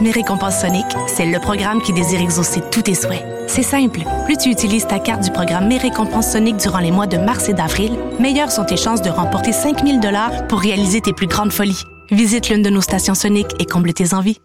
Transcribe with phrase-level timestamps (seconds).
[0.00, 3.24] Mes récompenses Sonic, c'est le programme qui désire exaucer tous tes souhaits.
[3.46, 4.00] C'est simple.
[4.26, 7.48] Plus tu utilises ta carte du programme Mes récompenses Sonic durant les mois de mars
[7.48, 11.52] et d'avril, meilleures sont tes chances de remporter 5000 dollars pour réaliser tes plus grandes
[11.52, 11.82] folies.
[12.10, 14.38] Visite l'une de nos stations Sonic et comble tes envies.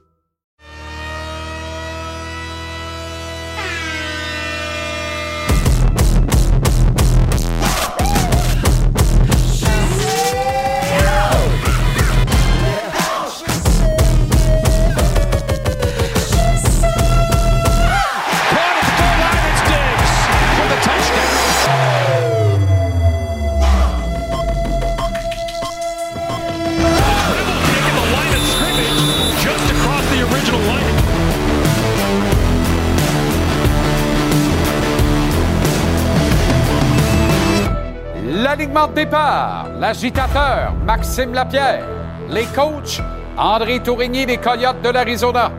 [38.94, 41.86] Départ, l'agitateur Maxime Lapierre,
[42.30, 43.02] les coachs
[43.38, 45.52] André Tourigny des Coyotes de l'Arizona,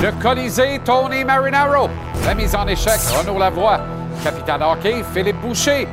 [0.00, 1.88] le Colisée Tony Marinaro,
[2.24, 3.80] la mise en échec Renaud Lavoie,
[4.22, 5.88] capitaine hockey Philippe Boucher,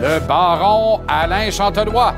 [0.00, 2.14] le baron Alain Chantenois,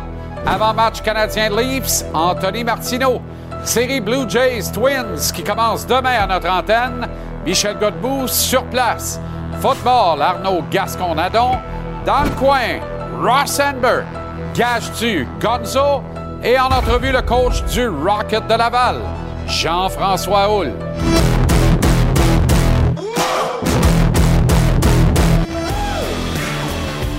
[0.46, 3.20] avant-match canadien Leafs Anthony Martineau,
[3.64, 7.08] série Blue Jays Twins qui commence demain à notre antenne,
[7.44, 9.20] Michel Godbout sur place,
[9.60, 11.58] football Arnaud Gascon-Nadon,
[12.06, 12.78] dans le coin
[13.20, 14.04] Ross Enberg,
[14.58, 16.02] Gage-tu Gonzo?
[16.42, 18.96] Et en entrevue le coach du Rocket de Laval,
[19.46, 20.72] Jean-François Houle.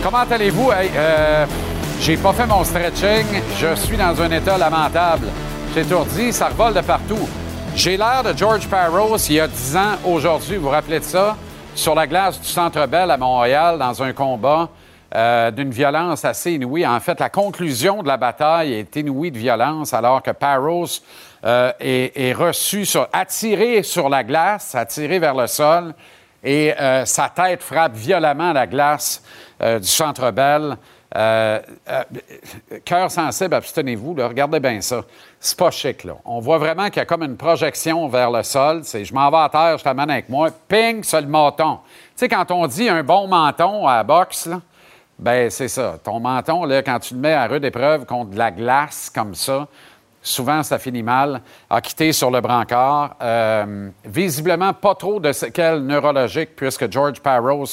[0.04, 0.70] Comment allez-vous?
[0.74, 1.46] Euh,
[2.02, 3.26] j'ai pas fait mon stretching.
[3.58, 5.28] Je suis dans un état lamentable.
[5.74, 7.30] J'ai étourdi, ça revole de partout.
[7.74, 11.06] J'ai l'air de George Parros il y a 10 ans aujourd'hui, vous vous rappelez de
[11.06, 11.38] ça?
[11.74, 14.68] Sur la glace du Centre Bell à Montréal, dans un combat.
[15.16, 16.86] Euh, d'une violence assez inouïe.
[16.86, 20.86] En fait, la conclusion de la bataille est inouïe de violence, alors que Parros
[21.46, 25.96] euh, est, reçu, attiré sur la glace, attiré vers le sol,
[26.44, 29.24] et euh, sa tête frappe violemment la glace
[29.60, 30.78] du Centre Bell.
[32.86, 35.02] cœur sensible, abstenez-vous, regardez bien ça.
[35.40, 36.14] C'est pas chic, là.
[36.24, 38.82] On voit vraiment qu'il y a comme une projection vers le sol.
[38.84, 41.80] C'est je m'en vais à terre, je t'amène avec moi, ping, sur le menton.
[41.84, 44.62] Tu sais, quand on dit un bon menton à la boxe, là,
[45.20, 46.00] ben c'est ça.
[46.02, 49.36] Ton menton, là, quand tu le mets à rude épreuve contre de la glace comme
[49.36, 49.68] ça,
[50.22, 51.42] souvent ça finit mal.
[51.70, 53.18] A quitté sur le brancard.
[53.22, 57.66] Euh, visiblement, pas trop de séquelles neurologiques puisque George Parros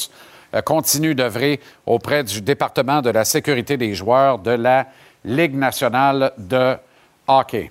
[0.55, 4.87] euh, continue d'œuvrer auprès du département de la sécurité des joueurs de la
[5.25, 6.77] Ligue nationale de
[7.27, 7.71] hockey.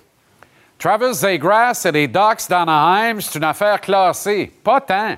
[0.78, 4.52] Travis Zagrass et les Ducks d'Anaheim, c'est une affaire classée.
[4.62, 5.16] Pas tant.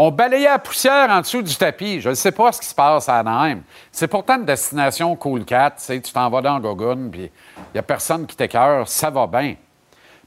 [0.00, 2.00] On balayait la poussière en dessous du tapis.
[2.00, 3.62] Je ne sais pas ce qui se passe à Anaheim.
[3.90, 5.74] C'est pourtant une destination cool cat.
[5.76, 8.86] Tu t'en vas dans Gogun, puis il n'y a personne qui t'écœure.
[8.86, 9.56] Ça va bien.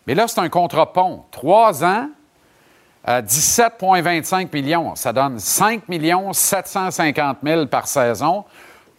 [0.06, 1.24] Mais là, c'est un contre-pont.
[1.32, 2.10] Trois ans,
[3.06, 4.94] à 17,25 millions.
[4.96, 5.84] Ça donne 5
[6.34, 8.44] 750 000 par saison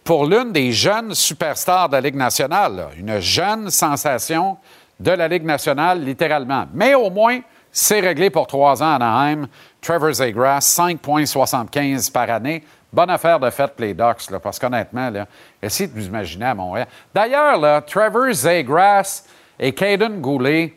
[0.03, 2.87] pour l'une des jeunes superstars de la Ligue nationale.
[2.97, 4.57] Une jeune sensation
[4.99, 6.65] de la Ligue nationale, littéralement.
[6.73, 7.41] Mais au moins,
[7.75, 9.47] c'est réglé pour trois ans à Anaheim.
[9.81, 12.63] Trevor Zegras, 5,75 par année.
[12.93, 15.11] Bonne affaire de fait les Ducks, là, parce qu'honnêtement,
[15.59, 16.87] essayez de vous imaginer à Montréal.
[17.13, 19.23] D'ailleurs, Trevor Zegras
[19.59, 20.75] et Caden Goulet,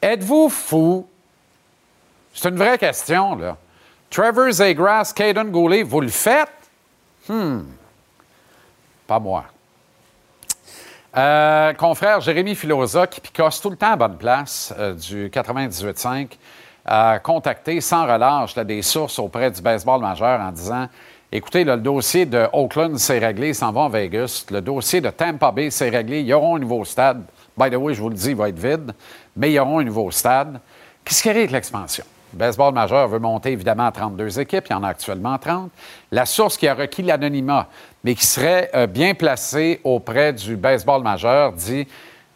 [0.00, 1.08] êtes-vous fous?
[2.32, 3.56] C'est une vraie question, là.
[4.08, 6.48] Trevor Zegras, Caden Goulet, vous le faites?
[7.28, 7.62] Hmm.
[9.08, 9.46] Pas moi.
[11.16, 16.28] Euh, confrère Jérémy Filosa, qui picosse tout le temps à bonne place euh, du 98.5,
[16.84, 20.86] a contacté sans relâche des sources auprès du baseball majeur en disant
[21.32, 24.46] Écoutez, le dossier de Oakland s'est réglé, ils s'en vont à Vegas.
[24.50, 26.22] Le dossier de Tampa Bay s'est réglé.
[26.22, 27.22] Ils auront un nouveau stade.
[27.56, 28.92] By the way, je vous le dis, il va être vide,
[29.36, 30.60] mais ils auront un nouveau stade.
[31.04, 32.04] Qu'est-ce qui arrive avec l'expansion?
[32.32, 34.64] Le baseball majeur veut monter évidemment à 32 équipes.
[34.70, 35.70] Il y en a actuellement 30.
[36.12, 37.68] La source qui a requis l'anonymat,
[38.04, 41.86] mais qui serait euh, bien placée auprès du baseball majeur, dit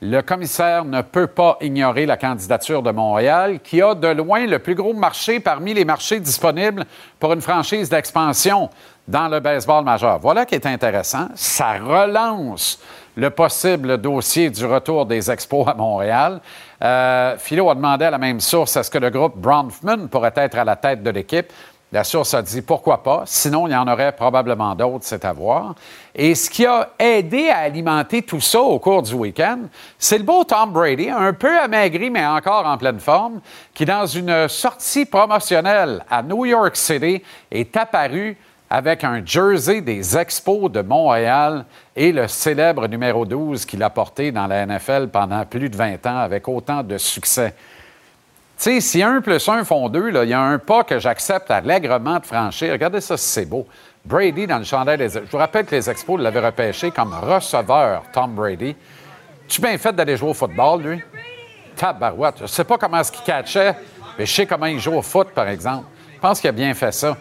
[0.07, 4.59] le commissaire ne peut pas ignorer la candidature de Montréal, qui a de loin le
[4.59, 6.85] plus gros marché parmi les marchés disponibles
[7.19, 8.69] pour une franchise d'expansion
[9.09, 10.19] dans le baseball majeur.
[10.19, 11.29] Voilà qui est intéressant.
[11.35, 12.79] Ça relance
[13.17, 16.41] le possible dossier du retour des expos à Montréal.
[16.83, 20.59] Euh, Philo a demandé à la même source est-ce que le groupe Bronfman pourrait être
[20.59, 21.51] à la tête de l'équipe?
[21.95, 25.33] La source a dit pourquoi pas, sinon il y en aurait probablement d'autres, c'est à
[25.33, 25.77] voir.
[26.13, 29.61] Et ce qui a aidé à alimenter tout ça au cours du week-end,
[29.97, 33.41] c'est le beau Tom Brady, un peu amaigri mais encore en pleine forme,
[33.73, 38.37] qui dans une sortie promotionnelle à New York City est apparu
[38.69, 41.65] avec un jersey des Expos de Montréal
[41.95, 46.05] et le célèbre numéro 12 qu'il a porté dans la NFL pendant plus de 20
[46.07, 47.55] ans avec autant de succès.
[48.57, 52.19] Sais, si un plus un font deux, il y a un pas que j'accepte allègrement
[52.19, 52.73] de franchir.
[52.73, 53.67] Regardez ça, c'est beau.
[54.05, 58.03] Brady dans le chandail des Je vous rappelle que les Expos l'avaient repêché comme receveur,
[58.13, 58.77] Tom Brady.
[59.49, 61.03] Tu bien fait d'aller jouer au football, lui?
[61.75, 62.39] Tabarouette.
[62.39, 63.75] Je ne sais pas comment est-ce qu'il catchait,
[64.19, 65.87] mais je sais comment il joue au foot, par exemple.
[66.15, 67.17] Je pense qu'il a bien fait ça.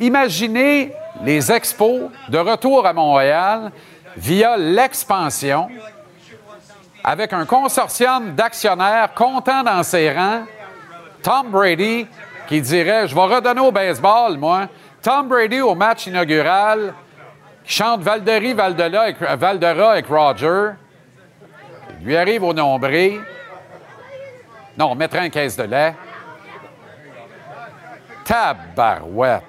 [0.00, 0.92] Imaginez
[1.22, 3.70] les expos de retour à Montréal
[4.16, 5.68] via l'expansion
[7.04, 10.44] avec un consortium d'actionnaires comptant dans ses rangs
[11.22, 12.06] Tom Brady
[12.48, 14.68] qui dirait Je vais redonner au baseball, moi.
[15.00, 16.94] Tom Brady au match inaugural
[17.64, 20.72] qui chante Valdery, Valdera avec, Valdera avec Roger.
[22.00, 23.20] Il lui arrive au nombril.
[24.76, 25.94] Non, on mettrait un caisse de lait.
[28.24, 29.42] Tabarouette.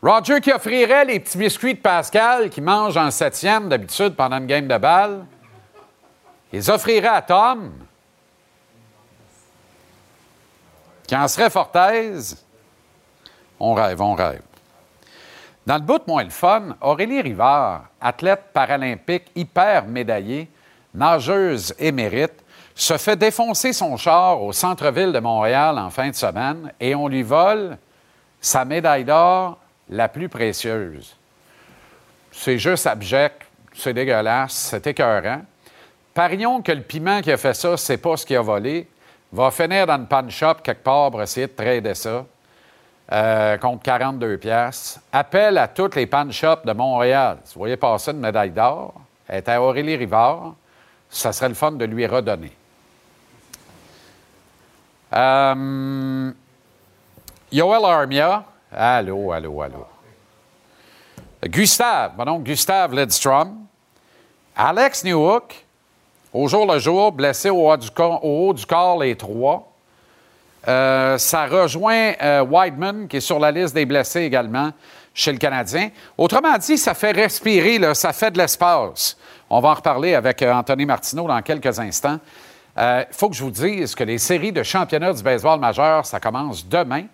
[0.00, 4.46] Roger qui offrirait les petits biscuits de Pascal qui mange en septième d'habitude pendant une
[4.46, 5.24] game de balle.
[6.52, 7.72] Ils offriraient à Tom,
[11.16, 12.44] en serait fort aise.
[13.60, 14.42] On rêve, on rêve.
[15.66, 20.48] Dans le bout de moins le fun, Aurélie Rivard, athlète paralympique hyper médaillée,
[20.94, 22.42] nageuse émérite,
[22.74, 27.08] se fait défoncer son char au centre-ville de Montréal en fin de semaine et on
[27.08, 27.76] lui vole
[28.40, 29.58] sa médaille d'or
[29.90, 31.16] la plus précieuse.
[32.30, 33.42] C'est juste abject,
[33.74, 35.42] c'est dégueulasse, c'est écœurant.
[36.14, 38.88] Parions que le piment qui a fait ça, c'est pas ce qu'il a volé,
[39.32, 42.24] va finir dans une pan shop quelque part pour essayer de trader ça
[43.12, 45.00] euh, contre 42 pièces.
[45.12, 47.38] Appel à toutes les pan shops de Montréal.
[47.46, 48.94] Vous voyez passer une médaille d'or,
[49.26, 50.54] elle est à Aurélie Rivard,
[51.08, 52.52] ça serait le fun de lui redonner.
[55.14, 56.30] Euh,
[57.50, 59.86] Yoel Armia, Allô, allô, allô.
[61.46, 63.66] Gustave, mon oncle Gustave Lidstrom.
[64.54, 65.54] Alex Newhook,
[66.32, 69.72] au jour le jour, blessé au haut du corps, les trois.
[70.66, 74.70] Euh, ça rejoint euh, Whiteman, qui est sur la liste des blessés également
[75.14, 75.90] chez le Canadien.
[76.16, 79.16] Autrement dit, ça fait respirer, ça fait de l'espace.
[79.48, 82.18] On va en reparler avec euh, Anthony Martineau dans quelques instants.
[82.80, 86.20] Il faut que je vous dise que les séries de championnat du baseball majeur, ça
[86.20, 87.06] commence demain.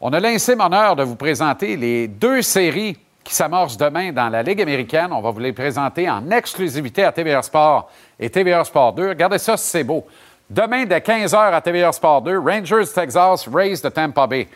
[0.00, 2.96] On a l'insime honneur de vous présenter les deux séries
[3.30, 5.12] qui s'amorcent demain dans la Ligue américaine.
[5.12, 7.88] On va vous les présenter en exclusivité à TVR Sport
[8.18, 9.10] et TVR Sport 2.
[9.10, 10.04] Regardez ça, c'est beau.
[10.50, 14.48] Demain, dès 15h à TVR Sport 2, Rangers Texas, Rays de Tampa Bay.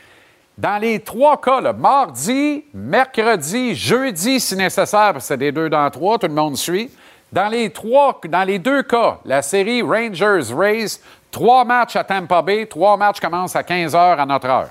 [0.58, 5.88] Dans les trois cas, mardi, mercredi, jeudi, si nécessaire, parce que c'est des deux dans
[5.90, 6.90] trois, tout le monde suit.
[7.32, 10.98] Dans les, trois, dans les deux cas, la série Rangers-Rays,
[11.30, 14.70] trois matchs à Tampa Bay, trois matchs commencent à 15 h à notre heure.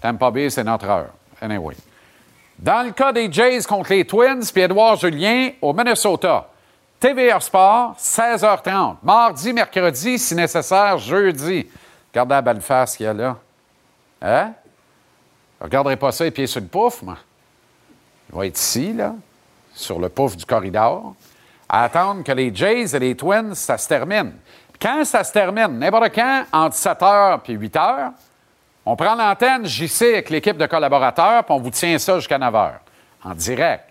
[0.00, 1.08] Tampa Bay, c'est notre heure.
[1.38, 1.76] Anyway.
[2.62, 6.48] Dans le cas des Jays contre les Twins, puis Edouard Julien au Minnesota,
[7.00, 8.98] TVR Sport, 16h30.
[9.02, 11.66] Mardi, mercredi, si nécessaire, jeudi.
[12.12, 13.36] Regardez la belle face qu'il y a là.
[14.22, 14.52] Hein?
[15.58, 17.16] Je regarderai pas ça les pieds sur le pouf, moi.
[18.30, 19.16] Il va être ici, là,
[19.74, 21.16] sur le pouf du corridor,
[21.68, 24.34] à attendre que les Jays et les Twins, ça se termine.
[24.80, 28.12] quand ça se termine, n'importe quand, entre 7h et 8h,
[28.84, 32.52] on prend l'antenne JC avec l'équipe de collaborateurs, puis on vous tient ça jusqu'à 9
[32.52, 32.72] h,
[33.24, 33.84] en direct.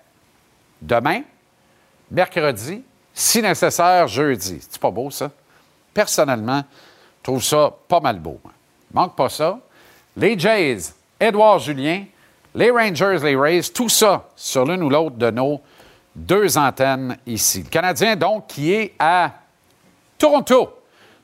[0.81, 1.21] Demain,
[2.09, 2.83] mercredi,
[3.13, 4.59] si nécessaire, jeudi.
[4.61, 5.31] C'est pas beau, ça?
[5.93, 6.63] Personnellement,
[7.19, 8.39] je trouve ça pas mal beau.
[8.93, 9.59] Manque pas ça.
[10.17, 12.05] Les Jays, Edouard Julien,
[12.53, 15.61] les Rangers, les Rays, tout ça sur l'une ou l'autre de nos
[16.15, 17.63] deux antennes ici.
[17.63, 19.31] Le Canadien, donc, qui est à
[20.17, 20.77] Toronto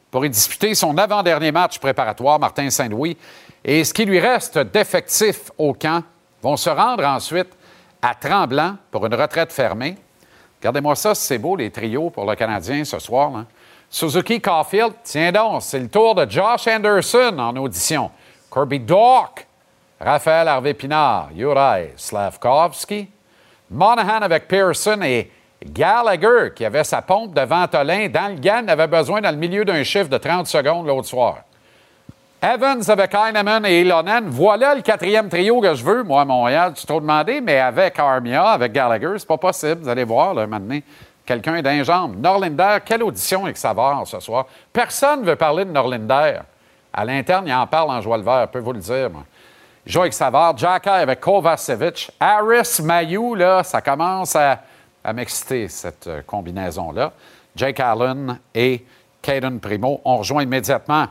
[0.09, 3.17] pour y disputer son avant-dernier match préparatoire, Martin Saint-Louis
[3.63, 6.03] et ce qui lui reste d'effectifs au camp
[6.41, 7.49] vont se rendre ensuite
[8.01, 9.97] à Tremblant pour une retraite fermée.
[10.59, 13.45] Regardez-moi ça, c'est beau, les trios pour le Canadien ce soir.
[13.89, 18.11] Suzuki Caulfield, tiens donc, c'est le tour de Josh Anderson en audition.
[18.51, 19.47] Kirby Dork,
[19.99, 23.07] Raphaël Harvey-Pinard, Uri Slavkovski,
[23.69, 25.31] Monahan avec Pearson et
[25.65, 29.65] Gallagher, qui avait sa pompe de Ventolin dans le GAN, avait besoin dans le milieu
[29.65, 31.39] d'un chiffre de 30 secondes l'autre soir.
[32.41, 34.27] Evans avec Heinemann et Ilonen.
[34.27, 36.73] Voilà le quatrième trio que je veux, moi, à Montréal.
[36.75, 39.81] Tu t'as demandé, mais avec Armia, avec Gallagher, c'est pas possible.
[39.81, 40.79] Vous allez voir, là, maintenant.
[41.25, 42.07] Quelqu'un est d'un.
[42.07, 44.45] Norlinder, quelle audition avec Savard ce soir.
[44.71, 46.41] Personne ne veut parler de Norlinder.
[46.93, 49.23] À l'interne, il en parle en joie le vert, je peux vous le dire, moi.
[49.95, 50.55] Avec Savard.
[50.55, 52.11] Jacky avec Kovacevic.
[52.19, 54.61] Harris, Mayou, là, ça commence à,
[55.03, 57.11] à m'exciter, cette euh, combinaison-là.
[57.55, 58.85] Jake Allen et
[59.23, 60.01] Caden Primo.
[60.05, 61.07] On rejoint immédiatement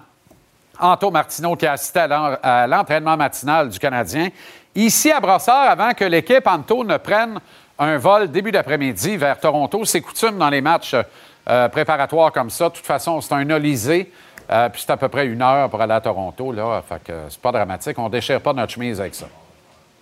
[0.80, 4.28] Anto Martineau qui a assisté à l'entraînement matinal du Canadien.
[4.74, 7.40] Ici à Brossard, avant que l'équipe Anto ne prenne
[7.78, 9.84] un vol début d'après-midi vers Toronto.
[9.84, 10.94] C'est coutume dans les matchs
[11.48, 12.68] euh, préparatoires comme ça.
[12.68, 14.10] De toute façon, c'est un Olysée.
[14.50, 16.52] Euh, puis c'est à peu près une heure pour aller à Toronto.
[16.52, 17.98] Là, fait que c'est pas dramatique.
[17.98, 19.26] On déchire pas notre chemise avec ça.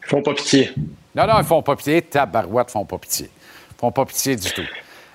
[0.05, 0.73] Ils font pas pitié.
[1.15, 2.03] Non, non, ils font pas pitié.
[2.03, 3.31] Tabarouette font pas pitié.
[3.71, 4.67] Ils font pas pitié du tout.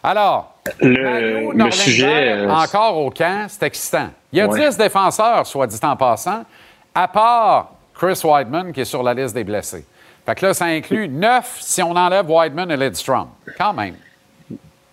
[0.02, 2.32] Alors, le, sujet.
[2.32, 4.10] Euh, encore au camp, c'est excitant.
[4.32, 6.44] Il y a 10 défenseurs, soit dit en passant,
[6.94, 9.86] à part Chris Weidman, qui est sur la liste des blessés.
[10.26, 13.30] Fait que là, ça inclut 9 si on enlève Weidman et Lidstrom.
[13.58, 13.96] Quand même.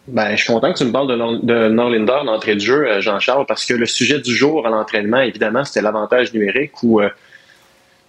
[0.09, 3.45] Ben, je suis content que tu me parles de, Norlinder d'entrée de jeu, euh, Jean-Charles,
[3.47, 7.09] parce que le sujet du jour à l'entraînement, évidemment, c'était l'avantage numérique ou euh,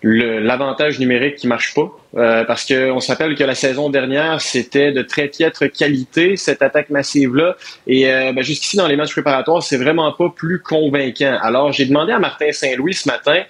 [0.03, 1.89] l'avantage numérique qui marche pas.
[2.15, 6.61] Euh, parce qu'on se rappelle que la saison dernière, c'était de très piètre qualité, cette
[6.61, 7.55] attaque massive-là.
[7.87, 11.37] Et euh, ben, jusqu'ici, dans les matchs préparatoires, c'est vraiment pas plus convaincant.
[11.41, 13.43] Alors, j'ai demandé à Martin Saint-Louis ce matin,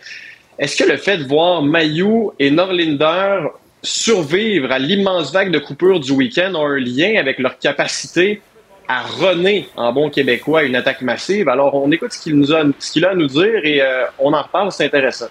[0.59, 3.41] est-ce que le fait de voir Mayou et Norlinder
[3.83, 8.41] survivre à l'immense vague de coupures du week-end a un lien avec leur capacité
[8.87, 11.47] à runner en bon québécois une attaque massive?
[11.49, 14.71] Alors, on écoute ce qu'il a, a à nous dire et euh, on en reparle,
[14.71, 15.27] c'est intéressant.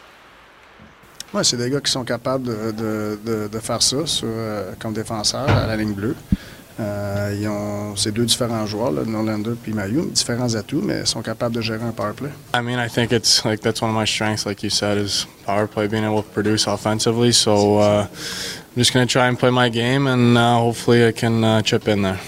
[1.36, 4.94] Oui, c'est des gars qui sont capables de, de, de, faire ça sur, euh, comme
[4.94, 6.16] défenseurs à la ligne bleue.
[6.80, 11.06] Euh, ils ont ces deux différents joueurs, là, Norlander et Mayu, différents atouts, mais ils
[11.06, 12.30] sont capables de gérer un power play.
[12.54, 15.26] I mean, I think it's like that's one of my strengths, like you said, is
[15.44, 17.32] power play, being able to produce offensively.
[17.32, 21.12] So uh, I'm just going to try and play my game, and uh, hopefully I
[21.12, 22.18] can uh, chip in there.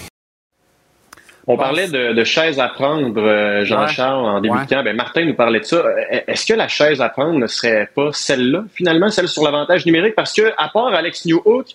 [1.51, 4.83] On parlait de, de chaise à prendre, euh, Jean-Charles, en début de camp.
[4.83, 5.77] Ben, Martin nous parlait de ça.
[5.77, 9.83] Euh, est-ce que la chaise à prendre ne serait pas celle-là, finalement, celle sur l'avantage
[9.87, 10.13] numérique?
[10.13, 11.69] Parce que, à part Alex Newhook,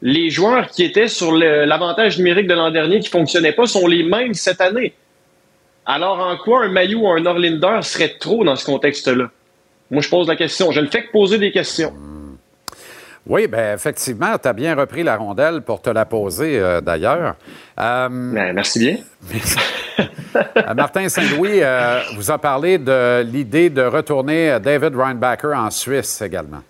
[0.00, 4.04] les joueurs qui étaient sur l'avantage numérique de l'an dernier qui fonctionnaient pas sont les
[4.04, 4.94] mêmes cette année.
[5.86, 9.28] Alors, en quoi un Maillot ou un Norlinder serait trop dans ce contexte-là?
[9.90, 10.70] Moi, je pose la question.
[10.70, 11.92] Je ne fais que poser des questions.
[13.28, 17.34] Oui, bien, effectivement, tu as bien repris la rondelle pour te la poser, euh, d'ailleurs.
[17.78, 18.96] Euh, ben, merci bien.
[20.54, 21.62] Euh, Martin Saint-Louis
[22.14, 26.62] vous a parlé de l'idée de retourner David Reinbacher en Suisse également.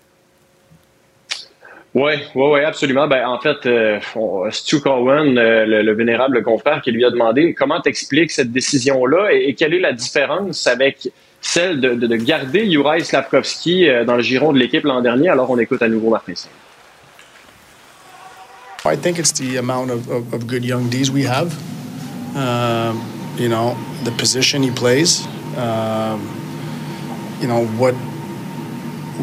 [1.93, 3.09] Oui, oui, oui, absolument.
[3.09, 3.67] Ben, en fait,
[4.51, 9.73] Stu Cowan, le, vénérable confrère, qui lui a demandé comment t'expliques cette décision-là et, quelle
[9.73, 11.09] est la différence avec
[11.47, 15.29] celle de, de, de garder Juraj Slavkovski euh, dans le giron de l'équipe l'an dernier.
[15.29, 16.33] Alors, on écoute à nouveau Martin
[18.85, 21.51] I think it's the amount of, of, of good young Ds we have.
[22.35, 23.01] Um,
[23.37, 25.25] you know, the position he plays.
[25.57, 26.21] Um,
[27.41, 27.93] you know what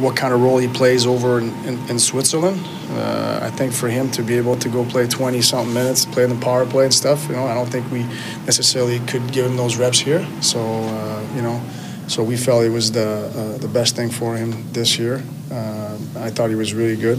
[0.01, 2.59] what kind of role he plays over in, in, in Switzerland.
[2.91, 6.25] Uh, I think for him to be able to go play 20 something minutes, play
[6.25, 8.03] in the power play and stuff, you know, I don't think we
[8.45, 10.27] necessarily could give him those reps here.
[10.41, 11.61] So, uh, you know,
[12.09, 15.23] so we felt it was the uh, the best thing for him this year.
[15.51, 17.19] Uh, I thought he was really good,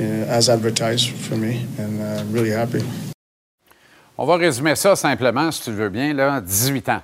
[0.00, 2.82] uh, as advertised for me, and uh, really happy.
[4.20, 7.02] On va résumer ça simplement, si tu veux bien, là, 18 ans.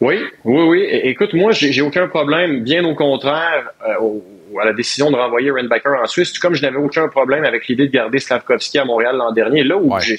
[0.00, 0.88] Oui, oui, oui.
[1.04, 4.20] Écoute, moi, j'ai aucun problème, bien au contraire, euh,
[4.60, 7.66] à la décision de renvoyer Renbacker en Suisse, tout comme je n'avais aucun problème avec
[7.68, 9.62] l'idée de garder Slavkovski à Montréal l'an dernier.
[9.62, 10.16] Là où j'ai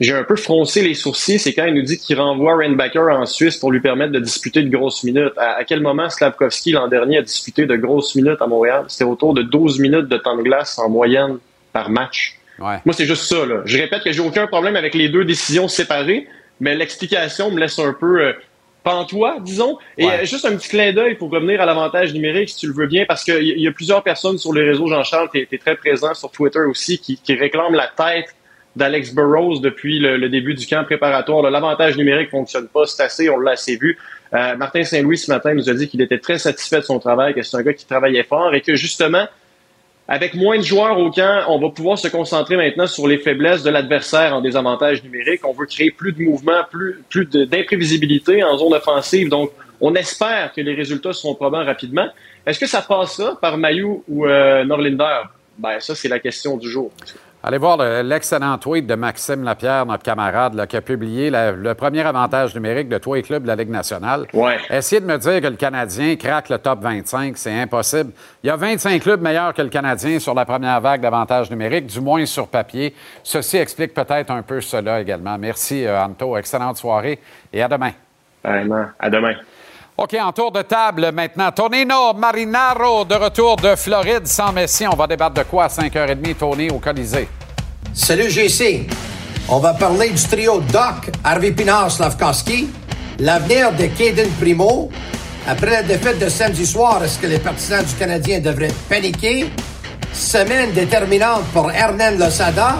[0.00, 3.26] j'ai un peu froncé les sourcils, c'est quand il nous dit qu'il renvoie Rainbacker en
[3.26, 5.32] Suisse pour lui permettre de disputer de grosses minutes.
[5.36, 8.84] À, quel moment Slavkovski l'an dernier a disputé de grosses minutes à Montréal?
[8.88, 11.38] C'était autour de 12 minutes de temps de glace en moyenne
[11.72, 12.38] par match.
[12.58, 13.44] Moi, c'est juste ça.
[13.46, 13.62] Là.
[13.64, 16.28] Je répète que j'ai aucun problème avec les deux décisions séparées,
[16.60, 18.32] mais l'explication me laisse un peu euh,
[18.84, 19.78] pantois, disons.
[19.98, 22.74] Et euh, juste un petit clin d'œil pour revenir à l'avantage numérique, si tu le
[22.74, 25.74] veux bien, parce qu'il y, a plusieurs personnes sur les réseaux, Jean-Charles, tu es, très
[25.74, 28.34] présent sur Twitter aussi, qui, qui réclament la tête
[28.76, 31.48] d'Alex Burrows depuis le, début du camp préparatoire.
[31.50, 33.98] L'avantage numérique fonctionne pas, c'est assez, on l'a assez vu.
[34.32, 37.34] Euh, Martin Saint-Louis ce matin nous a dit qu'il était très satisfait de son travail,
[37.34, 39.26] que c'est un gars qui travaillait fort et que justement,
[40.08, 43.62] avec moins de joueurs au camp, on va pouvoir se concentrer maintenant sur les faiblesses
[43.62, 45.46] de l'adversaire en désavantage numérique.
[45.46, 49.28] On veut créer plus de mouvement, plus, plus d'imprévisibilité en zone offensive.
[49.28, 49.50] Donc,
[49.80, 52.08] on espère que les résultats seront probants rapidement.
[52.46, 55.22] Est-ce que ça passe ça par Mayou ou euh, Norlinder?
[55.58, 56.90] Ben, ça, c'est la question du jour.
[57.46, 62.54] Allez voir l'excellent tweet de Maxime Lapierre, notre camarade, qui a publié le premier avantage
[62.54, 64.24] numérique de tous les clubs de la Ligue nationale.
[64.32, 64.56] Ouais.
[64.70, 68.12] Essayez de me dire que le Canadien craque le top 25, c'est impossible.
[68.42, 71.84] Il y a 25 clubs meilleurs que le Canadien sur la première vague d'avantage numérique,
[71.84, 72.94] du moins sur papier.
[73.22, 75.36] Ceci explique peut-être un peu cela également.
[75.36, 76.38] Merci, euh, Anto.
[76.38, 77.18] Excellente soirée
[77.52, 77.92] et à demain.
[78.42, 78.86] Vraiment.
[78.98, 79.34] À demain.
[79.96, 81.52] OK, en tour de table maintenant.
[81.52, 84.84] Tonino Marinaro de retour de Floride sans Messi.
[84.88, 87.28] On va débattre de quoi à 5h30, Tony, au Colisée?
[87.92, 88.88] Salut GC.
[89.48, 92.70] On va parler du trio Doc, Harvey Pinard, Slavkowski,
[93.20, 94.90] l'avenir de Caden Primo.
[95.46, 99.48] Après la défaite de samedi soir, est-ce que les partisans du Canadien devraient paniquer?
[100.12, 102.78] Semaine déterminante pour Hernan Losada.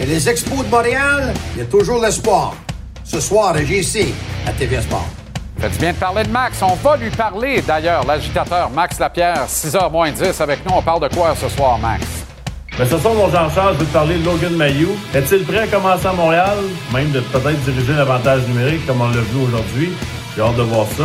[0.00, 2.54] Et les Expos de Montréal, il y a toujours l'espoir.
[3.02, 4.14] Ce soir GC,
[4.46, 5.17] à TV Sport.
[5.60, 6.62] Faites bien de parler de Max.
[6.62, 10.72] On va lui parler d'ailleurs, l'agitateur Max Lapierre, 6h moins 10 avec nous.
[10.76, 12.04] On parle de quoi ce soir, Max?
[12.78, 14.90] Mais ce soir, mon Jean-Charles, je veux te parler de Logan Mayou.
[15.12, 16.58] Est-il prêt à commencer à Montréal,
[16.94, 19.90] même de peut-être diriger l'avantage numérique comme on l'a vu aujourd'hui?
[20.36, 21.04] J'ai hâte de voir ça.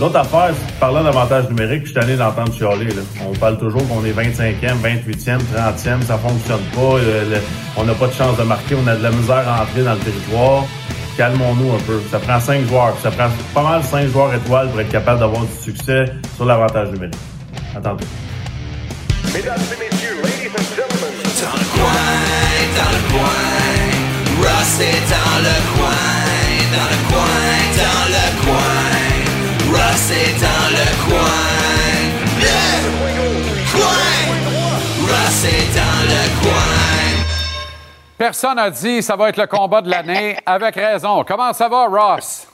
[0.00, 2.88] L'autre affaire, parlant d'avantage numérique, je suis allé d'entendre chialer.
[3.24, 6.96] On parle toujours qu'on est 25e, 28e, 30e, ça fonctionne pas,
[7.76, 9.92] on n'a pas de chance de marquer, on a de la misère à entrer dans
[9.92, 10.64] le territoire
[11.16, 12.00] calmons-nous un peu.
[12.10, 12.96] Ça prend cinq joueurs.
[13.02, 16.90] Ça prend pas mal cinq joueurs étoiles pour être capable d'avoir du succès sur l'avantage
[16.90, 17.14] numérique.
[17.76, 18.04] Attendez.
[19.34, 21.22] Mesdames et messieurs, ladies and gentlemen.
[21.42, 22.12] Dans le coin,
[22.78, 23.52] dans le coin.
[24.42, 26.02] Ross est dans le coin,
[26.72, 27.42] dans le coin,
[27.78, 28.82] dans le coin.
[29.72, 31.40] Ross est dans le coin.
[32.40, 32.58] Le
[33.72, 34.06] coin.
[35.08, 36.81] Ross est dans le coin.
[38.22, 40.36] Personne n'a dit ça va être le combat de l'année.
[40.46, 41.24] Avec raison.
[41.26, 42.46] Comment ça va, Ross?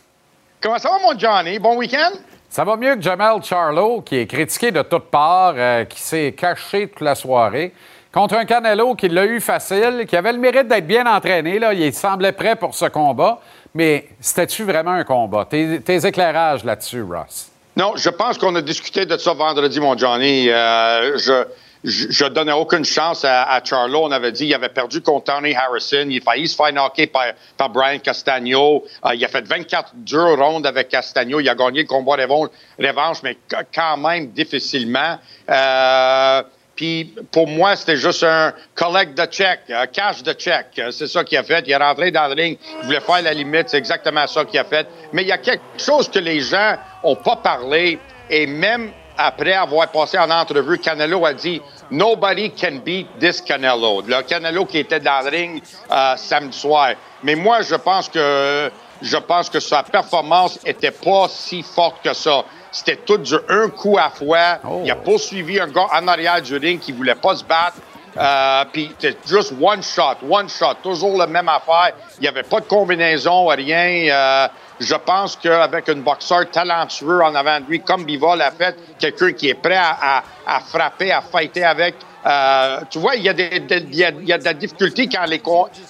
[0.62, 1.58] Comment ça va, mon Johnny?
[1.58, 2.12] Bon week-end?
[2.48, 6.34] Ça va mieux que Jamel Charlo, qui est critiqué de toutes parts, euh, qui s'est
[6.34, 7.74] caché toute la soirée,
[8.10, 11.58] contre un Canelo qui l'a eu facile, qui avait le mérite d'être bien entraîné.
[11.58, 11.74] Là.
[11.74, 13.38] Il semblait prêt pour ce combat.
[13.74, 15.44] Mais c'était-tu vraiment un combat?
[15.44, 17.50] Tes, éclairages là-dessus, Ross?
[17.76, 20.48] Non, je pense qu'on a discuté de ça vendredi, mon Johnny.
[20.48, 21.44] Euh, je
[21.84, 24.00] je, donnais aucune chance à, à, Charlo.
[24.04, 26.06] On avait dit qu'il avait perdu contre Tony Harrison.
[26.08, 28.84] Il a failli se faire knocker par, Brian Castagno.
[29.04, 31.40] Euh, il a fait 24 dures rondes avec Castagno.
[31.40, 33.36] Il a gagné le combat revanche, mais
[33.74, 35.18] quand même difficilement.
[35.48, 36.42] Euh,
[36.74, 40.80] puis pour moi, c'était juste un collect de check, un cash de check.
[40.92, 41.64] C'est ça qu'il a fait.
[41.66, 42.56] Il est rentré dans le ring.
[42.82, 43.68] Il voulait faire la limite.
[43.68, 44.86] C'est exactement ça qu'il a fait.
[45.12, 47.98] Mais il y a quelque chose que les gens ont pas parlé.
[48.30, 54.02] Et même après avoir passé en entrevue, Canelo a dit Nobody can beat this Canelo.
[54.02, 56.90] Le Canelo qui était dans le ring euh, samedi soir.
[57.24, 58.70] Mais moi, je pense que
[59.02, 62.44] je pense que sa performance était pas si forte que ça.
[62.70, 64.58] C'était tout du un coup à fois.
[64.64, 64.82] Oh.
[64.84, 67.78] Il a poursuivi un gars en arrière du ring qui voulait pas se battre.
[68.16, 71.92] Euh, puis c'était juste one shot, one shot, toujours la même affaire.
[72.18, 74.08] Il n'y avait pas de combinaison, rien.
[74.10, 74.48] Euh,
[74.80, 79.32] je pense qu'avec un boxeur talentueux en avant de lui, comme Bivol a fait, quelqu'un
[79.32, 80.22] qui est prêt à,
[80.60, 81.94] frapper, à fighter avec,
[82.26, 83.62] euh, tu vois, il y, a des,
[83.92, 85.42] y a, y a de la difficulté quand les,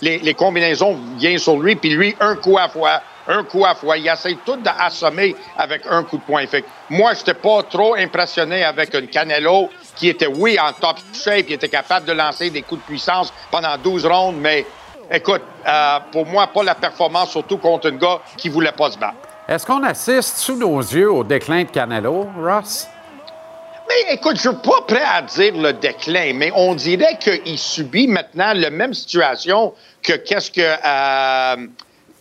[0.02, 3.74] les, les, combinaisons viennent sur lui, puis lui, un coup à fois, un coup à
[3.74, 3.96] fois.
[3.98, 6.46] Il essaie tout d'assommer avec un coup de poing.
[6.46, 10.96] Fait moi, je n'étais pas trop impressionné avec un Canelo qui était, oui, en top
[11.12, 14.64] shape, qui était capable de lancer des coups de puissance pendant 12 rondes, mais
[15.10, 18.98] écoute, euh, pour moi, pas la performance, surtout contre un gars qui voulait pas se
[18.98, 19.16] battre.
[19.48, 22.86] Est-ce qu'on assiste sous nos yeux au déclin de Canelo, Ross?
[23.88, 28.06] Mais écoute, je suis pas prêt à dire le déclin, mais on dirait qu'il subit
[28.06, 31.66] maintenant la même situation que qu'est-ce que euh,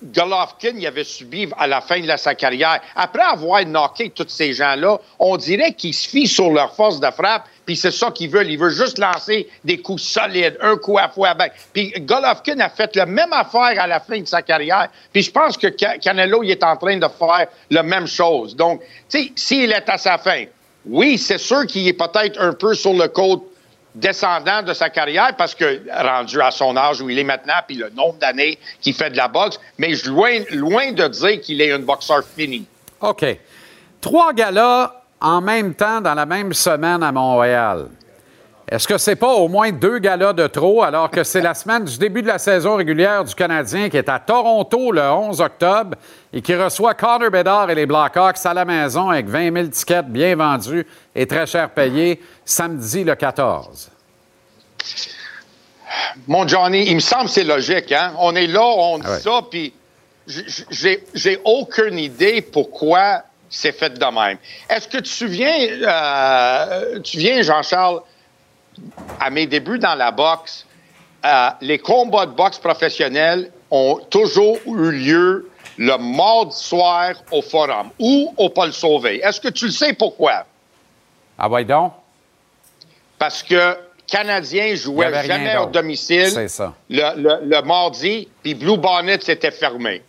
[0.03, 2.81] Golovkin avait subi à la fin de sa carrière.
[2.95, 7.09] Après avoir knocké tous ces gens-là, on dirait qu'il se fie sur leur force de
[7.11, 8.49] frappe puis c'est ça qu'ils veulent.
[8.49, 11.33] Ils veulent juste lancer des coups solides, un coup à fois.
[11.33, 11.49] Ben.
[11.73, 14.87] Puis Golovkin a fait la même affaire à la fin de sa carrière.
[15.11, 18.55] Puis je pense que Canelo il est en train de faire la même chose.
[18.55, 20.45] Donc, tu sais, s'il est à sa fin,
[20.85, 23.43] oui, c'est sûr qu'il est peut-être un peu sur le côté
[23.97, 27.75] descendant de sa carrière parce que rendu à son âge où il est maintenant, puis
[27.75, 31.71] le nombre d'années qu'il fait de la boxe, mais loin, loin de dire qu'il est
[31.71, 32.65] un boxeur fini.
[33.01, 33.25] OK.
[33.99, 37.87] Trois gars-là en même temps dans la même semaine à Montréal.
[38.69, 41.85] Est-ce que c'est pas au moins deux galas de trop alors que c'est la semaine
[41.85, 45.95] du début de la saison régulière du Canadien qui est à Toronto le 11 octobre
[46.33, 50.07] et qui reçoit Connor Bedard et les Blackhawks à la maison avec 20 000 tickets
[50.07, 53.89] bien vendus et très cher payés samedi le 14?
[56.27, 57.91] Mon Johnny, il me semble que c'est logique.
[57.93, 58.13] Hein?
[58.19, 59.73] On est là, on dit ah ça, puis
[60.27, 64.37] j'ai aucune idée pourquoi c'est fait de même.
[64.69, 68.01] Est-ce que tu te souviens, euh, tu viens, Jean-Charles,
[69.19, 70.65] à mes débuts dans la boxe,
[71.25, 77.89] euh, les combats de boxe professionnels ont toujours eu lieu le mardi soir au Forum
[77.99, 79.19] ou au Paul Sauvé.
[79.23, 80.45] Est-ce que tu le sais pourquoi?
[81.37, 81.93] Ah ouais donc?
[83.19, 86.47] Parce que Canadiens jouaient jamais au domicile
[86.89, 90.01] Le, le, mardi, puis Blue Bonnet s'était fermé.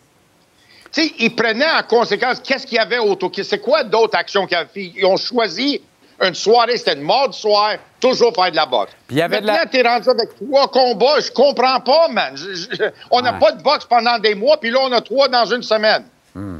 [0.91, 3.31] Tu sais, ils prenaient en conséquence qu'est-ce qu'il y avait autour?
[3.43, 4.93] C'est quoi d'autres actions qu'ils avaient fait?
[4.95, 5.81] Ils ont choisi
[6.21, 8.91] une soirée, c'était une mardi soir, toujours faire de la boxe.
[9.07, 11.19] Puis il y avait Maintenant, t'es rendu avec trois combats.
[11.19, 12.35] Je comprends pas, man.
[13.11, 15.63] on n'a pas de boxe pendant des mois, puis là, on a trois dans une
[15.63, 16.05] semaine.
[16.35, 16.59] Hmm.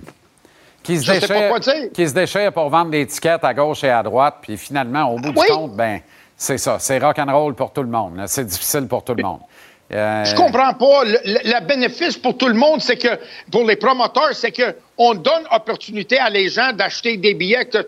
[0.84, 4.38] Qui se, déchire, qui se déchire pour vendre des tickets à gauche et à droite,
[4.42, 6.00] puis finalement, au bout du compte, ben
[6.36, 6.78] c'est ça.
[6.80, 8.24] C'est rock'n'roll pour tout le monde.
[8.28, 9.42] C'est difficile pour tout le monde.
[9.92, 10.24] Euh...
[10.24, 11.04] Je comprends pas.
[11.04, 13.20] Le, bénéfice pour tout le monde, c'est que,
[13.52, 17.86] pour les promoteurs, c'est que on donne opportunité à les gens d'acheter des billets, que,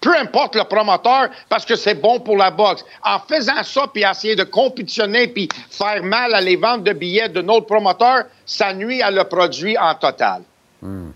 [0.00, 2.84] peu importe le promoteur, parce que c'est bon pour la boxe.
[3.02, 7.28] En faisant ça, puis essayer de compétitionner, puis faire mal à les ventes de billets
[7.28, 10.42] de notre promoteur, ça nuit à le produit en total.
[10.80, 11.10] Hmm.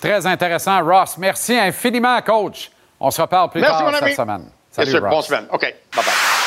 [0.00, 1.16] Très intéressant, Ross.
[1.18, 2.70] Merci infiniment, coach.
[2.98, 4.50] On se reparle plus tard cette semaine.
[4.70, 5.46] Salut, Bonne semaine.
[5.52, 5.74] OK.
[5.94, 6.40] Bye-bye.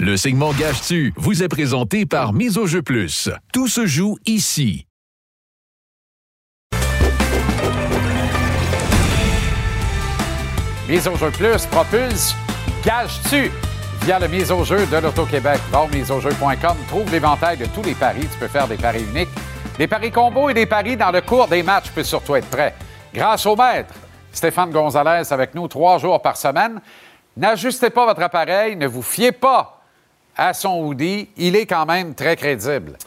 [0.00, 3.28] Le segment Gage-tu vous est présenté par Mise au jeu plus.
[3.52, 4.86] Tout se joue ici.
[10.92, 12.36] Mise au jeu plus propulse
[12.84, 13.50] Gage-tu
[14.02, 15.58] via le mise au jeu de l'Auto-Québec.
[15.70, 18.28] Va miseaujeu.com, trouve l'éventail de tous les paris.
[18.30, 19.30] Tu peux faire des paris uniques,
[19.78, 21.84] des paris combos et des paris dans le cours des matchs.
[21.84, 22.74] Tu peux surtout être prêt.
[23.14, 23.94] Grâce au maître,
[24.34, 26.78] Stéphane Gonzalez avec nous trois jours par semaine.
[27.38, 29.80] N'ajustez pas votre appareil, ne vous fiez pas
[30.36, 31.30] à son hoodie.
[31.38, 32.98] Il est quand même très crédible.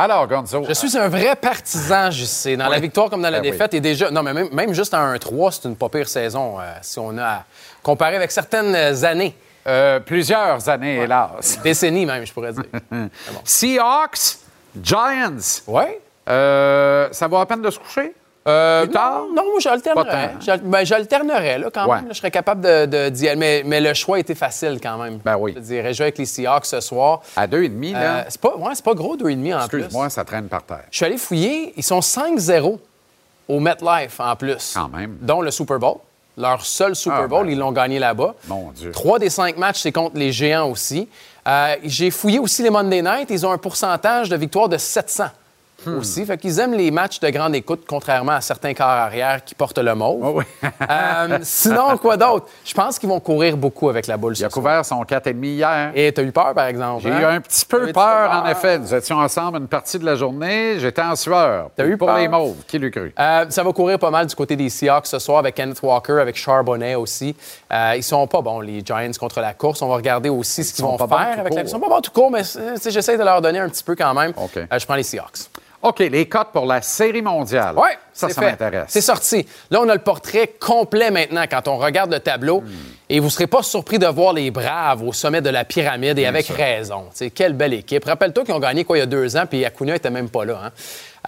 [0.00, 0.62] Alors, Gonzo.
[0.68, 2.56] Je suis un vrai partisan, je sais.
[2.56, 3.74] Dans la victoire comme dans la ben défaite.
[3.74, 7.00] Et déjà, non, mais même, juste à 1-3, c'est une pas pire saison euh, si
[7.00, 7.44] on a
[7.82, 9.34] comparé avec certaines années.
[9.66, 11.58] Euh, plusieurs années, hélas.
[11.64, 12.62] Décennies même, je pourrais dire.
[13.44, 14.38] Seahawks,
[14.80, 15.62] Giants.
[15.66, 15.82] Oui.
[16.28, 18.14] Euh, ça vaut la peine de se coucher?
[18.46, 20.34] Euh, non, non, moi, j'alternerais.
[20.62, 22.06] Ben, j'alternerais, là, quand même.
[22.08, 23.62] je serais capable de, d'y aller.
[23.64, 25.18] Mais, le choix était facile, quand même.
[25.24, 25.52] Ben oui.
[25.56, 27.22] Je dirais, jouer avec les Seahawks ce soir.
[27.36, 27.98] À 2,5, là?
[27.98, 29.78] Euh, c'est pas, ouais, c'est pas gros, 2,5 en plus.
[29.78, 30.84] Excuse-moi, ça traîne par terre.
[30.90, 31.72] Je suis allé fouiller.
[31.76, 32.78] Ils sont 5-0
[33.48, 34.72] au MetLife, en plus.
[34.74, 35.18] Quand même.
[35.20, 35.96] Dont le Super Bowl.
[36.36, 37.52] Leur seul Super ah, Bowl, ben.
[37.52, 38.34] ils l'ont gagné là-bas.
[38.46, 38.92] Mon Dieu.
[38.92, 41.08] Trois des cinq matchs, c'est contre les Géants aussi.
[41.48, 43.28] Euh, j'ai fouillé aussi les Monday Night.
[43.30, 45.24] Ils ont un pourcentage de victoire de 700.
[45.86, 45.98] Hmm.
[45.98, 46.26] aussi.
[46.26, 49.78] Fait qu'ils aiment les matchs de grande écoute, contrairement à certains corps arrière qui portent
[49.78, 50.44] le mauve.
[50.80, 52.46] Ah euh, sinon, quoi d'autre?
[52.64, 54.34] Je pense qu'ils vont courir beaucoup avec la boule.
[54.36, 55.92] Il a couvert son 4,5 hier.
[55.94, 57.02] Et tu as eu peur, par exemple?
[57.02, 57.34] J'ai eu hein?
[57.34, 58.78] un petit peu peur, en effet.
[58.78, 60.76] Nous étions ensemble une partie de la journée.
[60.78, 61.70] J'étais en sueur.
[61.76, 62.56] T'as eu pour les mauves.
[62.66, 63.12] Qui l'eût cru?
[63.18, 66.18] Euh, ça va courir pas mal du côté des Seahawks ce soir avec Kenneth Walker,
[66.20, 67.36] avec Charbonnet aussi.
[67.72, 69.80] Euh, ils sont pas bons, les Giants, contre la course.
[69.82, 71.12] On va regarder aussi ce qu'ils vont faire.
[71.38, 71.62] Avec la...
[71.62, 74.14] Ils sont pas bons tout court, mais j'essaie de leur donner un petit peu quand
[74.14, 74.32] même.
[74.72, 75.48] je prends les Seahawks.
[75.80, 77.74] OK, les cotes pour la Série mondiale.
[77.76, 78.86] Oui, ça, ça m'intéresse.
[78.88, 79.46] C'est sorti.
[79.70, 82.62] Là, on a le portrait complet maintenant quand on regarde le tableau.
[82.62, 82.72] Hmm.
[83.08, 86.18] Et vous ne serez pas surpris de voir les Braves au sommet de la pyramide
[86.18, 87.04] et avec raison.
[87.34, 88.04] quelle belle équipe.
[88.04, 90.44] Rappelle-toi qu'ils ont gagné quoi il y a deux ans, puis Acuna n'était même pas
[90.44, 90.60] là.
[90.64, 90.72] Hein.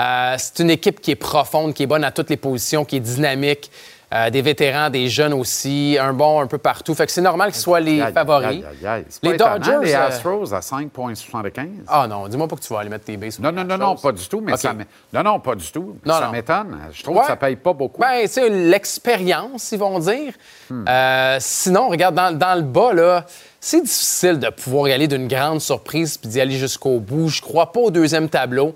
[0.00, 2.96] Euh, c'est une équipe qui est profonde, qui est bonne à toutes les positions, qui
[2.96, 3.70] est dynamique.
[4.12, 6.96] Euh, des vétérans, des jeunes aussi, un bon un peu partout.
[6.96, 8.64] Fait que c'est normal qu'ils soient les favoris.
[9.22, 9.78] les Dodgers.
[9.84, 11.68] Les euh, Astros à 5,75.
[11.86, 13.38] Ah non, dis-moi pas que tu vas aller mettre tes bases.
[13.38, 14.40] Non, non, non, non, pas du tout.
[14.40, 14.74] Mais ça
[15.12, 15.96] non, non, pas du tout.
[16.04, 16.76] ça m'étonne.
[16.92, 18.00] Je trouve que ça paye pas beaucoup.
[18.00, 20.32] Ben, tu l'expérience, ils vont dire.
[20.68, 20.84] Hmm.
[20.88, 23.24] Euh, sinon, regarde, dans, dans le bas, là,
[23.60, 27.28] c'est difficile de pouvoir y aller d'une grande surprise puis d'y aller jusqu'au bout.
[27.28, 28.74] Je crois pas au deuxième tableau.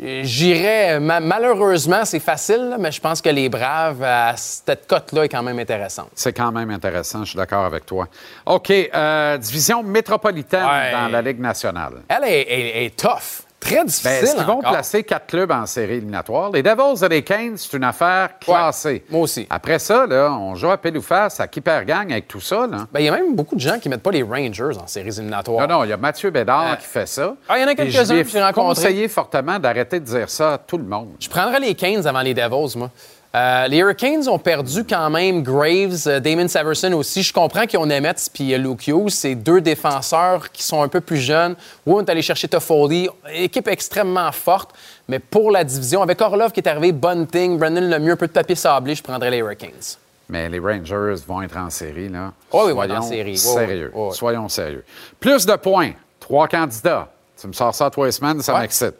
[0.00, 5.42] J'irais, malheureusement, c'est facile, mais je pense que les Braves, à cette cote-là, est quand
[5.42, 6.10] même intéressante.
[6.14, 8.06] C'est quand même intéressant, je suis d'accord avec toi.
[8.46, 12.02] OK, euh, division métropolitaine dans la Ligue nationale.
[12.08, 13.47] Elle est tough.
[13.60, 14.10] Très difficile.
[14.10, 16.50] Ben, est-ce qu'ils vont placer quatre clubs en série éliminatoire?
[16.52, 19.04] Les Devils et les Canes, c'est une affaire classée.
[19.10, 19.46] moi aussi.
[19.50, 22.40] Après ça, là, on joue à pile ou face à qui perd gagne avec tout
[22.40, 22.66] ça.
[22.66, 24.86] Ben, il y a même beaucoup de gens qui ne mettent pas les Rangers en
[24.86, 25.66] séries éliminatoires.
[25.66, 27.34] Non, non, il y a Mathieu Bédard euh, qui fait ça.
[27.48, 28.52] Ah, il y en a quelques-uns que j'ai rencontrés.
[28.82, 31.08] conseillé fortement d'arrêter de dire ça à tout le monde.
[31.18, 32.90] Je prendrais les Canes avant les Devils, moi.
[33.34, 37.22] Euh, les Hurricanes ont perdu quand même Graves, euh, Damon Severson aussi.
[37.22, 39.10] Je comprends qu'ils ont Nemetz puis euh, Luke Hughes.
[39.10, 41.54] C'est deux défenseurs qui sont un peu plus jeunes.
[41.84, 43.08] Oui, on est allé chercher Toffoli.
[43.34, 44.70] Équipe extrêmement forte.
[45.08, 48.32] Mais pour la division, avec Orlov qui est arrivé, Bunting, Brendan Lemieux, un peu de
[48.32, 49.96] papier sablé, je prendrais les Hurricanes.
[50.30, 52.32] Mais les Rangers vont être en série, là.
[52.50, 53.38] Oh oui, Soyons en série.
[53.38, 53.92] Sérieux.
[54.12, 54.84] Soyons sérieux.
[55.20, 55.92] Plus de points.
[56.18, 57.08] Trois candidats.
[57.40, 58.96] Tu me sors ça trois semaines, ça m'excite.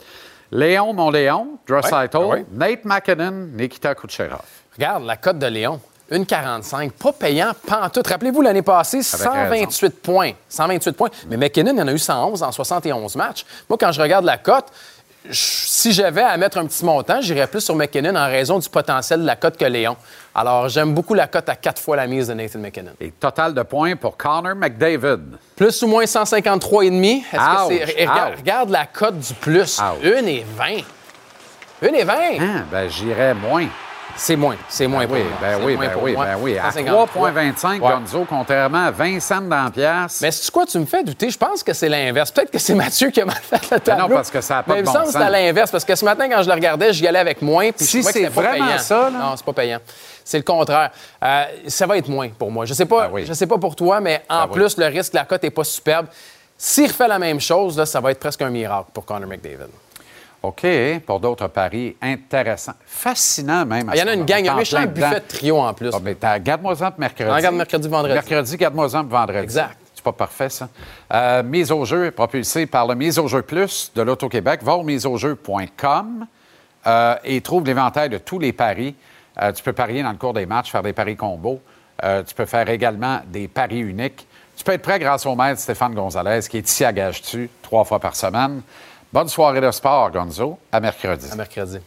[0.51, 4.41] Léon, mon Léon, Dressitel, Nate McKinnon, Nikita Kucherov.
[4.75, 5.81] Regarde la cote de Léon.
[6.11, 8.07] Une 45, pas payant, pantoute.
[8.07, 10.33] Rappelez-vous, l'année passée, 128 points.
[10.49, 11.11] 128 points.
[11.29, 13.45] Mais McKinnon, il en a eu 111 en 71 matchs.
[13.69, 14.73] Moi, quand je regarde la cote,
[15.31, 19.21] si j'avais à mettre un petit montant, j'irais plus sur McKinnon en raison du potentiel
[19.21, 19.97] de la cote que Léon.
[20.41, 22.93] Alors, j'aime beaucoup la cote à quatre fois la mise de Nathan McKinnon.
[23.01, 25.19] Et total de points pour Connor McDavid.
[25.57, 27.05] Plus ou moins 153,5.
[27.05, 28.03] Est-ce que c'est...
[28.03, 29.81] Regarde, regarde, la cote du plus.
[29.81, 29.95] 1
[30.27, 30.67] et 20.
[31.83, 32.15] 1 et 20.
[32.15, 33.67] Ah, ben, j'irais moins.
[34.19, 34.57] C'est moins.
[34.69, 36.59] C'est moins ben oui, ben oui, ben oui, ben oui.
[36.59, 40.21] À 3,25 Gonzo, contrairement à 20 cents dans la pièce.
[40.21, 41.31] Mais c'est quoi, tu me fais douter?
[41.31, 42.33] Je pense que c'est l'inverse.
[42.33, 44.09] Peut-être que c'est Mathieu qui a mal fait le tableau.
[44.09, 45.11] non, parce que ça n'a pas mais de bon sens.
[45.13, 45.71] c'est à l'inverse.
[45.71, 47.71] Parce que ce matin, quand je le regardais, j'y allais avec moins.
[47.71, 48.79] Puis si c'est vraiment payant.
[48.79, 49.19] ça, là?
[49.19, 49.79] Non, c'est pas payant.
[50.25, 50.91] C'est le contraire.
[51.23, 52.65] Euh, ça va être moins pour moi.
[52.67, 53.25] Je sais pas, ben oui.
[53.27, 55.65] je sais pas pour toi, mais en ben plus, le risque, la cote n'est pas
[55.65, 56.07] superbe.
[56.57, 59.71] S'il refait la même chose, là, ça va être presque un miracle pour Connor McDavid.
[60.43, 60.67] OK,
[61.05, 62.75] pour d'autres paris intéressants.
[62.87, 63.89] Fascinant même.
[63.91, 65.91] Ah, il y en a une gang, un méchant buffet de trio en plus.
[65.93, 67.31] Ah, ben, garde-moi pour mercredi.
[67.31, 68.15] regarde mercredi, vendredi.
[68.15, 69.43] Mercredi, garde-moi ça pour vendredi.
[69.43, 69.77] Exact.
[69.95, 70.69] C'est pas parfait, ça.
[71.13, 74.63] Euh, mise au jeu propulsé par le Mise au jeu plus de l'Auto-Québec.
[74.63, 76.27] Va au miseaujeu.com
[76.87, 78.95] euh, et trouve l'éventail de tous les paris.
[79.43, 81.61] Euh, tu peux parier dans le cours des matchs, faire des paris combos.
[82.05, 84.27] Euh, tu peux faire également des paris uniques.
[84.57, 87.85] Tu peux être prêt grâce au maître Stéphane Gonzalez, qui est ici à Gage-Tu, trois
[87.85, 88.63] fois par semaine.
[89.11, 90.59] Bonne soirée de sport, Gonzo.
[90.71, 91.29] À mercredi.
[91.33, 91.79] À mercredi.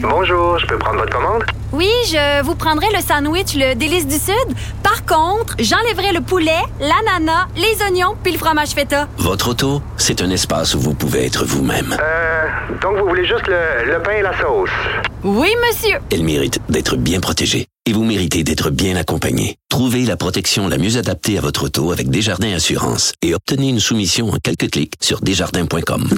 [0.00, 1.44] Bonjour, je peux prendre votre commande?
[1.72, 4.56] Oui, je vous prendrai le sandwich, le délice du Sud.
[4.82, 9.06] Par contre, j'enlèverai le poulet, l'ananas, les oignons puis le fromage feta.
[9.18, 11.96] Votre auto, c'est un espace où vous pouvez être vous-même.
[12.00, 12.48] Euh,
[12.82, 14.70] donc vous voulez juste le, le pain et la sauce?
[15.22, 15.98] Oui, monsieur.
[16.10, 17.66] Elle mérite d'être bien protégée.
[17.84, 19.56] Et vous méritez d'être bien accompagné.
[19.68, 23.80] Trouvez la protection la mieux adaptée à votre auto avec Desjardins Assurance et obtenez une
[23.80, 26.08] soumission en quelques clics sur desjardins.com.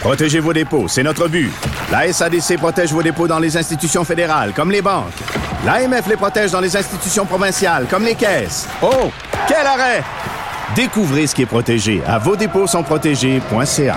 [0.00, 1.52] Protégez vos dépôts, c'est notre but.
[1.92, 5.14] La SADC protège vos dépôts dans les institutions fédérales, comme les banques.
[5.64, 8.66] L'AMF les protège dans les institutions provinciales, comme les caisses.
[8.82, 9.10] Oh,
[9.46, 10.02] quel arrêt!
[10.74, 13.96] Découvrez ce qui est protégé à vos dépôts sont protégés.ca.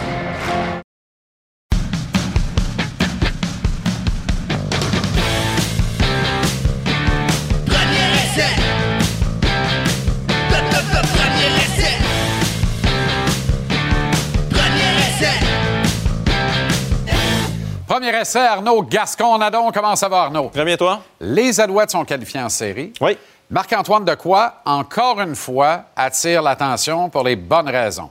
[17.99, 19.71] Premier essai, Arnaud Gascon-Nadon.
[19.73, 20.49] Comment ça va, Arnaud?
[20.53, 21.01] Très bien, toi?
[21.19, 22.93] Les Alouettes sont qualifiés en série.
[23.01, 23.17] Oui.
[23.49, 28.09] Marc-Antoine Decoy, encore une fois, attire l'attention pour les bonnes raisons.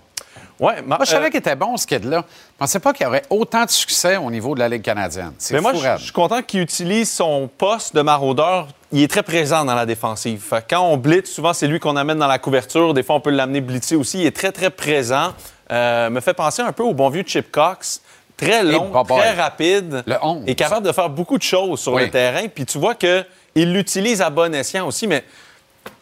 [0.61, 2.19] Oui, moi, je savais qu'il était bon, ce kid-là.
[2.19, 4.83] Je ne pensais pas qu'il y aurait autant de succès au niveau de la Ligue
[4.83, 5.33] canadienne.
[5.39, 8.69] C'est Mais moi, je suis content qu'il utilise son poste de maraudeur.
[8.93, 10.45] Il est très présent dans la défensive.
[10.69, 12.93] Quand on blitz, souvent, c'est lui qu'on amène dans la couverture.
[12.93, 14.19] Des fois, on peut l'amener blitzer aussi.
[14.19, 15.33] Il est très, très présent.
[15.73, 18.03] Euh, me fait penser un peu au bon vieux Chip Cox.
[18.39, 20.03] Très long, très rapide.
[20.07, 20.45] Le 11.
[20.47, 22.05] Et capable de faire beaucoup de choses sur Oui.
[22.05, 22.47] le terrain.
[22.49, 23.25] Puis tu vois qu'il
[23.73, 25.07] l'utilise à bon escient aussi.
[25.07, 25.25] Mais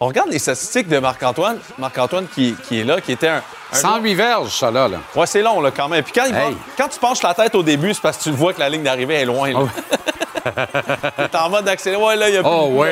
[0.00, 1.58] on regarde les statistiques de Marc-Antoine.
[1.78, 3.42] Marc-Antoine qui, qui est là, qui était un.
[3.72, 4.86] un 108 verges, ça, là.
[4.88, 4.98] là.
[5.14, 6.02] Ouais, c'est long, là, quand même.
[6.04, 8.60] Puis quand, va- tu penches la tête au début, c'est parce que tu vois que
[8.60, 9.52] la ligne d'arrivée est loin.
[9.52, 9.60] Là.
[11.30, 12.02] T'es en mode d'accélérer.
[12.02, 12.88] Ouais, là, il y a plus Oh oui,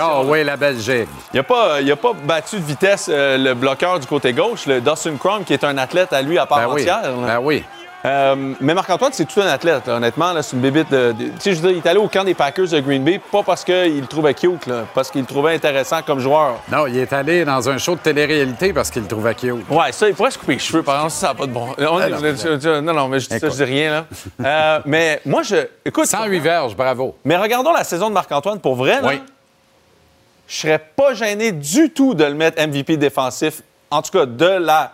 [0.00, 1.08] oh oui, la Belgique.
[1.32, 4.80] Il n'a pas, a pas battu de vitesse euh, le bloqueur du côté gauche, le
[4.80, 7.02] Dawson Crum, qui est un athlète à lui à part Ben entière.
[7.26, 7.62] ben oui.
[8.04, 10.32] Euh, mais Marc-Antoine, c'est tout un athlète, là, honnêtement.
[10.34, 11.12] là, C'est une bébite de.
[11.12, 13.02] de- Tu sais, je veux dire, il est allé au camp des Packers de Green
[13.02, 16.60] Bay, pas parce qu'il le trouvait cute, là, parce qu'il le trouvait intéressant comme joueur.
[16.70, 19.54] Non, il est allé dans un show de télé-réalité parce qu'il le trouvait cute.
[19.70, 21.68] Ouais, ça, il pourrait se couper les cheveux, par exemple, ça n'a pas de bon.
[21.78, 24.04] On- Ah, non, je- je- non, non, mais je dis ça, je dis rien, là.
[24.44, 25.56] Euh, mais moi, je.
[25.84, 26.06] Écoute.
[26.06, 27.16] 108 verges, bravo.
[27.24, 29.08] Mais regardons la saison de Marc-Antoine pour vrai, là.
[29.08, 29.22] Oui.
[30.46, 34.44] Je serais pas gêné du tout de le mettre MVP défensif, en tout cas de
[34.44, 34.92] la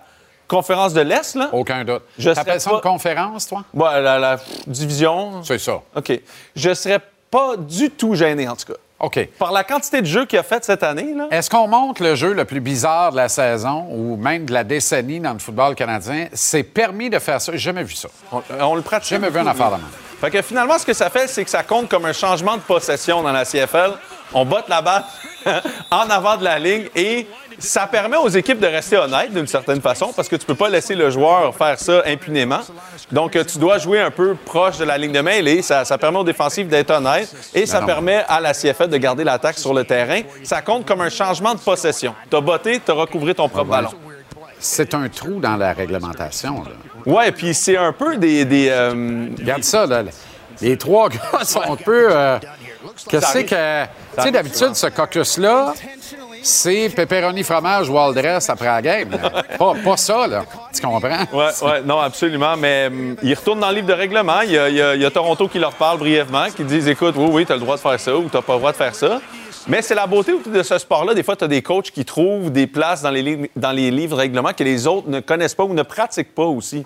[0.51, 1.49] conférence de l'Est, là?
[1.53, 2.03] Aucun doute.
[2.19, 3.65] Je T'appelles ça une conférence, toi?
[3.73, 4.37] Ouais, la, la
[4.67, 5.43] division.
[5.45, 5.81] C'est ça.
[5.95, 6.21] OK.
[6.57, 8.79] Je serais pas du tout gêné, en tout cas.
[8.99, 9.29] OK.
[9.39, 11.29] Par la quantité de jeux qu'il a fait cette année, là.
[11.31, 14.63] Est-ce qu'on montre le jeu le plus bizarre de la saison ou même de la
[14.65, 16.27] décennie dans le football canadien?
[16.35, 17.53] C'est permis de faire ça.
[17.53, 18.09] J'ai jamais vu ça.
[18.31, 19.09] On, on le pratique.
[19.09, 19.87] J'ai jamais vu beaucoup, affaire de même.
[20.21, 22.63] Fait que finalement, ce que ça fait, c'est que ça compte comme un changement de
[22.63, 23.93] possession dans la CFL.
[24.35, 25.05] On botte la balle
[25.91, 27.27] en avant de la ligne et
[27.61, 30.69] ça permet aux équipes de rester honnêtes d'une certaine façon parce que tu peux pas
[30.69, 32.61] laisser le joueur faire ça impunément.
[33.13, 35.63] Donc, euh, tu dois jouer un peu proche de la ligne de mêlée.
[35.63, 37.87] Ça, ça permet aux défensifs d'être honnêtes et ça non.
[37.87, 40.23] permet à la CFL de garder l'attaque sur le terrain.
[40.43, 42.15] Ça compte comme un changement de possession.
[42.29, 43.91] T'as botté, t'as recouvré ton propre ballon.
[44.59, 46.63] C'est un trou dans la réglementation.
[46.65, 46.71] Là.
[47.07, 48.45] Ouais, puis c'est un peu des...
[48.45, 50.03] des euh, Regarde ça, là.
[50.61, 52.09] Les trois gars sont un peu.
[52.11, 52.39] euh,
[53.09, 53.85] Qu'est-ce que.
[53.85, 55.73] Tu sais, d'habitude, ce caucus-là,
[56.43, 59.09] c'est pepperoni fromage ou all dress après la game.
[59.59, 60.45] pas, pas ça, là.
[60.75, 61.25] Tu comprends?
[61.33, 62.57] Oui, ouais, non, absolument.
[62.57, 64.41] Mais hum, ils retournent dans le livre de règlement.
[64.43, 66.65] Il y, a, il y a- il y a Toronto qui leur parle brièvement, qui
[66.65, 68.53] disent écoute, oui, oui, tu as le droit de faire ça ou tu n'as pas
[68.55, 69.21] le droit de faire ça.
[69.67, 71.13] Mais c'est la beauté de ce sport-là.
[71.15, 74.17] Des fois, tu as des coachs qui trouvent des places dans les, dans les livres
[74.17, 76.85] de règlement que les autres ne connaissent pas ou ne pratiquent pas aussi.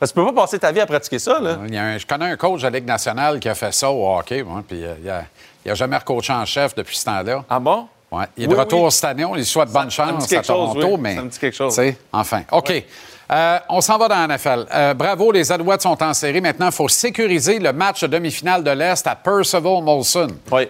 [0.00, 1.58] Parce que tu peux pas passer ta vie à pratiquer ça, là.
[1.68, 3.72] Il y a un- je connais un coach de la Ligue nationale qui a fait
[3.72, 5.22] ça au hockey, moi, puis euh, il a,
[5.64, 7.44] il a jamais recoaché en chef depuis ce temps-là.
[7.48, 7.86] Ah bon?
[8.16, 8.24] Ouais.
[8.36, 8.92] Il est de Oui, retour oui.
[8.92, 9.24] cette année.
[9.24, 10.98] On lui souhaite bonne ça chance à chose, Toronto, oui.
[11.00, 11.14] mais.
[11.16, 11.80] Ça me dit quelque chose.
[12.12, 12.42] Enfin.
[12.52, 12.84] OK.
[13.32, 14.66] Euh, on s'en va dans la NFL.
[14.72, 16.42] Euh, bravo, les Alouettes sont en série.
[16.42, 20.28] Maintenant, il faut sécuriser le match de demi-finale de l'Est à Percival Molson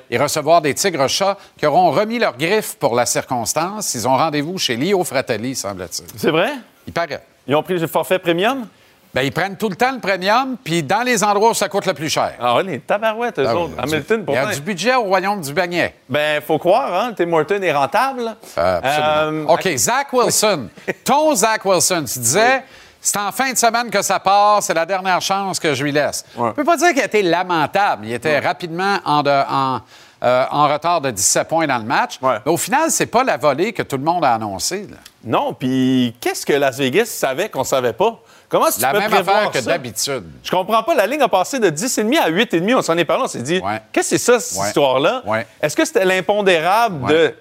[0.09, 3.95] et recevoir des Tigres chats qui auront remis leurs griffes pour la circonstance.
[3.95, 6.07] Ils ont rendez-vous chez Lio Fratelli, semble-t-il.
[6.17, 6.53] C'est vrai?
[6.87, 7.25] Il paraît.
[7.49, 8.67] Ils ont pris le forfait premium?
[9.15, 11.87] Ben, ils prennent tout le temps le premium, puis dans les endroits où ça coûte
[11.87, 12.33] le plus cher.
[12.41, 13.75] Ah ouais, les tabarouettes, eux Ah oui, autres.
[13.79, 15.95] Hamilton, Il y a du budget au royaume du beignet.
[16.09, 17.13] Ben, faut croire, hein?
[17.17, 18.35] Tim Morton est rentable.
[18.59, 19.51] Euh, absolument.
[19.51, 20.69] Euh, OK, Zach Wilson.
[21.05, 22.65] Ton Zach Wilson, tu disais,
[23.01, 25.93] c'est en fin de semaine que ça part, c'est la dernière chance que je lui
[25.93, 26.25] laisse.
[26.37, 28.07] On peut pas dire qu'il a été lamentable.
[28.07, 29.81] Il était rapidement en, de- en,
[30.25, 32.19] euh, en retard de 17 points dans le match.
[32.21, 34.89] Mais au final, c'est pas la volée que tout le monde a annoncée.
[35.23, 38.19] Non, puis qu'est-ce que Las Vegas savait qu'on savait pas?
[38.49, 40.25] Comment est-ce que tu peux même prévoir affaire que d'habitude.
[40.43, 40.95] Je comprends pas.
[40.95, 42.75] La ligne a passé de 10,5 à 8,5.
[42.77, 43.25] On s'en est parlé.
[43.25, 43.61] On s'est dit,
[43.93, 44.67] qu'est-ce que c'est ça, cette Ouais.
[44.69, 45.23] histoire-là?
[45.27, 45.47] Ouais.
[45.61, 47.35] Est-ce que c'était l'impondérable de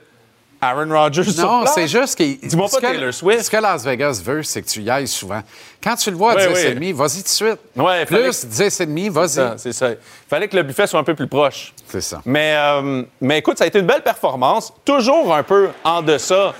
[0.62, 2.39] Aaron Rodgers Non, c'est juste qu'il.
[2.39, 3.44] Dis-moi pas que- Taylor Swift.
[3.44, 5.42] Ce que Las Vegas veut, c'est que tu y ailles souvent.
[5.84, 6.74] Quand tu le vois à Ouais, 10 et ouais.
[6.76, 7.60] demi, vas-y tout de suite.
[7.76, 9.42] Ouais, Plus 10 et demi, vas-y.
[9.58, 9.89] C'est ça.
[9.92, 9.98] Il
[10.30, 11.74] fallait que le buffet soit un peu plus proche.
[11.89, 12.22] C'est ça.
[12.26, 14.72] Mais, euh, mais écoute, ça a été une belle performance.
[14.86, 16.54] Toujours un peu en deçà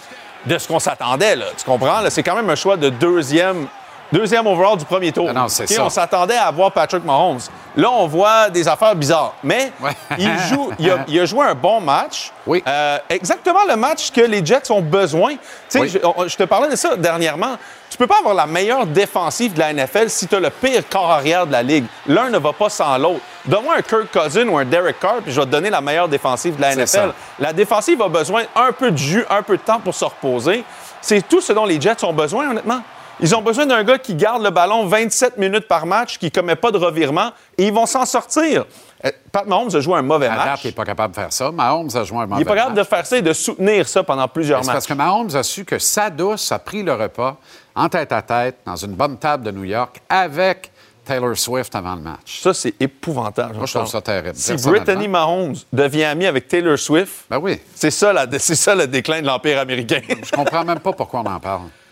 [0.45, 1.38] de ce qu'on s'attendait.
[1.38, 1.45] là.
[1.58, 2.01] Tu comprends?
[2.10, 3.67] C'est quand même un choix de deuxième,
[4.13, 5.28] deuxième overall du premier tour.
[5.30, 5.63] Ah non, ça.
[5.82, 7.39] On s'attendait à voir Patrick Mahomes.
[7.76, 9.34] Là, on voit des affaires bizarres.
[9.43, 9.71] Mais
[10.17, 12.32] il, joue, il, a, il a joué un bon match.
[12.45, 12.63] Oui.
[12.67, 15.32] Euh, exactement le match que les Jets ont besoin.
[15.34, 15.89] Tu sais, Oui.
[15.89, 17.58] je, on- je te parlais de ça dernièrement.
[17.89, 20.82] Tu peux pas avoir la meilleure défensive de la NFL si tu as le pire
[20.89, 21.86] corps arrière de la Ligue.
[22.08, 23.21] L'un ne va pas sans l'autre.
[23.45, 26.08] Donne-moi un Kirk Cousin ou un Derek Carr, puis je vais te donner la meilleure
[26.08, 26.88] défensive de la NFL.
[26.88, 27.13] ça.
[27.39, 30.63] La défensive a besoin un peu de jus, un peu de temps pour se reposer.
[31.02, 32.82] C'est tout ce dont les Jets ont besoin, honnêtement.
[33.19, 36.32] Ils ont besoin d'un gars qui garde le ballon 27 minutes par match, qui ne
[36.32, 38.65] commet pas de revirement, et ils vont s'en sortir.
[39.06, 40.60] Euh, Pat Mahomes a joué un mauvais À date, match.
[40.63, 41.52] il n'est pas capable de faire ça.
[41.52, 42.86] Mahomes a joué un mauvais Il n'est pas capable match.
[42.86, 44.73] de faire ça et de soutenir ça pendant plusieurs matchs.
[44.73, 47.38] parce que Mahomes a su que sa douce a pris le repas
[47.76, 50.71] en tête à tête dans une bonne table de New York avec
[51.06, 52.39] Taylor Swift avant le match.
[52.41, 53.56] Ça, c'est épouvantable.
[53.58, 54.36] Moi, je trouve ça terrible.
[54.36, 54.54] Si.
[54.56, 57.60] Brittany Mahomes devient ami avec Taylor Swift, Ben oui.
[57.76, 59.99] c'est ça, ça le déclin de l'Empire américain.
[60.08, 61.63] Je comprends même pas pourquoi on en parle.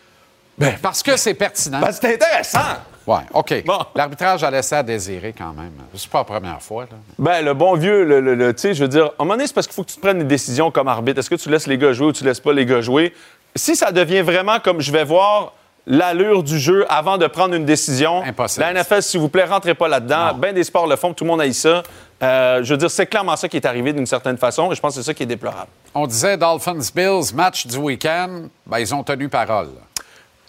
[0.81, 1.79] Parce que c'est pertinent.
[1.79, 2.59] Ben, c'est intéressant.
[3.07, 3.63] Ouais, OK.
[3.65, 3.79] Bon.
[3.95, 5.71] L'arbitrage a laissé à désirer quand même.
[5.95, 6.83] C'est pas la première fois.
[6.83, 6.97] Là.
[7.17, 9.33] Ben, le bon vieux, le, le- le- tu sais, je veux dire, à un moment
[9.33, 11.19] donné, c'est parce qu'il faut que tu te prennes des décisions comme arbitre.
[11.19, 13.13] Est-ce que tu laisses les gars jouer ou tu laisses pas les gars jouer?
[13.55, 15.53] Si ça devient vraiment comme je vais voir
[15.87, 18.63] l'allure du jeu avant de prendre une décision, Impossible.
[18.71, 20.35] la NFL, s'il vous plaît, rentrez pas là-dedans.
[20.35, 21.81] Ben des sports le font, tout le monde haït ça.
[22.21, 24.79] Euh, je veux dire, c'est clairement ça qui est arrivé d'une certaine façon et je
[24.79, 25.69] pense que c'est ça qui est déplorable.
[25.95, 28.43] On disait Dolphins-Bills, match du week-end.
[28.67, 29.69] Ben, ils ont tenu parole.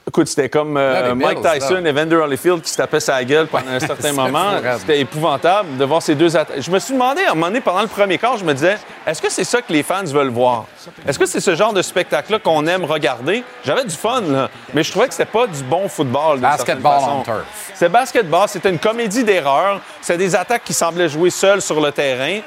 [0.07, 1.89] Écoute, c'était comme euh, Mike Bills, Tyson là.
[1.89, 4.51] et Vander Holyfield qui se tapaient sa gueule pendant un certain moment.
[4.79, 6.61] C'était épouvantable de voir ces deux attaques.
[6.61, 8.79] Je me suis demandé, à un moment donné, pendant le premier quart, je me disais,
[9.07, 10.65] est-ce que c'est ça que les fans veulent voir?
[11.07, 13.45] Est-ce que c'est ce genre de spectacle-là qu'on aime regarder?
[13.65, 16.41] J'avais du fun, là, mais je trouvais que c'était pas du bon football.
[16.41, 17.45] Basketball on turf.
[17.75, 19.81] C'est basketball, c'était une comédie d'erreurs.
[20.01, 22.41] C'est des attaques qui semblaient jouer seules sur le terrain.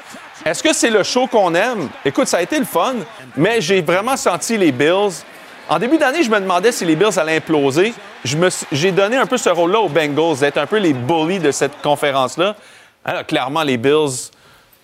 [0.44, 1.88] Est-ce que c'est le show qu'on aime?
[2.04, 2.94] Écoute, ça a été le fun,
[3.36, 5.24] mais j'ai vraiment senti les Bills.
[5.68, 7.92] En début d'année, je me demandais si les Bills allaient imploser.
[8.70, 11.82] J'ai donné un peu ce rôle-là aux Bengals, d'être un peu les bullies de cette
[11.82, 12.54] conférence-là.
[13.04, 14.30] Alors, clairement, les Bills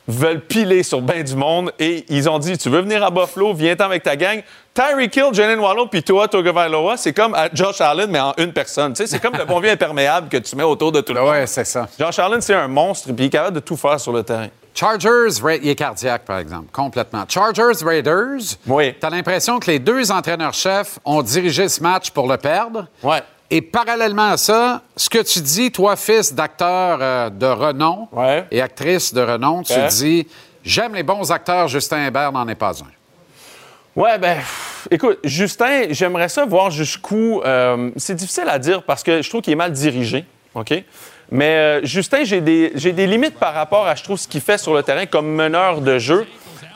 [0.08, 3.54] veulent piler sur ben du monde et ils ont dit Tu veux venir à Buffalo,
[3.54, 4.42] viens-t'en avec ta gang.
[4.74, 8.52] Tyreek Hill, Jalen Wallow puis toi, Tagovailoa, c'est comme à Josh Allen, mais en une
[8.52, 8.92] personne.
[8.94, 11.20] Tu sais, c'est comme le bon vieux imperméable que tu mets autour de tout le
[11.20, 11.30] monde.
[11.30, 11.86] Ouais, c'est ça.
[11.96, 14.48] Josh Allen, c'est un monstre puis il est capable de tout faire sur le terrain.
[14.74, 17.24] Chargers, Ra- il est cardiaque, par exemple, complètement.
[17.28, 18.56] Chargers, Raiders.
[18.66, 18.94] Oui.
[18.98, 22.86] T'as l'impression que les deux entraîneurs-chefs ont dirigé ce match pour le perdre.
[23.02, 23.22] Ouais.
[23.50, 28.46] Et parallèlement à ça, ce que tu dis, toi, fils d'acteur euh, de renom Ouais.
[28.50, 30.26] et actrice de renom, tu dis
[30.64, 34.00] J'aime les bons acteurs, Justin Hébert n'en est pas un.
[34.00, 34.38] Ouais, ben,
[34.90, 37.42] écoute, Justin, j'aimerais ça voir jusqu'où.
[37.44, 40.72] euh, c'est difficile à dire parce que je trouve qu'il est mal dirigé, OK?
[41.32, 44.42] Mais euh, Justin, j'ai des, j'ai des limites par rapport à, je trouve, ce qu'il
[44.42, 46.26] fait sur le terrain comme meneur de jeu.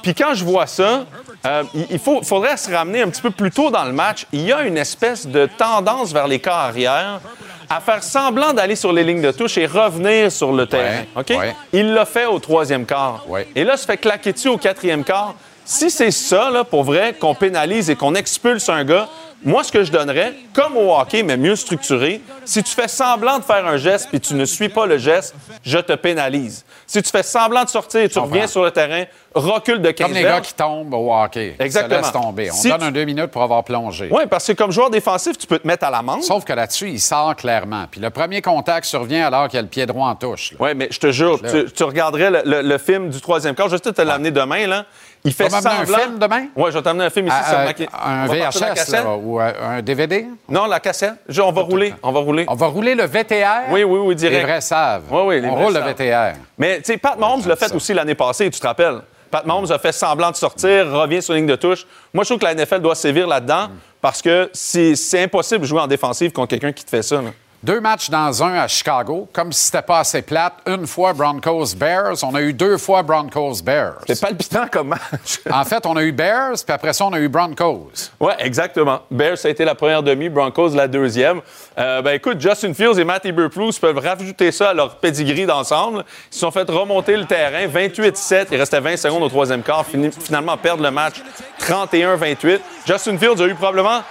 [0.03, 1.05] Puis quand je vois ça,
[1.47, 4.27] euh, il faut, faudrait se ramener un petit peu plus tôt dans le match.
[4.33, 7.21] Il y a une espèce de tendance vers les cas arrière
[7.69, 11.03] à faire semblant d'aller sur les lignes de touche et revenir sur le terrain.
[11.17, 11.31] OK?
[11.31, 11.55] ouais.
[11.75, 13.25] Il l'a fait au troisième quart.
[13.29, 13.47] Ouais.
[13.55, 15.35] Et là, se fait claquer dessus au quatrième quart.
[15.67, 19.09] Si c'est ça, là, pour vrai, qu'on pénalise et qu'on expulse un gars,
[19.45, 23.39] moi, ce que je donnerais, comme au hockey, mais mieux structuré, si tu fais semblant
[23.39, 26.65] de faire un geste puis tu ne suis pas le geste, je te pénalise.
[26.87, 30.07] Si tu fais semblant de sortir et tu reviens sur le terrain, recule de 15
[30.07, 31.55] Comme les gars qui tombent au hockey.
[31.59, 32.01] Exactement.
[32.01, 32.51] Laisse tomber.
[32.51, 34.09] On Si donne tu- un deux minutes pour avoir plongé.
[34.11, 36.23] Oui, parce que comme joueur défensif, tu peux te mettre à l'amende.
[36.23, 37.87] Sauf que là-dessus, il sort clairement.
[37.91, 40.55] Puis le premier contact survient alors qu'il y a le pied droit en touche.
[40.59, 43.69] Oui, mais je te jure, tu, tu regarderais le, le- le film du troisième quart.
[43.69, 44.87] Je vais te l'amener demain, là.
[45.25, 45.99] Il fait Tu vas m'amener un semblant...
[46.05, 46.47] film demain?
[46.55, 48.23] Oui, je vais t'amener un film ici À- sur à- ma...
[48.23, 50.27] un VHS là, ou un DVD?
[50.49, 51.15] Non, la cassette.
[51.29, 51.95] Je- on va rouler.
[52.03, 52.45] On va rouler.
[52.49, 53.71] On va rouler le VTR?
[53.71, 54.39] Oui, oui, oui, direct.
[54.39, 55.03] Les vrais savent.
[55.11, 55.81] Oui, oui, les On vrais roule le.
[55.81, 56.39] VTR.
[56.59, 59.01] Mais, tu sais, Pat Mahomes l'a fait aussi l'année passée, tu te rappelles?
[59.31, 61.87] Pat Mahomes a fait semblant de sortir, revient sur la ligne de touche.
[62.15, 63.69] Moi, je trouve que la NFL doit sévir là-dedans
[64.01, 67.17] parce que c'est c'est impossible de jouer en défensive contre quelqu'un qui te fait ça.
[67.17, 67.31] là.
[67.63, 70.55] Deux matchs dans un à Chicago, comme si c'était pas assez plate.
[70.67, 74.03] Une fois Broncos Bears, on a eu deux fois Broncos Bears.
[74.07, 75.41] C'est palpitant comme match.
[75.51, 77.91] en fait, on a eu Bears, puis après ça, on a eu Broncos.
[78.21, 79.01] Oui, exactement.
[79.11, 81.41] Bears, ça a été la première demi, Broncos la deuxième.
[81.79, 86.05] Euh, ben écoute, Justin Fields et Matt Eberflus peuvent rajouter ça à leur pedigree d'ensemble.
[86.31, 88.49] Ils se sont fait remonter le terrain, 28-7.
[88.53, 89.85] Il restait 20 secondes au troisième quart.
[89.87, 91.23] Finalement, perdre le match
[91.61, 92.61] 31-28.
[92.87, 94.03] Justin Fields a eu probablement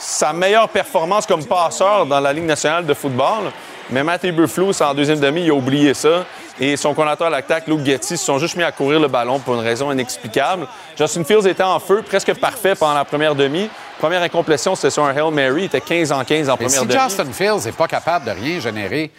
[0.00, 3.52] sa meilleure performance comme passeur dans la Ligue nationale de football.
[3.90, 6.24] Mais Matt Eberflus, en deuxième demi, il a oublié ça.
[6.60, 9.38] Et son coordinateur à l'attaque, Luke Getty, se sont juste mis à courir le ballon
[9.38, 10.66] pour une raison inexplicable.
[10.96, 13.68] Justin Fields était en feu, presque parfait pendant la première demi.
[13.98, 15.62] Première incomplétion, c'était sur un Hail Mary.
[15.62, 17.00] Il était 15 en 15 en Mais première si demi.
[17.00, 19.10] Justin Fields n'est pas capable de rien générer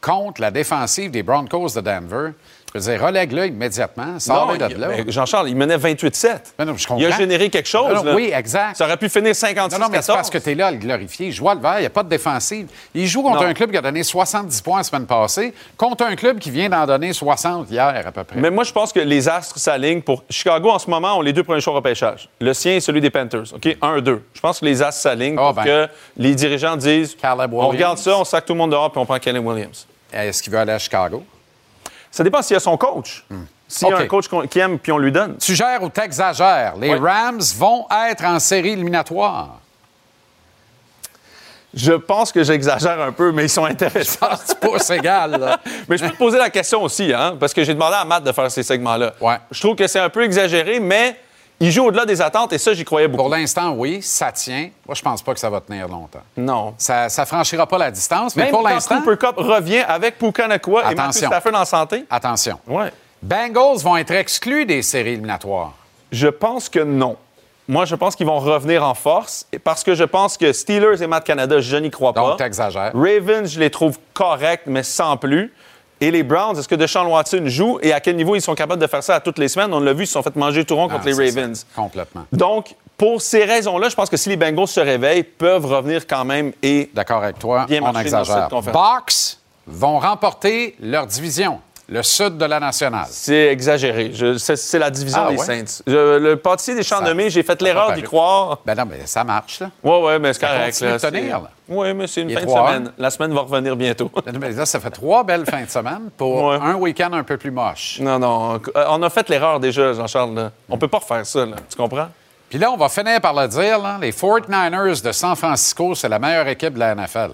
[0.00, 2.30] contre la défensive des Broncos de Denver,
[2.74, 4.88] je veux dire, relègue-le immédiatement, de là.
[5.08, 6.38] Jean-Charles, il menait 28-7.
[6.58, 7.88] Ben je Il a généré quelque chose.
[7.88, 8.14] Non, non, là.
[8.14, 8.76] oui, exact.
[8.76, 10.70] Ça aurait pu finir 56 Non, non, mais c'est parce que tu es là à
[10.70, 11.26] le glorifier.
[11.28, 12.68] Il joue à le vert, il n'y a pas de défensive.
[12.94, 13.48] Il joue contre Non.
[13.48, 16.68] un club qui a donné 70 points la semaine passée, contre un club qui vient
[16.68, 18.38] d'en donner 60 hier à peu près.
[18.38, 20.22] Mais moi, je pense que les astres s'alignent pour.
[20.30, 22.28] Chicago, en ce moment, ont les deux premiers choix au repêchage.
[22.40, 23.52] Le sien et celui des Panthers.
[23.54, 23.64] OK?
[23.82, 24.20] 1-2.
[24.32, 25.64] Je pense que les astres s'alignent Ah, pour ben.
[25.64, 29.00] que les dirigeants disent Caleb on regarde ça, on sac tout le monde dehors puis
[29.00, 29.86] on prend Caleb Williams.
[30.12, 31.24] Est-ce qu'il veut aller à Chicago?
[32.10, 33.24] Ça dépend s'il y a son coach.
[33.68, 35.36] S'il y a un coach qui aime puis on lui donne.
[35.38, 36.74] Tu gères ou t'exagères?
[36.76, 36.98] Les Oui.
[36.98, 39.60] Rams vont être en série éliminatoire.
[41.72, 44.26] Je pense que j'exagère un peu, mais ils sont intéressants.
[44.44, 45.60] C'est pas égal, là.
[45.88, 48.24] mais je peux te poser la question aussi, hein, parce que j'ai demandé à Matt
[48.24, 49.14] de faire ces segments-là.
[49.20, 49.36] Ouais.
[49.52, 51.16] Je trouve que c'est un peu exagéré, mais
[51.60, 53.24] il joue au-delà des attentes et ça, j'y croyais beaucoup.
[53.24, 54.70] Pour l'instant, oui, ça tient.
[54.86, 56.22] Moi, je pense pas que ça va tenir longtemps.
[56.36, 56.74] Non.
[56.78, 60.48] Ça, ça franchira pas la distance, mais Même pour l'instant, Cooper Cup revient avec Puka
[60.48, 61.26] Nakua et Matthew.
[61.26, 62.58] Stafford en santé, attention.
[62.66, 62.92] ouais.
[63.22, 65.72] Bengals vont être exclus des séries éliminatoires.
[66.10, 67.16] Je pense que non.
[67.68, 71.06] Moi, je pense qu'ils vont revenir en force parce que je pense que Steelers et
[71.06, 72.36] Matt Canada, je n'y crois Donc, pas.
[72.44, 72.92] t'exagères.
[72.94, 75.52] Ravens, je les trouve corrects, mais sans plus.
[76.02, 78.80] Et les Browns, est-ce que Deshaun Watson joue et à quel niveau ils sont capables
[78.80, 79.72] de faire ça à toutes les semaines?
[79.74, 81.40] On l'a vu, ils se sont fait manger tout rond contre Ah, les ça.
[81.40, 81.66] Ravens.
[81.76, 82.24] Complètement.
[82.32, 86.24] Donc, pour ces raisons-là, je pense que si les Bengals se réveillent, peuvent revenir quand
[86.24, 88.48] même et D'accord avec toi, Bien on exagère.
[88.48, 89.36] Bucks
[89.66, 91.60] vont remporter leur division,
[91.90, 93.06] le sud de la nationale.
[93.10, 94.12] c'est exagéré.
[94.38, 95.44] C'est la division Ah, des ouais?
[95.44, 95.82] Saints.
[95.86, 98.58] Je- le pâtissier des champs nommés, j'ai fait l'erreur d'y croire.
[98.64, 99.70] Ben non, mais ça marche, là.
[99.82, 100.80] Oui, oui, mais c'est correct.
[100.80, 101.50] là, tenir, là.
[101.68, 102.92] Oui, mais c'est une fin de semaine.
[102.98, 104.10] La semaine va revenir bientôt.
[104.40, 106.58] Mais là, ça fait trois belles fins de semaine pour Ouais.
[106.60, 107.98] un week-end un peu plus moche.
[108.00, 108.54] non, non.
[108.54, 110.34] euh, On a fait l'erreur déjà, Jean-Charles.
[110.34, 110.50] là.
[110.68, 111.54] On peut pas refaire ça, là.
[111.68, 112.08] Tu comprends?
[112.48, 116.08] Puis là, on va finir par le dire, là, les 49ers de San Francisco, c'est
[116.08, 117.30] la meilleure équipe de la NFL.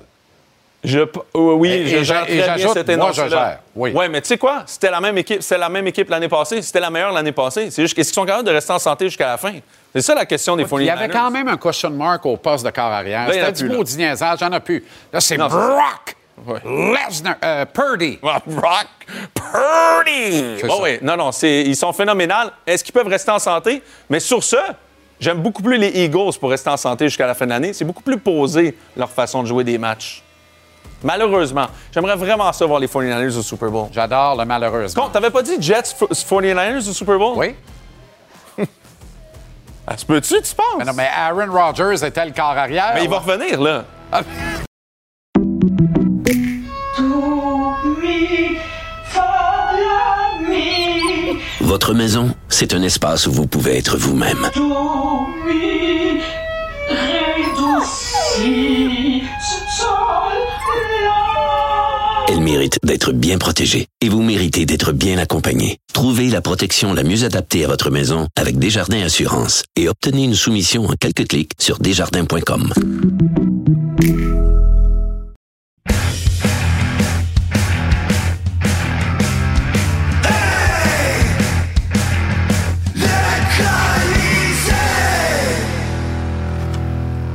[0.87, 2.57] Je, euh, oui, Et- je et gère et très
[2.97, 3.91] bien gère, oui.
[3.93, 4.63] Ouais, mais tu sais quoi?
[4.67, 6.63] C'était la même équipe, c'était la même équipe l'année passée.
[6.63, 7.71] C'était la meilleure l'année passée.
[7.73, 9.53] C'est juste est-ce qu'ils sont capables de rester en santé jusqu'à la fin?
[9.93, 10.85] C'est ça la question des Il 49ers.
[10.85, 13.25] y avait quand même un question mark au poste de corps arrière.
[13.29, 14.85] Il C'était du beau niaisage, j'en ai plus.
[15.13, 16.15] Là, c'est Brock
[16.47, 16.61] Ouais.
[16.65, 18.19] Lesnar, euh, Purdy.
[18.23, 18.87] Brock
[19.35, 20.57] Purdy!
[20.69, 22.51] Oh oui, non, non, ils sont phénoménales.
[22.67, 23.83] Est-ce qu'ils peuvent rester en santé?
[24.11, 24.57] Mais sur ce,
[25.19, 27.73] j'aime beaucoup plus les Eagles pour rester en santé jusqu'à la fin de l'année.
[27.73, 30.23] C'est beaucoup plus posé leur façon de jouer des matchs.
[31.03, 33.89] Malheureusement, j'aimerais vraiment ça voir les 49ers au Super Bowl.
[33.93, 35.05] J'adore le malheureusement.
[35.05, 37.35] Con, t'avais pas dit Jets f- 49ers au Super Bowl?
[37.37, 37.55] Oui.
[39.89, 40.67] Ah, tu peux-tu, tu penses?
[40.79, 42.91] Mais non, mais Aaron Rodgers était le corps arrière.
[42.95, 43.85] Mais il va revenir, là.
[51.61, 54.49] Votre maison, c'est un espace où vous pouvez être vous-même.
[62.29, 65.79] Elle mérite d'être bien protégée et vous méritez d'être bien accompagnée.
[65.93, 70.35] Trouvez la protection la mieux adaptée à votre maison avec Desjardins Assurance et obtenez une
[70.35, 72.73] soumission en quelques clics sur desjardins.com.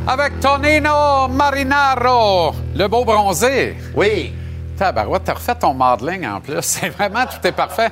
[0.05, 3.77] Avec Tonino Marinaro, le beau bronzé.
[3.95, 4.33] Oui.
[4.81, 6.55] Tabarouette, t'as refait ton modeling en plus.
[6.61, 7.89] C'est vraiment, tout est parfait.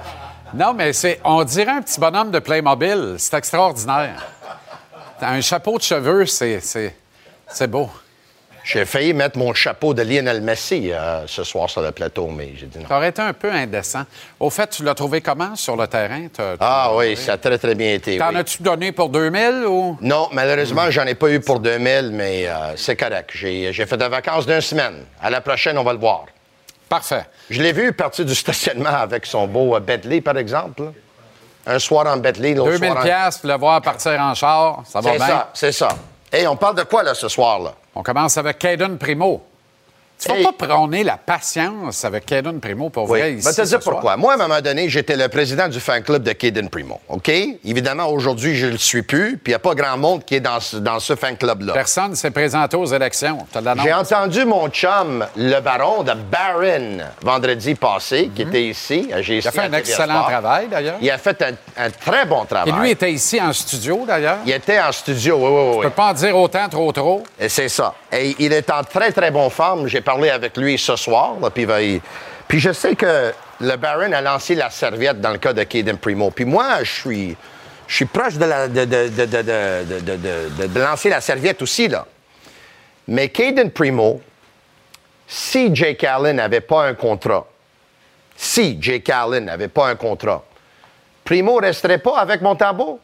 [0.56, 3.14] Non, mais c'est, on dirait un petit bonhomme de Playmobil.
[3.20, 4.26] C'est extraordinaire.
[5.20, 6.96] T'as un chapeau de cheveux, c'est, c'est,
[7.48, 7.88] c'est beau.
[8.64, 12.54] J'ai failli mettre mon chapeau de Lionel Messi euh, ce soir sur le plateau, mais
[12.56, 12.86] j'ai dit non.
[12.86, 14.02] T'aurais été un peu indécent.
[14.40, 16.28] Au fait, tu l'as trouvé comment sur le terrain?
[16.34, 18.18] T'as- Ah oui, ça a très, très bien été.
[18.18, 18.38] T'en oui.
[18.38, 19.96] as-tu donné pour 2000 ou?
[20.02, 23.30] Non, malheureusement, j'en ai pas eu pour 2000, mais euh, c'est correct.
[23.36, 25.06] J'ai j'ai fait des vacances d'une semaine.
[25.22, 26.26] À la prochaine, on va le voir.
[26.90, 27.26] Parfait.
[27.50, 30.84] Je l'ai vu partir du stationnement avec son beau euh, Bentley, par exemple.
[30.84, 30.90] là.
[31.68, 33.04] Un soir en Bentley, l'autre 2000 soir en...
[33.04, 35.28] piastres pour le voir partir en char, ça va C'est bien?
[35.28, 35.90] ça, c'est ça.
[36.32, 37.74] Hey, on parle de quoi, là, ce soir-là?
[37.94, 39.44] On commence avec Caden Primo.
[40.22, 40.44] Tu vas Hey.
[40.44, 43.38] pas prôner la patience avec Caden Primo pour vrai Oui.
[43.38, 43.94] ici Je vais te dire soir?
[43.96, 44.18] pourquoi.
[44.18, 47.00] Moi, à un moment donné, j'étais le président du fan club de Caden Primo.
[47.08, 47.30] OK?
[47.64, 50.36] Évidemment, aujourd'hui, je ne le suis plus, puis il n'y a pas grand monde qui
[50.36, 51.72] est dans ce, dans ce fan club-là.
[51.72, 53.38] Personne ne s'est présenté aux élections.
[53.82, 59.08] J'ai entendu mon chum, le baron de Barron, vendredi passé, qui était ici.
[59.10, 59.24] Mhm.
[59.30, 60.98] Il a fait un excellent travail, d'ailleurs.
[61.02, 62.74] Il a fait un, un très bon travail.
[62.74, 64.40] Et lui était ici en studio, d'ailleurs.
[64.46, 65.84] Il était en studio, oui, oui, Je oui.
[65.86, 67.24] peux pas en dire autant, trop, trop.
[67.40, 67.94] Et c'est ça.
[68.12, 69.88] Et il est en très, très bonne forme.
[69.88, 71.36] J'ai parlé avec lui ce soir.
[71.42, 72.02] là, puis, il va y-
[72.48, 75.98] puis je sais que le Baron a lancé la serviette dans le cas de Caden
[75.98, 76.32] Primo.
[76.32, 77.38] Puis moi, je suis,
[77.88, 81.88] je suis proche de, la- de, de- de- lancer la serviette aussi.
[81.88, 82.06] Là.
[83.08, 84.22] Mais Caden Primo,
[85.28, 87.46] si Jake Allen n'avait pas un contrat,
[88.36, 90.44] si Jake Allen n'avait pas un contrat,
[91.24, 93.00] Primo resterait pas avec Montembeau?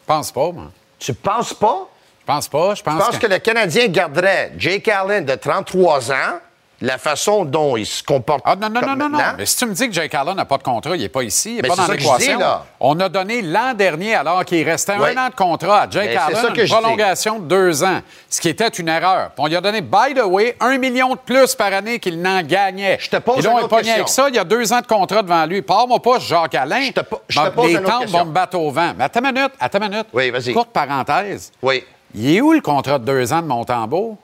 [0.00, 0.70] Je pense pas, moi.
[0.98, 1.88] Tu penses pas?
[2.26, 2.74] Je pense pas.
[2.74, 6.38] Je pense, Je pense que le Canadien garderait Jake Allen de 33 ans,
[6.80, 8.42] la façon dont il se comporte.
[8.44, 9.08] Ah non, non, non, comme non, non.
[9.16, 9.34] maintenant.
[9.38, 11.22] Mais si tu me dis que Jake Allen n'a pas de contrat, il n'est pas
[11.22, 12.38] ici, il n'est pas dans l'équation.
[12.80, 15.10] On a donné l'an dernier, alors qu'il restait Oui.
[15.16, 16.70] un an de contrat à Jake Mais Allen, une dis.
[16.70, 19.28] prolongation de deux ans, ce qui était une erreur.
[19.30, 22.20] Puis on lui a donné, by the way, un million de plus par année qu'il
[22.20, 22.98] n'en gagnait.
[23.00, 24.80] Je te pose Et là, une on est avec ça, il y a deux ans
[24.80, 25.62] de contrat devant lui.
[25.62, 26.82] Parle-moi pas, Jacques Alain.
[26.86, 28.18] Je te, je te pose Les une autre tentes question.
[28.18, 28.92] vont me battre au vent.
[28.98, 30.06] Mais attends une minute, attends une minute.
[30.12, 30.52] Oui, vas-y.
[30.52, 31.52] Courte parenthèse.
[31.62, 31.84] Oui.
[32.14, 34.16] Il est où le contrat de deux ans de Montembeau?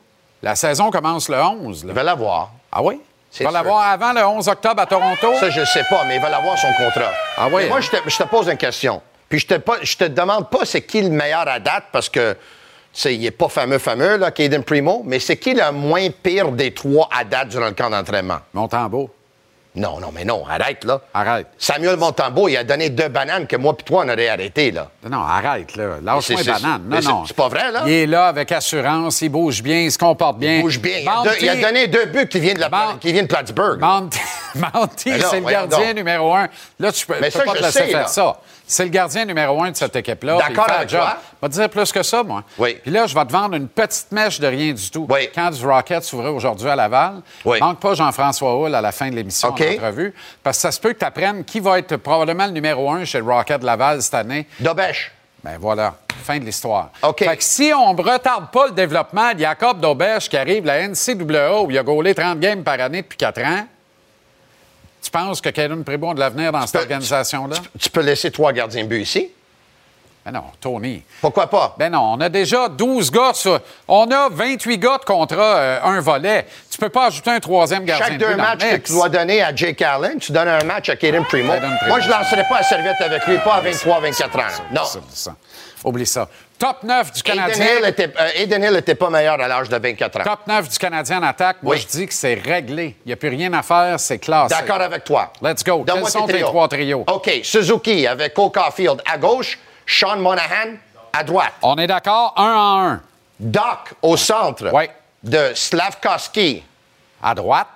[0.43, 1.85] La saison commence le 11.
[1.89, 2.51] Il va l'avoir.
[2.73, 3.01] Ah oui?
[3.39, 5.35] Il va l'avoir avant le 11 octobre à Toronto?
[5.39, 7.11] Ça, je ne sais pas, mais il va l'avoir son contrat.
[7.37, 7.63] Ah oui?
[7.65, 9.01] Mais moi, je te, je te pose une question.
[9.29, 12.09] Puis je te, pas- je te demande pas c'est qui le meilleur à date parce
[12.09, 12.37] que
[13.05, 16.75] il n'est pas fameux, fameux, là, Caden Primo, mais c'est qui le moins pire des
[16.75, 18.39] trois à date durant le camp d'entraînement?
[18.53, 19.11] Montembeau.
[19.77, 21.01] Non, non, mais non, arrête, là.
[21.15, 21.47] Arrête.
[21.57, 24.89] Samuel Montembeau, il a donné deux bananes que moi puis toi, on aurait arrêté, là.
[25.09, 25.99] Non, arrête, là.
[26.03, 26.83] Lâche-moi bananes.
[26.89, 27.25] Non, non.
[27.25, 27.83] c'est pas vrai, là?
[27.87, 30.57] Il est là avec assurance, il bouge bien, il se comporte bien.
[30.57, 30.99] Il bouge bien.
[30.99, 33.33] Il a, deux- il a donné deux buts qui viennent de, la, qui viennent de
[33.33, 33.79] Plattsburgh.
[33.81, 34.19] Monty,
[34.57, 35.95] Monty, c'est le gardien donc.
[35.97, 36.49] numéro un.
[36.81, 38.07] Là, tu peux, Mais peux ça, pas te laisser sais, faire là.
[38.09, 38.37] ça.
[38.71, 40.37] C'est le gardien numéro un de cette équipe-là.
[40.39, 41.17] D'accord avec toi.
[41.43, 42.45] Je vais te dire plus que ça, moi.
[42.57, 42.79] Oui.
[42.81, 45.09] Puis là, je vais te vendre une petite mèche de rien du tout.
[45.11, 45.29] Oui.
[45.35, 47.15] Quand du Rocket s'ouvrait aujourd'hui à Laval,
[47.45, 47.59] Oui.
[47.59, 49.61] manque pas Jean-François Hull à la fin de l'émission OK.
[49.61, 50.15] en entrevue,
[50.45, 53.05] parce que ça se peut que tu apprennes qui va être probablement le numéro un
[53.05, 54.47] chez le Rocket de Laval cette année.
[54.61, 55.11] Dobèche.
[55.43, 56.91] Ben voilà, fin de l'histoire.
[57.03, 57.25] OK.
[57.25, 60.77] Fait que si on ne retarde pas le développement de Jacob Daubèche qui arrive à
[60.79, 63.67] la NCAA où il a gaulé 30 games par année depuis 4 ans,
[65.03, 67.57] tu penses que Caden Primo a de l'avenir dans cette organisation-là?
[67.79, 69.31] Tu peux laisser trois gardiens de but ici?
[70.25, 71.03] Ben non, Tony.
[71.23, 71.75] Pourquoi pas?
[71.79, 73.33] Ben non, on a déjà 12 gars.
[73.33, 76.47] sur- On a 28 gars de contrat, euh, un volet.
[76.71, 78.77] Tu peux pas ajouter un troisième gardien Chaque de but deux dans le matchs que
[78.87, 81.55] tu dois donner à Jake Allen, tu donnes un match à Caden Primo.
[81.89, 84.63] Moi, je ne lancerai pas à serviette avec lui, pas à 23-24 ans.
[84.73, 84.83] Non.
[85.85, 86.29] Oublie ça.
[86.61, 87.65] Top 9 du Canadien.
[87.79, 90.25] Hill euh, Aiden Hill n'était pas meilleur à l'âge de 24 ans.
[90.25, 91.57] Top 9 du Canadien en attaque.
[91.63, 91.81] Moi, Oui.
[91.81, 92.97] je dis que c'est réglé.
[93.07, 94.55] Il n'y a plus rien à faire, c'est classé.
[94.55, 95.33] D'accord avec toi.
[95.41, 95.83] Let's go.
[95.87, 97.03] Quels sont tes trois trios?
[97.07, 97.41] OK.
[97.43, 100.75] Suzuki avec Cole Caulfield à gauche, Sean Monahan
[101.15, 101.55] à droite.
[101.63, 102.35] On est d'accord?
[102.37, 103.01] Un en un.
[103.41, 104.85] Doc au centre Oui.
[105.23, 106.63] de Slavkovski
[107.23, 107.69] À droite.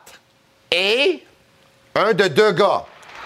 [0.70, 1.24] et
[1.94, 2.84] un de deux gars.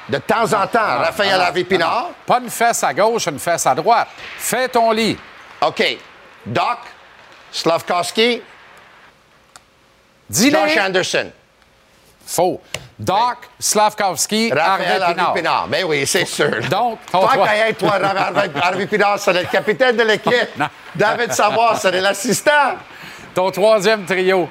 [0.09, 1.53] De temps en temps, Ah, Raphaël ah,
[1.83, 4.09] ah, Pas une fesse à gauche, une fesse à droite.
[4.39, 5.19] Fais ton lit.
[5.61, 5.99] OK.
[6.47, 6.79] Doc,
[7.53, 8.43] Slavkovski,
[10.29, 10.59] Dis-le.
[10.59, 11.31] Josh Anderson.
[12.27, 12.61] Faux.
[12.99, 15.35] Doc, Slavkovski, Raphaël Harvey Pinard.
[15.35, 15.69] Pinard.
[15.69, 16.51] Ben oui, c'est sûr.
[16.69, 20.49] Donc, qu'à être, toi, Harvey, Harvey Pinard, c'est le capitaine de l'équipe.
[20.95, 22.75] David Savoie, c'est l'assistant.
[23.35, 24.49] Ton troisième trio.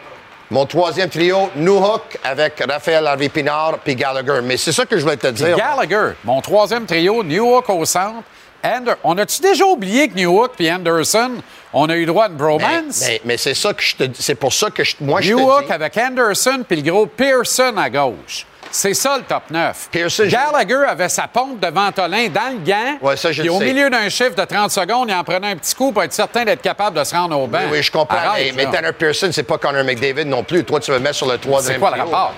[0.50, 4.40] Mon troisième trio, Newhook avec Raphaël Harvey Pinard puis Gallagher.
[4.42, 5.58] Mais c'est ça que je voulais te dire.
[5.58, 8.24] Gallagher, mon troisième trio, Newhook au centre.
[8.64, 11.32] Ander- on a-tu déjà oublié que Newhook et Anderson,
[11.74, 13.02] on a eu droit à une Mais, bromance?
[13.08, 15.70] mais- mais c'est ça que je te c'est pour ça que je- moi je Newhook
[15.70, 18.46] avec Anderson puis le gros Pearson à gauche.
[18.78, 19.90] C'est ça le top 9.
[19.92, 22.98] Pearson, Gallagher avait sa pompe de Ventolin dans le gant.
[23.02, 23.66] Ouais, ça, je puis le au sais.
[23.66, 26.46] milieu d'un chiffre de 30 secondes, il en prenait un petit coup pour être certain
[26.46, 27.58] d'être capable de se rendre au banc.
[27.64, 28.16] Oui, oui, je comprends.
[28.16, 28.72] Arrête, mais, mais.
[28.72, 30.64] Tanner Pearson, c'est pas Connor McDavid non plus.
[30.64, 32.34] Toi, tu veux mettre sur le troisième C'est quoi le rapport?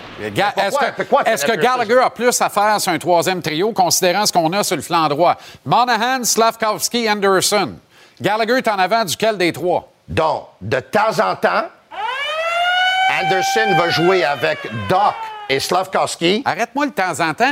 [1.25, 1.57] Est-ce que, que?
[1.57, 4.81] Gallagher a plus à faire sur un troisième trio, considérant ce qu'on a sur le
[4.81, 5.35] flanc droit?
[5.65, 7.73] Monahan, Slavkovski, Anderson.
[8.21, 9.91] Gallagher est en avant duquel des trois?
[10.07, 11.65] Donc, de temps en temps,
[13.21, 15.15] Anderson va jouer avec Doc
[15.49, 16.41] et.
[16.45, 17.51] Arrête-moi de temps en temps.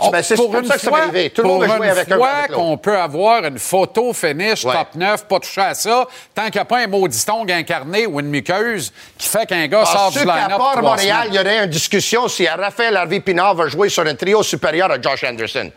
[0.00, 1.30] On- ben, c'est pour comme une ça que ça va arriver.
[1.30, 4.64] Tout le monde jouer une avec un fois avec qu'on peut avoir une photo finish
[4.64, 4.72] Ouais.
[4.74, 8.20] top 9, pas toucher à ça, tant qu'il n'y a pas un maudiston incarné ou
[8.20, 11.64] une muqueuse qui fait qu'un gars sort du line-up part trois Montréal, il y aurait
[11.64, 15.70] une discussion si Raphaël Harvey Pinard va jouer sur un trio supérieur à Josh Anderson?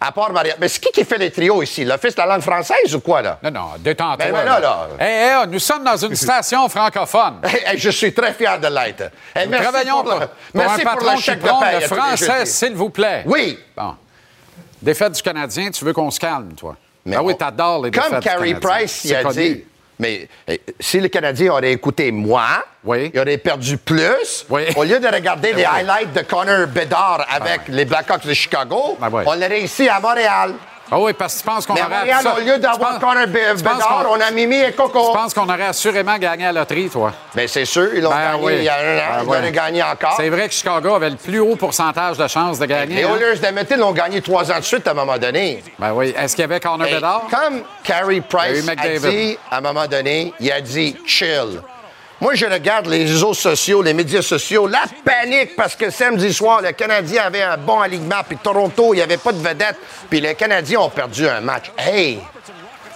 [0.00, 0.56] À part Montréal.
[0.60, 1.84] Mais c'est qui qui fait les trios ici?
[1.84, 3.38] L'Office de la langue française ou quoi, là?
[3.42, 4.16] Non, non, détends-toi.
[4.26, 4.88] Ben, ben là, là.
[4.98, 7.40] Hey, hey, nous sommes dans une station francophone.
[7.42, 9.10] Hey, hey, je suis très fier de l'être.
[9.34, 11.80] Hey, Nous merci travaillons pour, pour, le, pour merci un pour patron le qui paye
[11.80, 13.22] le français, s'il vous plaît.
[13.26, 13.58] Oui.
[13.76, 13.94] Bon.
[14.82, 16.76] Défaite du Canadien, tu veux qu'on se calme, toi?
[17.14, 18.58] ah oui, t'adores les défaites Comme du Canadien.
[18.60, 19.34] Price il C'est a connu.
[19.54, 19.64] dit,
[19.98, 24.46] mais eh, si le Canadien aurait écouté moi, il aurait perdu plus.
[24.48, 29.24] Au lieu de regarder les highlights de Connor Bedard avec les Blackhawks de Chicago, ouais.
[29.26, 30.54] on l'aurait ici à Montréal.
[30.90, 31.82] Ah oui, parce que tu penses qu'on aurait...
[31.88, 35.08] Montréal, au lieu d'avoir Connor penses Bedard, qu'on- on a Mimi et Coco.
[35.10, 37.12] Tu penses qu'on aurait assurément gagné à la loterie, toi?
[37.34, 38.54] Bien, c'est sûr, ils l'ont Ben gagné oui.
[38.58, 39.52] il y a un an, Ben ils oui.
[39.52, 40.14] gagné encore.
[40.16, 42.96] C'est vrai que Chicago avait le plus haut pourcentage de chances de gagner.
[42.96, 43.02] Les?
[43.04, 45.62] Oilers d'Edmonton l'ont gagné trois ans de suite à un moment donné.
[45.78, 46.14] Ben oui.
[46.16, 47.22] Est-ce qu'il y avait Connor Et Bedard?
[47.30, 51.60] Comme Carey Price a dit à un moment donné, il a dit chill.
[52.20, 56.62] Moi, je regarde les réseaux sociaux, les médias sociaux, la panique parce que samedi soir,
[56.62, 59.76] le Canadien avait un bon alignement, puis Toronto, il n'y avait pas de vedette,
[60.08, 61.70] puis les Canadiens ont perdu un match.
[61.76, 62.20] Hey,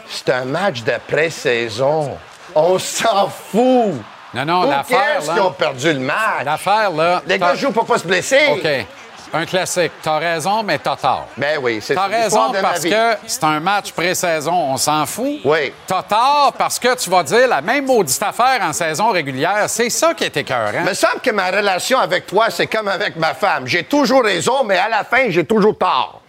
[0.09, 2.17] c'est un match de pré-saison.
[2.55, 3.95] On s'en fout.
[4.33, 6.45] Non, non, l'affaire, là- ont perdu le match?
[6.45, 7.23] L'affaire, là...
[7.27, 8.47] Les gars jouent pour pas se blesser.
[8.53, 8.87] OK.
[9.33, 9.93] Un classique.
[10.03, 11.29] T'as raison, mais t'as tort.
[11.37, 15.07] Ben oui, c'est T'as raison de ma parce que c'est un match pré-saison, on s'en
[15.07, 15.41] fout.
[15.45, 15.73] Oui.
[15.87, 19.65] T'as tort parce que tu vas dire la même maudite affaire en saison régulière.
[19.69, 20.73] C'est ça qui est écœurant.
[20.75, 23.67] Il me semble que ma relation avec toi, c'est comme avec ma femme.
[23.67, 26.21] J'ai toujours raison, mais à la fin, j'ai toujours tort.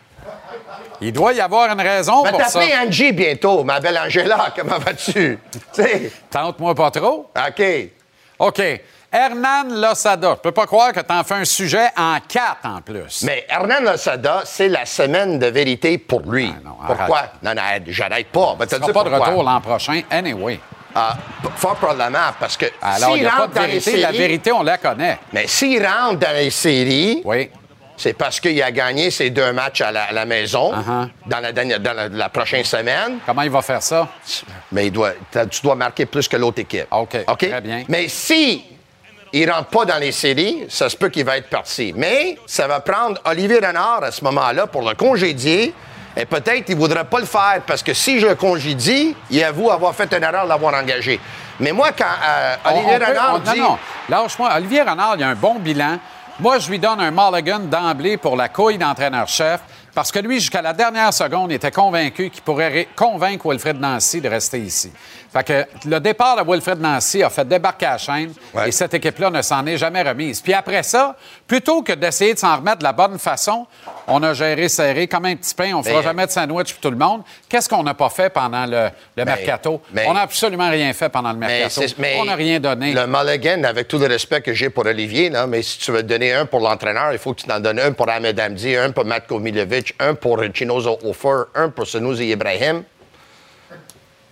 [1.04, 2.60] Il doit y avoir une raison vais pour ça.
[2.60, 4.54] t'appeler Angie bientôt, ma belle Angela.
[4.56, 5.40] Comment vas-tu?
[6.30, 7.32] Tente-moi pas trop.
[7.36, 7.64] OK.
[8.38, 8.62] OK.
[9.12, 10.36] Hernan Losada.
[10.38, 13.24] Je peux pas croire que t'en fais un sujet en quatre en plus.
[13.24, 16.54] Mais Hernan Losada, c'est la semaine de vérité pour lui.
[16.88, 17.18] Pourquoi?
[17.18, 17.32] arrête.
[17.44, 18.56] Non, non, j'arrête pas.
[18.62, 19.28] Tu dire seras pas de pourquoi.
[19.28, 20.60] retour l'an prochain, anyway.
[20.96, 21.16] Ah,
[21.56, 23.92] fort probablement, parce que Alors, il s'il rentre de dans les vérité.
[23.92, 24.02] séries...
[24.02, 25.20] La vérité, on la connaît.
[25.34, 27.50] Mais s'il rentre dans les séries, Oui.
[27.96, 31.08] c'est parce qu'il a gagné ses deux matchs à la, à la maison Uh-huh.
[31.28, 33.20] dans, la, dernière- dans la, la prochaine semaine.
[33.26, 34.08] Comment il va faire ça?
[34.74, 35.12] Mais il doit,
[35.50, 36.88] tu dois marquer plus que l'autre équipe.
[36.92, 37.26] OK?
[37.26, 37.84] Très bien.
[37.88, 38.66] Mais si
[39.34, 41.94] il rentre pas dans les séries, ça se peut qu'il va être parti.
[41.96, 45.74] Mais ça va prendre Olivier Renard à ce moment-là pour le congédier.
[46.18, 49.44] Et peut-être il ne voudra pas le faire parce que si je le congédie, il
[49.44, 51.20] avoue avoir fait une erreur de l'avoir engagé.
[51.60, 53.60] Mais moi, quand euh, Olivier on peut- Renard on- dit.
[53.60, 53.78] Non, non.
[54.10, 54.50] Lâche-moi.
[54.58, 56.00] Olivier Renard, il a un bon bilan.
[56.40, 59.62] Moi, je lui donne un mulligan d'emblée pour la couille d'entraîneur-chef
[59.94, 64.28] parce que lui, jusqu'à la dernière seconde, était convaincu qu'il pourrait convaincre Wilfred Nancy de
[64.28, 64.92] rester ici.
[65.34, 68.34] Fait que le départ de Wilfred Nancy a fait débarquer la chaîne
[68.66, 70.42] et cette équipe-là ne s'en est jamais remise.
[70.42, 71.16] Puis après ça,
[71.48, 73.66] plutôt que d'essayer de s'en remettre de la bonne façon,
[74.08, 75.72] on a géré serré comme un petit pain.
[75.74, 77.22] On fera Mais- jamais de sandwich pour tout le monde.
[77.48, 79.82] Qu'est-ce qu'on n'a pas fait pendant le, le mercato?
[79.94, 81.82] mais- on n'a absolument rien fait pendant le mercato.
[81.98, 82.92] mais on n'a rien donné.
[82.92, 86.04] Le mulligan, avec tout le respect que j'ai pour Olivier, là, mais si tu veux
[86.04, 88.92] donner un pour l'entraîneur, il faut que tu en donnes un pour Ahmed Hamdi, un
[88.92, 92.84] pour Matko Milovic, un pour Chinozo Ofer, un pour Senouzi Ibrahim.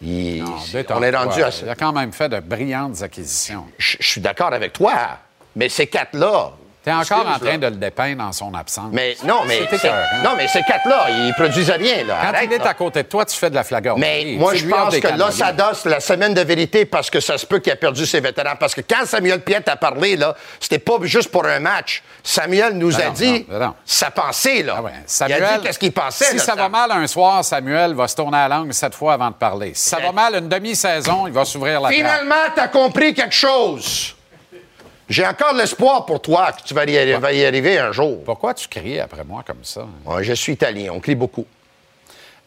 [0.02, 0.43] Il-
[0.89, 1.66] on est rendu à ça.
[1.66, 3.66] Il a quand même fait de brillantes acquisitions.
[3.78, 4.93] Je je suis d'accord avec toi,
[5.56, 6.52] mais ces quatre-là.
[6.90, 7.58] Tu es encore en train là.
[7.58, 8.90] de le dépeindre en son absence.
[8.92, 9.62] Mais non, mais
[10.24, 12.04] non, mais ces quatre-là, ils produisent rien.
[12.06, 12.18] Là.
[12.22, 12.70] Quand Arrête, il est là.
[12.70, 14.34] à côté de toi, tu fais de la flagornerie.
[14.34, 15.20] Mais moi, je pense que calories.
[15.20, 18.20] Losada, c'est la semaine de vérité parce que ça se peut qu'il a perdu ses
[18.20, 18.56] vétérans.
[18.60, 22.04] Parce que quand Samuel Piette a parlé, là, c'était pas juste pour un match.
[22.24, 23.74] Samuel nous Non, a dit non, non.
[23.86, 24.82] sa pensée, là.
[25.06, 26.26] Samuel, il a dit qu'est-ce qu'il pensait.
[26.26, 29.14] Si là, ça va mal un soir, Samuel va se tourner la langue sept fois
[29.14, 29.72] avant de parler.
[29.76, 31.90] Si ça va mal une demi-saison, il va s'ouvrir la.
[31.90, 34.16] Finalement, tu as compris quelque chose.
[35.10, 38.24] J'ai encore l'espoir pour toi que tu vas y, arri- vas y arriver un jour.
[38.24, 39.88] Pourquoi tu cries après moi comme ça?
[40.05, 41.45] Ouais, je suis italien, on crie beaucoup.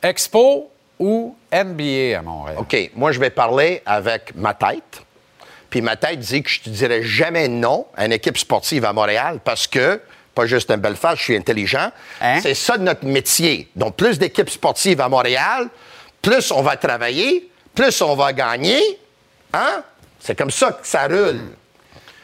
[0.02, 2.56] Expo ou NBA à Montréal?
[2.58, 5.02] OK, moi, je vais parler avec ma tête.
[5.70, 8.92] Puis ma tête dit que je te dirais jamais non à une équipe sportive à
[8.92, 10.00] Montréal parce que,
[10.34, 11.90] pas juste un bel face, je suis intelligent.
[12.20, 12.40] Hein?
[12.42, 13.68] C'est ça notre métier.
[13.74, 15.68] Donc, plus d'équipes sportives à Montréal,
[16.20, 18.80] plus on va travailler, plus on va gagner.
[19.52, 19.82] Hein?
[20.20, 21.40] C'est comme ça que ça roule.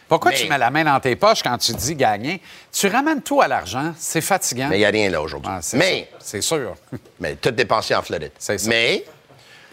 [0.08, 2.40] Pourquoi Mais- tu mets la main dans tes poches quand tu dis gagner?
[2.72, 3.92] Tu ramènes tout à l'argent.
[3.98, 4.68] C'est fatigant.
[4.68, 5.50] Mais il n'y a rien là aujourd'hui.
[5.54, 6.16] Ah, mais, ça.
[6.20, 6.74] C'est sûr.
[7.20, 8.32] mais tout dépensé en Floride.
[8.38, 8.68] C'est ça.
[8.70, 9.04] Mais,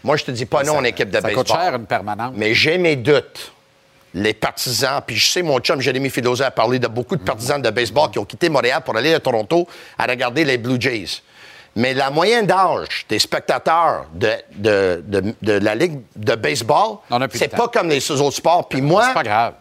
[0.04, 1.46] moi, je te dis pas non Ça- en équipe de ça baseball.
[1.46, 2.34] coûte cher, une permanente.
[2.36, 3.52] Mais j'ai mes doutes.
[4.14, 7.62] Les partisans, puis je sais, mon chum Jérémy Filosa a parlé de beaucoup de partisans
[7.62, 9.68] de baseball qui ont quitté Montréal pour aller à Toronto
[9.98, 11.22] à regarder les Blue Jays.
[11.76, 17.00] Mais la moyenne d'âge des spectateurs de, de, de- de la Ligue de baseball,
[17.34, 18.70] c'est pas comme les autres sports.
[18.70, 19.54] Puis moi, C'est pas grave.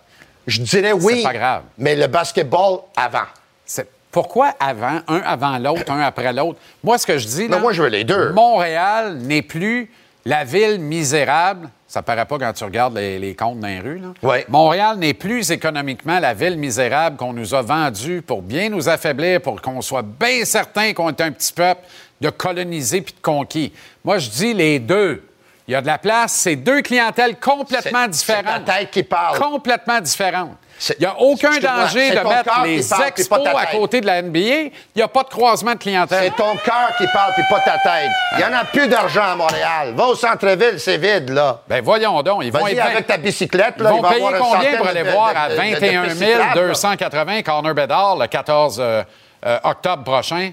[0.47, 1.63] Je dirais oui, pas grave.
[1.79, 3.27] mais le basketball avant.
[3.65, 6.59] C'est- Pourquoi avant, un avant l'autre, un après l'autre?
[6.85, 8.31] Moi, ce que je dis, là, Non, moi, je veux les deux.
[8.33, 9.91] Montréal n'est plus
[10.25, 11.69] la ville misérable.
[11.89, 13.99] Ça paraît pas quand tu regardes les, les comptes dans les rues.
[13.99, 14.09] Là.
[14.23, 14.45] Ouais.
[14.49, 19.41] Montréal n'est plus économiquement la ville misérable qu'on nous a vendue pour bien nous affaiblir,
[19.41, 21.83] pour qu'on soit bien certain qu'on est un petit peuple
[22.21, 23.73] de colonisés puis de conquis.
[24.05, 25.23] Moi, je dis les deux.
[25.67, 26.33] Il y a de la place.
[26.33, 28.45] C'est deux clientèles complètement différentes.
[28.47, 29.39] c'est ta tête qui parle.
[29.39, 30.57] Complètement différentes.
[30.91, 34.39] Il n'y a aucun danger de mettre les parle, expos à côté de la NBA.
[34.41, 36.25] Il n'y a pas de croisement de clientèle.
[36.25, 38.11] C'est ton cœur qui parle, puis pas ta tête.
[38.33, 39.95] Il n'y en a plus d'argent à Montréal.
[39.95, 41.63] Va au centre-ville, c'est vide, là.
[41.69, 43.91] Ben voyons donc, ils vont être avec ta bicyclette, Ils là.
[43.91, 46.53] vont il va payer combien pour aller de- voir à de- de 21 bicyclettes, là?
[46.55, 49.03] 280 Corner Bedard le 14 euh,
[49.47, 50.51] euh, octobre prochain?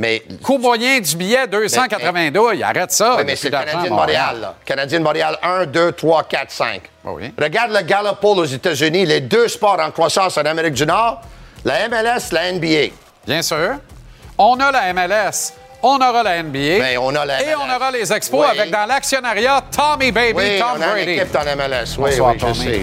[0.00, 2.62] Mais, Coût moyen du billet, 280 douilles.
[2.62, 3.16] Arrête ça.
[3.18, 4.54] oui, mais c'est le Canadien de Montréal, là.
[4.64, 6.82] Canadien de Montréal, 1, 2, 3, 4, 5.
[7.04, 7.32] Ah oui.
[7.36, 11.20] Regarde le Gallup Poll aux États-Unis, les deux sports en croissance en Amérique du Nord,
[11.64, 12.92] la MLS, la NBA.
[13.26, 13.72] Bien sûr.
[14.38, 15.52] On a la MLS.
[15.82, 16.78] On aura la NBA.
[16.78, 17.56] Ben, on a la Et MLS.
[17.60, 18.56] on aura les expos Oui.
[18.56, 21.10] avec dans l'actionnariat Tommy Baby, Oui, Tom on a une Brady.
[21.12, 21.96] équipe en MLS.
[21.98, 22.82] Oui, Bonsoir, oui, je sais.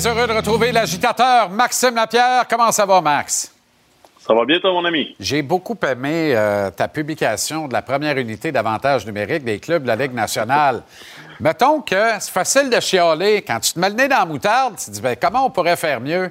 [0.00, 2.44] Très heureux de retrouver l'agitateur Maxime Lapierre.
[2.48, 3.54] Comment ça va, Max?
[4.18, 5.14] Ça va bien, toi, mon ami?
[5.20, 9.88] J'ai beaucoup aimé euh, ta publication de la première unité d'avantage numérique des clubs de
[9.88, 10.84] la Ligue nationale.
[11.40, 13.42] Mettons que c'est facile de chialer.
[13.42, 15.50] Quand tu te mets le nez dans la moutarde, tu te dis ben, comment on
[15.50, 16.30] pourrait faire mieux?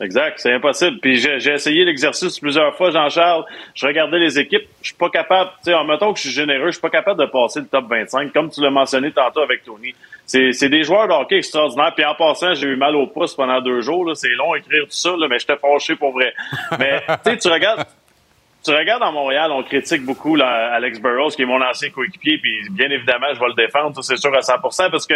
[0.00, 0.98] Exact, c'est impossible.
[1.00, 3.44] Puis j'ai j'ai essayé l'exercice plusieurs fois, Jean-Charles.
[3.74, 4.66] Je regardais les équipes.
[4.80, 6.90] Je suis pas capable, tu sais, en mettons que je suis généreux, je suis pas
[6.90, 9.94] capable de passer le top 25, comme tu l'as mentionné tantôt avec Tony.
[10.30, 11.92] C'est c'est des joueurs de hockey extraordinaires.
[11.92, 14.04] Puis en passant, j'ai eu mal au pouce pendant deux jours.
[14.04, 14.14] là.
[14.14, 16.32] C'est long à écrire tout ça, là, mais j'étais fâché pour vrai.
[16.78, 17.84] Mais tu sais, tu regardes.
[18.62, 22.36] Tu regardes à Montréal, on critique beaucoup là, Alex Burrows, qui est mon ancien coéquipier,
[22.38, 25.14] puis bien évidemment, je vais le défendre, ça, c'est sûr à 100% parce que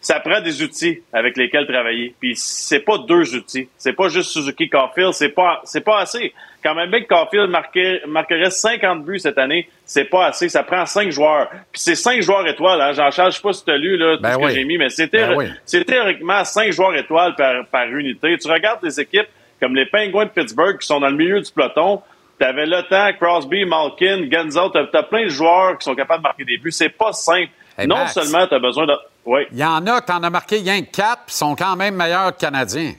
[0.00, 2.14] ça prend des outils avec lesquels travailler.
[2.20, 6.34] Puis c'est pas deux outils, c'est pas juste Suzuki Caulfield, c'est pas c'est pas assez.
[6.62, 10.48] Quand même que Caulfield marquait, marquerait 50 buts cette année, c'est pas assez.
[10.48, 11.48] Ça prend cinq joueurs.
[11.72, 12.80] Puis c'est cinq joueurs étoiles.
[12.80, 12.92] Hein.
[12.92, 14.44] Jean-Charles, je sais pas si tu as lu là, tout Ben ce oui.
[14.44, 15.46] que j'ai mis, mais Ben oui.
[15.64, 18.36] c'est théoriquement cinq joueurs étoiles par, par unité.
[18.38, 19.26] Tu regardes les équipes
[19.60, 22.00] comme les Penguins de Pittsburgh qui sont dans le milieu du peloton.
[22.42, 24.70] T'avais Le Temps, Crosby, Malkin, Genzel.
[24.72, 26.72] T'as as plein de joueurs qui sont capables de marquer des buts.
[26.72, 27.50] C'est pas simple.
[27.78, 28.14] Hey, non Max.
[28.14, 28.94] seulement t'as besoin de...
[29.24, 29.42] Oui.
[29.52, 32.34] Il y en a, t'en as marqué rien que quatre, puis sont quand même meilleurs
[32.34, 32.94] que Canadiens.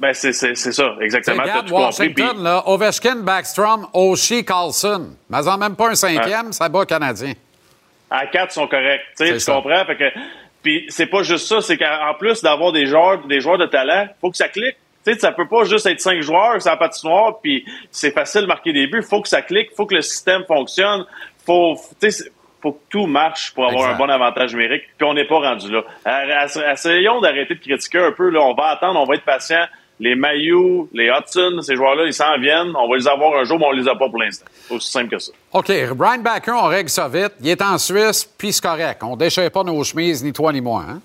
[0.00, 1.36] Ben, c'est c'est- c'est ça, exactement.
[1.36, 1.84] T'as regardes tout compris?
[2.06, 5.10] Washington, Puis- là, Ovechkin, Backstrom, Oshie, Carlson.
[5.28, 7.34] Mais en même pas un cinquième, ça bat Canadien.
[8.10, 9.02] à quatre sont corrects.
[9.18, 9.52] Tu ça.
[9.52, 9.84] comprends?
[9.84, 10.04] Fait que,
[10.62, 14.08] puis c'est pas juste ça, c'est qu'en plus d'avoir des joueurs, des joueurs de talent,
[14.22, 14.76] faut que ça clique.
[15.06, 18.46] Tu sais, ça peut pas juste être cinq joueurs, la patinoire, puis c'est facile de
[18.46, 19.02] marquer des buts.
[19.02, 21.06] Faut que ça clique, faut que le système fonctionne,
[21.46, 21.74] faut,
[22.62, 24.82] faut que tout marche pour avoir un bon avantage numérique.
[24.98, 25.82] Puis on n'est pas rendu là.
[26.04, 28.28] Ess- Essayons d'arrêter de critiquer un peu.
[28.28, 29.64] Là, on va attendre, on va être patient.
[30.02, 32.72] Les Mayu, les Hudson, ces joueurs-là, ils s'en viennent.
[32.74, 34.46] On va les avoir un jour, mais on les a pas pour l'instant.
[34.70, 35.32] Aussi simple que ça.
[35.52, 37.32] OK, Brian Backer, on règle ça vite.
[37.42, 39.02] Il est en Suisse, puis c'est correct.
[39.02, 40.84] On déchire pas nos chemises, ni toi ni moi.
[40.88, 41.00] Hein?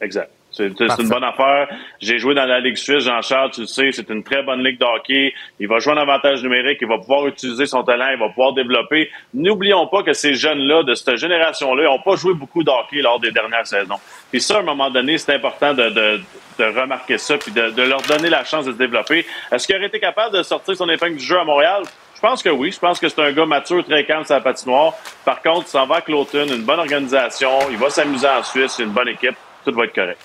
[0.00, 0.30] Exact.
[0.52, 1.68] C'est une bonne affaire.
[2.00, 4.78] J'ai joué dans la Ligue suisse, Jean-Charles, tu le sais, c'est une très bonne ligue
[4.78, 5.32] de hockey.
[5.58, 8.52] Il va jouer en avantage numérique, il va pouvoir utiliser son talent, il va pouvoir
[8.52, 9.10] développer.
[9.32, 13.18] N'oublions pas que ces jeunes-là, de cette génération-là, n'ont pas joué beaucoup de hockey lors
[13.18, 13.98] des dernières saisons.
[14.30, 16.20] Puis ça, à un moment donné, c'est important de, de,
[16.58, 19.24] de remarquer ça, puis de, de leur donner la chance de se développer.
[19.50, 21.82] Est-ce qu'il aurait été capable de sortir son épingle du jeu à Montréal?
[22.14, 22.70] Je pense que oui.
[22.70, 24.94] Je pense que c'est un gars mature, très calme sur la patinoire.
[25.24, 27.50] Par contre, il s'en va à Cloton, une bonne organisation.
[27.70, 29.34] Il va s'amuser en Suisse, c'est une bonne équipe.
[29.64, 30.18] tout va être correct.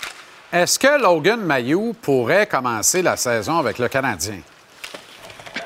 [0.54, 4.40] Est-ce que Logan Mayou pourrait commencer la saison avec le Canadien?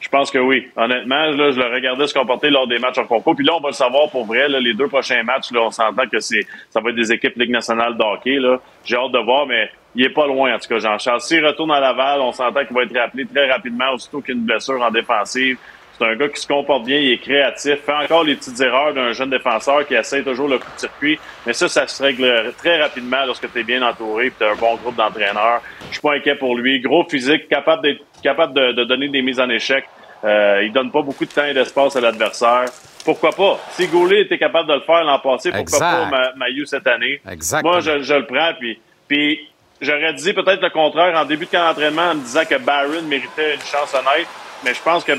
[0.00, 0.66] Je pense que oui.
[0.76, 3.36] Honnêtement, là, je le regardais se comporter lors des matchs en concours.
[3.36, 4.48] Puis là, on va le savoir pour vrai.
[4.48, 6.34] Les deux prochains matchs, on s'entend que ça
[6.74, 8.40] va être des équipes Ligue nationale de hockey.
[8.40, 8.58] Là.
[8.84, 11.20] J'ai hâte de voir, mais il est pas loin, en tout cas, Jean-Charles.
[11.20, 14.82] S'il retourne à Laval, on s'entend qu'il va être rappelé très rapidement, aussitôt qu'une blessure
[14.82, 15.58] en défensive.
[16.00, 18.94] C'est un gars qui se comporte bien, il est créatif, fait encore les petites erreurs
[18.94, 21.18] d'un jeune défenseur qui essaie toujours le coup de circuit.
[21.46, 24.52] Mais ça, ça se règle très rapidement lorsque tu es bien entouré et tu as
[24.52, 25.60] un bon groupe d'entraîneurs.
[25.88, 26.80] Je suis pas inquiet pour lui.
[26.80, 29.84] Gros physique, capable d'être capable de, de donner des mises en échec.
[30.24, 32.64] Euh, il donne pas beaucoup de temps et d'espace à l'adversaire.
[33.04, 33.58] Pourquoi pas?
[33.72, 35.80] Si Goulet était capable de le faire l'an passé, pourquoi Exact.
[35.80, 37.20] pas Ma- Mailloux cette année?
[37.30, 37.72] Exactement.
[37.72, 38.52] Moi, je, je le prends.
[38.58, 39.48] Puis, puis
[39.82, 43.02] j'aurais dit peut-être le contraire en début de camp d'entraînement en me disant que Barron
[43.06, 44.26] méritait une chance honnête,
[44.64, 45.12] mais je pense que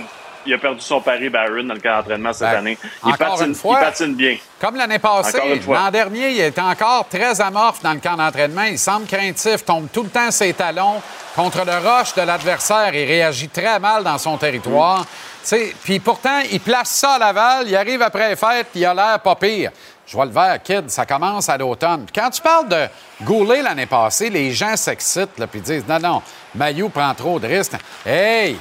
[0.46, 2.78] il a perdu son pari Barron dans le camp d'entraînement cette Ben, année.
[3.06, 4.38] Il encore patine, une fois, il patine bien.
[4.60, 8.64] Comme l'année passée, l'an dernier, il était encore très amorphe dans le camp d'entraînement.
[8.64, 11.02] Il semble craintif, tombe tout le temps ses talons
[11.36, 12.94] contre le roche de l'adversaire.
[12.94, 15.06] Il réagit très mal dans son territoire.
[15.44, 18.94] Sais, Puis pourtant, il place ça à Laval, il arrive après les fêtes, il a
[18.94, 19.72] l'air pas pire.
[20.06, 22.06] Je vois le vert, kid, ça commence à l'automne.
[22.14, 22.88] Quand tu parles de
[23.24, 26.22] Goulet l'année passée, les gens s'excitent puis disent Non, non,
[26.54, 27.74] Mayou prend trop de risques.
[28.06, 28.58] Hey!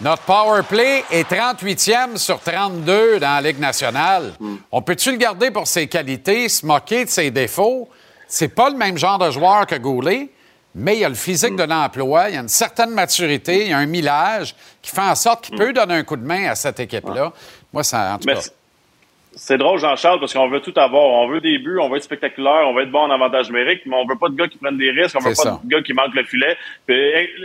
[0.00, 4.32] Notre power play est 38e sur 32 dans la Ligue nationale.
[4.72, 7.88] On peut-tu le garder pour ses qualités, se moquer de ses défauts?
[8.26, 10.30] C'est pas le même genre de joueur que Goulet,
[10.74, 13.86] mais il a le physique de l'emploi, il a une certaine maturité, il a un
[13.86, 17.32] millage qui fait en sorte qu'il peut donner un coup de main à cette équipe-là.
[17.72, 18.40] Moi, ça, en tout cas.
[19.36, 21.02] C'est- drôle, Jean-Charles, parce qu'on veut tout avoir.
[21.04, 23.82] On veut des buts, on veut être spectaculaire, on veut être bon en avantage numérique,
[23.86, 25.60] mais on veut pas de gars qui prennent des risques, on veut pas ça.
[25.62, 26.56] de gars qui manquent le filet.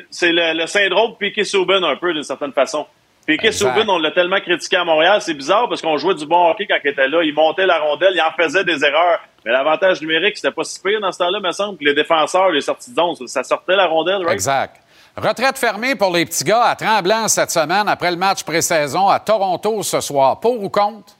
[0.09, 2.85] C'est le, le syndrome Piquet Souben un peu, d'une certaine façon.
[3.27, 3.51] Piquet.
[3.51, 6.65] Souben, on l'a tellement critiqué à Montréal, c'est bizarre parce qu'on jouait du bon hockey
[6.67, 7.21] quand il était là.
[7.23, 9.19] Il montait la rondelle, il en faisait des erreurs.
[9.45, 11.77] Mais l'avantage numérique, c'était pas si pire dans ce temps-là, me semble.
[11.81, 14.31] Les défenseurs, les sorties de zone, ça- ça sortait la rondelle, right?
[14.33, 14.77] Exact.
[15.15, 19.19] Retraite fermée pour les petits gars à Tremblant cette semaine après le match pré-saison à
[19.19, 20.39] Toronto ce soir.
[20.39, 21.13] Pour ou contre?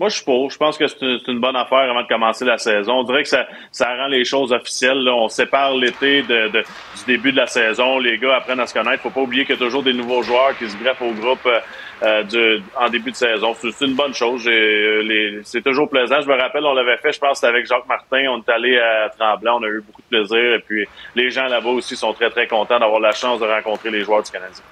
[0.00, 0.50] Moi, je suis pour.
[0.50, 3.00] Je pense que c'est une, bonne affaire avant de commencer la saison.
[3.00, 3.46] On dirait que ça,
[3.80, 5.06] rend les choses officielles.
[5.10, 6.62] On sépare l'été du
[7.06, 7.98] début de la saison.
[7.98, 9.02] Les gars apprennent à se connaître.
[9.02, 11.44] faut pas oublier qu'il y a toujours des nouveaux joueurs qui se greffent au groupe
[11.44, 13.54] euh, euh, en début de saison.
[13.60, 14.42] C'est une bonne chose.
[14.46, 16.22] Euh, C'est toujours plaisant.
[16.22, 18.24] Je me rappelle, on l'avait fait, je pense, avec Jacques Martin.
[18.30, 19.58] On est allé à Tremblant.
[19.60, 20.54] On a eu beaucoup de plaisir.
[20.54, 23.90] Et puis, les gens là-bas aussi sont très, très contents d'avoir la chance de rencontrer
[23.90, 24.64] les joueurs du Canadien.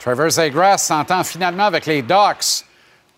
[0.00, 2.68] Trevor Zegras s'entend finalement avec les Ducks.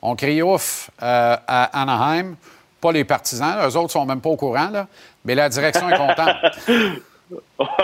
[0.03, 2.34] On crie ouf euh, à Anaheim.
[2.80, 4.88] Pas les partisans, eux autres sont même pas au courant, là.
[5.24, 6.36] mais la direction est contente.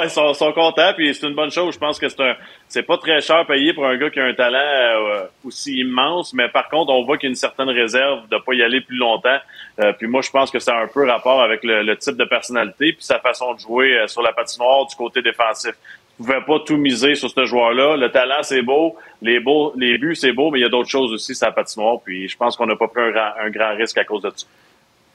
[0.03, 1.73] Ils sont, contents, puis c'est une bonne chose.
[1.73, 2.35] Je pense que c'est un,
[2.69, 6.35] c'est pas très cher payé pour un gars qui a un talent euh, aussi immense,
[6.35, 8.81] mais par contre, on voit qu'il y a une certaine réserve de pas y aller
[8.81, 9.39] plus longtemps.
[9.81, 12.25] Euh, puis moi, je pense que ça a un peu rapport avec le, type de
[12.25, 15.73] personnalité puis sa façon de jouer sur la patinoire du côté défensif.
[16.19, 17.97] Vous pouvez pas tout miser sur ce joueur-là.
[17.97, 18.97] Le talent, c'est beau.
[19.23, 21.99] Les beaux, les buts, c'est beau, mais il y a d'autres choses aussi la patinoire.
[22.05, 24.33] Puis je pense qu'on n'a pas pris un grand, un grand risque à cause de
[24.35, 24.47] ça.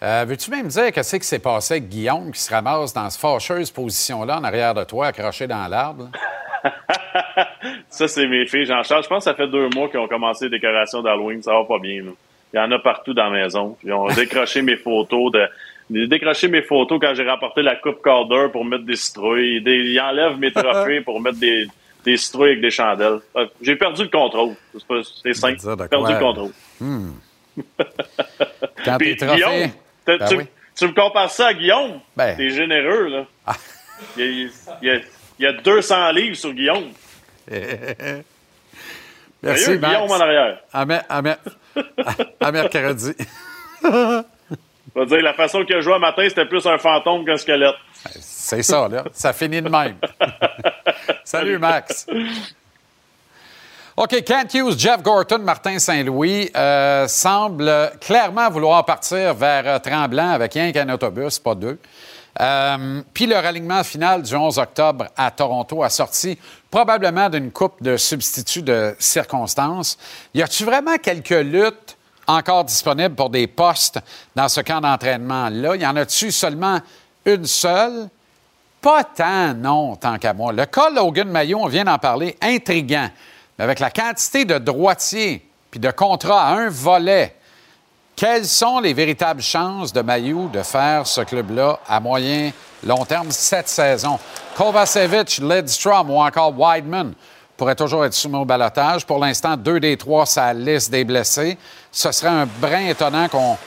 [0.01, 3.21] Euh, Veux-tu même dire qu'est-ce qui s'est passé avec Guillaume qui se ramasse dans cette
[3.21, 6.09] fâcheuse position-là en arrière de toi, accroché dans l'arbre?
[7.89, 8.65] Ça, c'est mes filles.
[8.65, 11.41] Jean-Charles, je pense que ça fait deux mois qu'ils ont commencé les décorations d'Halloween.
[11.41, 12.03] Ça va pas bien.
[12.03, 12.11] là.
[12.53, 13.77] Il y en a partout dans la maison.
[13.83, 15.47] Ils ont décroché mes photos de.
[15.91, 19.61] Ont décroché mes photos quand j'ai rapporté la coupe Calder pour mettre des citrouilles.
[19.61, 21.67] Des- Ils enlèvent mes trophées pour mettre des,
[22.05, 23.19] des citrouilles avec des chandelles.
[23.35, 24.55] Euh, J'ai perdu le contrôle.
[25.23, 25.59] C'est simple.
[25.59, 26.51] J'ai perdu le contrôle.
[26.79, 27.11] Hmm.
[28.85, 29.35] Quand Puis, tes trophées...
[29.43, 29.71] Guillaume,
[30.07, 30.43] Ben tu, oui.
[30.75, 31.99] tu me compares ça à Guillaume?
[32.15, 32.35] Ben.
[32.35, 33.25] T'es généreux, là.
[34.17, 34.49] Il, y a,
[34.81, 34.99] il y a-
[35.39, 36.85] il y a 200 livres sur Guillaume.
[39.43, 39.77] Merci.
[39.77, 40.59] Guillaume en arrière.
[40.71, 41.37] À, mer- à mer-
[42.39, 43.11] à mercredi.
[44.95, 47.37] Je veux dire, la façon qu'il a joué un matin, c'était plus un fantôme qu'un
[47.37, 47.75] squelette.
[48.19, 49.03] C'est ça, là.
[49.11, 49.95] Ça finit de même.
[51.23, 52.05] Salut, Max.
[53.95, 60.31] OK, Kent Hughes, Jeff Gorton, Martin Saint-Louis euh, semblent clairement vouloir partir vers euh, Tremblant
[60.31, 61.77] avec rien qu'un autobus, pas deux.
[62.41, 66.39] Euh, Puis le ralignement final du 11 octobre à Toronto a sorti
[66.71, 69.99] probablement d'une coupe de substituts de circonstances.
[70.33, 71.95] Y a-tu vraiment quelques luttes
[72.27, 73.99] encore disponibles pour des postes
[74.35, 75.75] dans ce camp d'entraînement-là?
[75.75, 76.79] Y en a-tu seulement
[77.25, 78.09] une seule?
[78.81, 80.51] Pas tant, non, tant qu'à moi.
[80.51, 83.09] Le cas Logan Maillot, on vient d'en parler, intriguant.
[83.57, 87.35] Mais avec la quantité de droitiers puis de contrats à un volet,
[88.15, 92.51] quelles sont les véritables chances de Maillot de faire ce club-là à moyen,
[92.85, 94.19] long terme cette saison?
[94.55, 97.13] Kovacevic, Lidstrom ou encore Wideman
[97.57, 99.05] pourraient toujours être soumis au balotage.
[99.05, 101.57] Pour l'instant, deux des trois, ça liste des blessés.
[101.91, 103.57] Ce serait un brin étonnant qu'on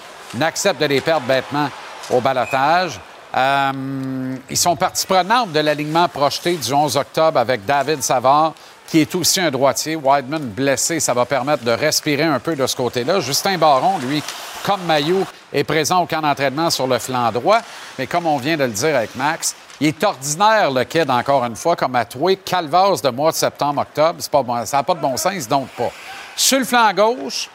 [0.40, 1.68] accepte de les perdre bêtement
[2.10, 3.00] au balotage.
[3.36, 8.54] Euh, ils sont partie prenante de l'alignement projeté du 11 octobre avec David Savard,
[8.88, 9.96] qui est aussi un droitier.
[9.96, 13.20] Wideman blessé, ça va permettre de respirer un peu de ce côté-là.
[13.20, 14.22] Justin Baron, lui,
[14.64, 17.60] comme Mayou, est présent au camp d'entraînement sur le flanc droit.
[17.98, 21.44] Mais comme on vient de le dire avec Max, il est ordinaire, le kid, encore
[21.44, 24.16] une fois, comme à trouver calvas de mois de septembre-octobre.
[24.20, 25.90] C'est pas bon- Ça n'a pas de bon sens, donc pas.
[26.34, 27.48] Sur le flanc gauche,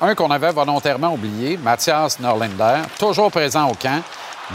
[0.00, 4.02] un qu'on avait volontairement oublié, Mathias Norlinder, toujours présent au camp.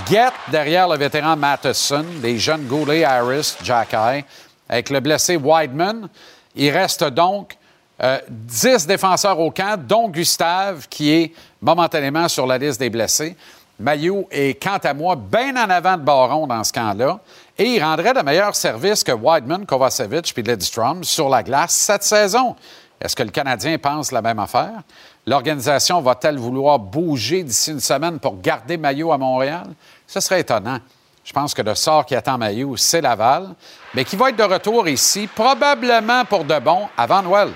[0.09, 4.25] Get derrière le vétéran Matheson, les jeunes Goulet, Harris, Jacky,
[4.67, 6.09] avec le blessé Wideman.
[6.55, 7.55] Il reste donc
[8.03, 13.37] euh, 10 défenseurs au camp, dont Gustave, qui est momentanément sur la liste des blessés.
[13.79, 17.19] Mayou est, quant à moi, bien en avant de Baron dans ce camp-là.
[17.57, 22.03] Et il rendrait de meilleurs services que Wideman, Kovacevic et Lidstrom sur la glace cette
[22.03, 22.55] saison.
[23.01, 24.81] Est-ce que le Canadien pense la même affaire?
[25.27, 29.67] L'organisation va-t-elle vouloir bouger d'ici une semaine pour garder Maillot à Montréal?
[30.07, 30.79] Ce serait étonnant.
[31.23, 33.49] Je pense que le sort qui attend Maillot, c'est Laval,
[33.93, 37.49] mais qui va être de retour ici, probablement pour de bon, avant Noël.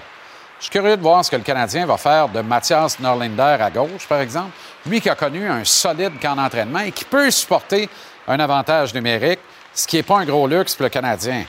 [0.60, 3.70] Je suis curieux de voir ce que le Canadien va faire de Mathias Norlinder à
[3.70, 4.52] gauche, par exemple.
[4.86, 7.88] Lui qui a connu un solide camp d'entraînement et qui peut supporter
[8.28, 9.40] un avantage numérique,
[9.74, 11.46] ce qui n'est pas un gros luxe pour le Canadien.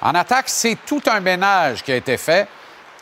[0.00, 2.48] En attaque, c'est tout un ménage qui a été fait,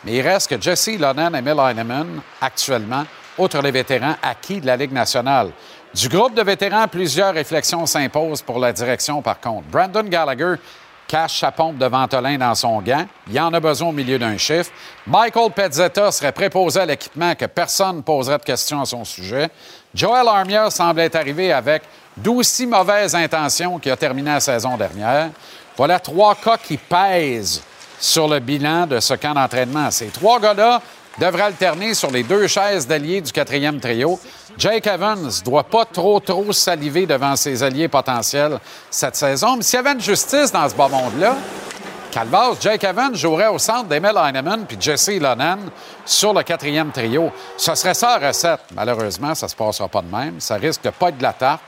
[0.03, 3.05] mais il reste que Jesse Lonan et Mil Heinemann, actuellement,
[3.37, 5.51] outre les vétérans acquis de la Ligue nationale.
[5.93, 9.67] Du groupe de vétérans, plusieurs réflexions s'imposent pour la direction, par contre.
[9.69, 10.55] Brandon Gallagher
[11.07, 13.05] cache sa pompe de Ventolin dans son gant.
[13.29, 14.71] Il en a besoin au milieu d'un chiffre.
[15.05, 19.49] Michael Pezzetta serait préposé à l'équipement que personne ne poserait de questions à son sujet.
[19.93, 21.83] Joel Armia semble être arrivé avec
[22.15, 25.29] d'aussi mauvaises intentions qu'il a terminé la saison dernière.
[25.77, 27.61] Voilà trois cas qui pèsent
[27.99, 29.89] sur le bilan de ce camp d'entraînement.
[29.91, 30.81] Ces trois gars-là
[31.19, 34.19] devraient alterner sur les deux chaises d'alliés du quatrième trio.
[34.57, 39.57] Jake Evans doit pas trop, trop saliver devant ses alliés potentiels cette saison.
[39.57, 41.35] Mais s'il y avait une justice dans ce bas monde-là,
[42.11, 45.59] Calvas, Jake Evans jouerait au centre d'Emil Heinemann puis Jesse Lonan
[46.03, 47.31] sur le quatrième trio.
[47.57, 48.61] Ce serait ça la recette.
[48.73, 50.39] Malheureusement, ça ne se passera pas de même.
[50.39, 51.61] Ça risque de pas être de la tarte.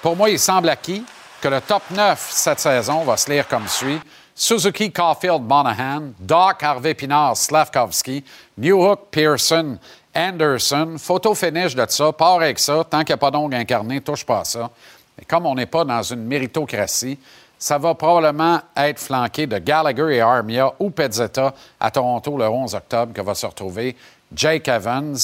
[0.00, 1.04] Pour moi, il semble acquis
[1.40, 4.00] que le top 9 cette saison va se lire comme suit.
[4.34, 8.24] Suzuki, Caulfield, Monahan, Doc, Harvey Pinard, Slavkovski,
[8.56, 9.78] Newhook, Pearson,
[10.14, 10.96] Anderson.
[10.98, 12.12] Photo finish de ça.
[12.12, 12.84] Part avec ça.
[12.88, 14.70] Tant qu'il n'y a pas d'ongles incarnés, touche pas ça.
[15.18, 17.18] Mais comme on n'est pas dans une méritocratie,
[17.58, 22.74] ça va probablement être flanqué de Gallagher et Armia ou Pezzetta à Toronto le 11
[22.74, 23.96] octobre que va se retrouver
[24.34, 25.16] Jake Evans.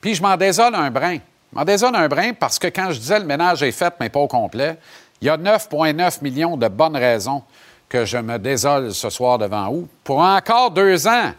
[0.00, 1.16] Puis je m'en désole un brin.
[1.16, 4.10] Je m'en désole un brin parce que quand je disais le ménage est fait, mais
[4.10, 4.76] pas au complet,
[5.20, 7.42] il y a 9,9 millions de bonnes raisons
[7.88, 9.88] que je me désole ce soir devant vous.
[10.04, 11.32] Pour encore deux ans,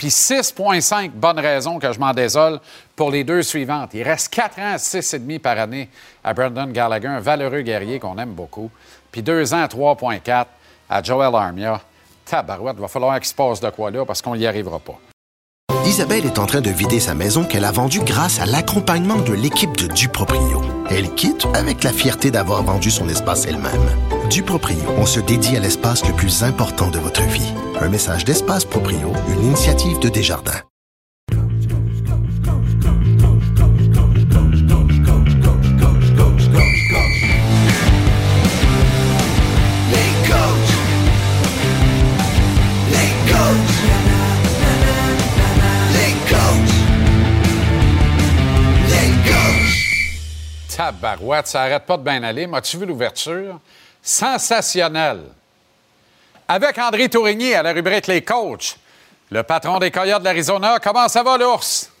[0.00, 2.58] puis 6,5 bonnes raisons que je m'en désole
[2.96, 3.90] pour les deux suivantes.
[3.92, 5.90] Il reste 4 ans, 6,5 par année
[6.24, 8.70] à Brandon Gallagher, un valeureux guerrier qu'on aime beaucoup.
[9.12, 10.46] Puis 2 ans, 3,4
[10.88, 11.82] à Joel Armia.
[12.24, 14.98] Tabarouette, il va falloir qu'il se passe de quoi là parce qu'on n'y arrivera pas.
[15.84, 19.34] Isabelle est en train de vider sa maison qu'elle a vendue grâce à l'accompagnement de
[19.34, 20.62] l'équipe de Duproprio.
[20.88, 24.19] Elle quitte avec la fierté d'avoir vendu son espace elle-même.
[24.30, 27.52] Duproprio, on se dédie à l'espace le plus important de votre vie.
[27.80, 30.62] Un message d'Espace Proprio, une initiative de Desjardins.
[39.90, 40.76] Les coachs.
[42.88, 43.82] Les coachs.
[45.92, 46.72] Les coachs.
[48.88, 50.76] Les coachs.
[50.76, 52.46] Tabarouette, ça n'arrête pas de bien aller.
[52.46, 53.58] M'as-tu vu l'ouverture?
[54.02, 55.20] Sensationnel.
[56.48, 58.76] Avec André Tourigny à la rubrique Les coachs,
[59.30, 60.78] le patron des Coyotes de l'Arizona.
[60.82, 61.92] Comment ça va, l'ours?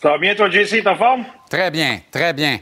[0.00, 1.24] Ça va bien, toi, JC, t'es en forme?
[1.50, 2.58] Très bien, très bien.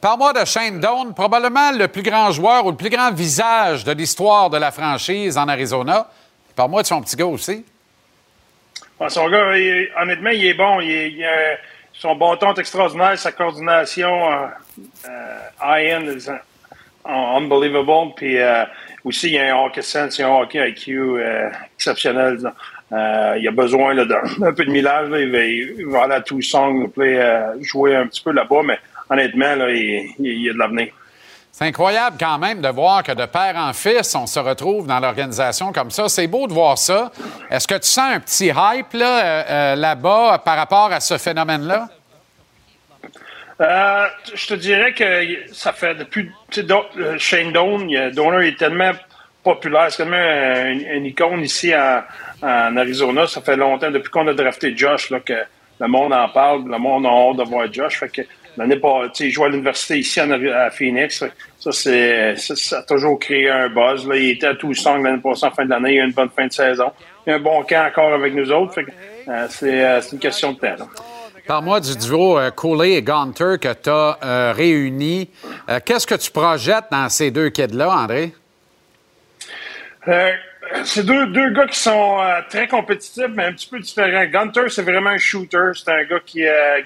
[0.00, 3.92] Parle-moi de Shane Doan, probablement le plus grand joueur ou le plus grand visage de
[3.92, 6.06] l'histoire de la franchise en Arizona.
[6.54, 7.64] Parle-moi de son petit gars aussi.
[9.08, 10.80] Son gars, il- honnêtement, il est bon.
[10.80, 11.26] Il il
[11.94, 13.18] son bon ton est extraordinaire.
[13.18, 14.46] Sa coordination euh,
[15.08, 15.40] euh,
[15.80, 16.20] uh,
[17.04, 18.12] unbelievable.
[18.16, 18.64] Puis euh,
[19.04, 22.38] aussi, il a un hockey sense, il a un hockey IQ euh, exceptionnel.
[22.92, 25.08] Euh, il a besoin d'un peu de millage.
[25.10, 25.20] là.
[25.20, 26.22] Il, va, il aller à
[26.98, 28.78] euh, jouer un petit peu là-bas, mais
[29.10, 30.88] honnêtement, là, il, y a de l'avenir.
[31.52, 34.98] C'est incroyable quand même de voir que de père en fils, on se retrouve dans
[34.98, 36.08] l'organisation comme ça.
[36.08, 37.12] C'est beau de voir ça.
[37.48, 41.88] Est-ce que tu sens un petit hype là, là-bas par rapport à ce phénomène-là?
[43.60, 46.28] Euh, je te dirais que ça fait depuis
[46.64, 48.92] Don- euh, Shane Doan, Donner est tellement
[49.44, 53.26] populaire, c'est tellement euh, une, icône ici en Arizona.
[53.26, 55.34] Ça fait longtemps, depuis qu'on a drafté Josh, que
[55.80, 58.00] le monde en parle, le monde a hâte de voir Josh.
[58.00, 58.22] Fait que
[58.56, 61.24] l'année pas, tu sais, il joue à l'université ici à Phoenix.
[61.58, 64.08] Ça, c'est, ça, a toujours créé un buzz.
[64.14, 65.94] Il était à Tucson l'année passée en fin de l'année.
[65.94, 66.90] Il a eu une bonne fin de saison.
[67.26, 68.74] Il a un bon camp encore avec nous autres.
[68.74, 68.90] Fait que,
[69.48, 70.88] c'est, une question de temps.
[71.46, 75.28] Parle-moi du duo euh, Cooley et Gunter que tu as réuni.
[75.68, 78.32] Euh, Qu'est-ce que tu projettes dans ces deux kids-là, André?
[80.08, 80.30] Euh,
[80.84, 84.24] c'est deux, gars qui sont euh, très compétitifs, mais un petit peu différents.
[84.24, 85.72] Gunter, c'est vraiment un shooter.
[85.74, 86.80] C'est un gars qui, euh,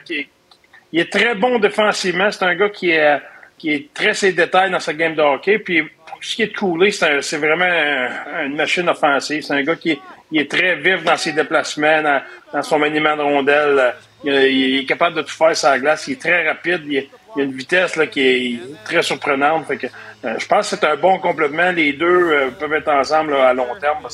[0.92, 2.30] est, très bon défensivement.
[2.32, 3.20] C'est un gars qui est,
[3.64, 5.60] euh, très ses détails dans sa game de hockey.
[5.60, 9.42] Puis pour ce qui est de Cooley, c'est vraiment un- une machine offensive.
[9.42, 10.00] C'est un gars qui
[10.34, 12.20] est très vif dans ses déplacements, dans,
[12.52, 13.94] dans son maniement de rondelle.
[14.24, 16.06] Il, il est capable de tout faire sur la glace.
[16.08, 16.82] Il est très rapide.
[16.86, 19.66] Il, a une vitesse là, qui est très surprenante.
[19.70, 21.70] Euh, je pense que c'est un bon complément.
[21.70, 24.06] Les deux euh, peuvent être ensemble à long terme.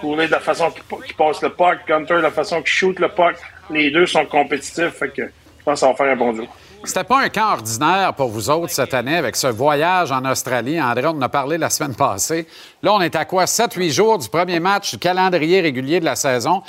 [0.00, 3.08] Cooley, de la façon qu'il passe le puck, Gunter, de la façon qu'il shoot le
[3.08, 3.34] puck,
[3.70, 4.90] les deux sont compétitifs.
[4.90, 6.46] Fait que je pense que ça va faire un bon duo.
[6.84, 10.80] C'était pas un camp ordinaire pour vous autres cette année avec ce voyage en Australie.
[10.80, 12.46] André, on en a parlé la semaine passée.
[12.82, 13.44] Là, on est à quoi?
[13.44, 16.62] 7-8 jours du premier match du calendrier régulier de la saison.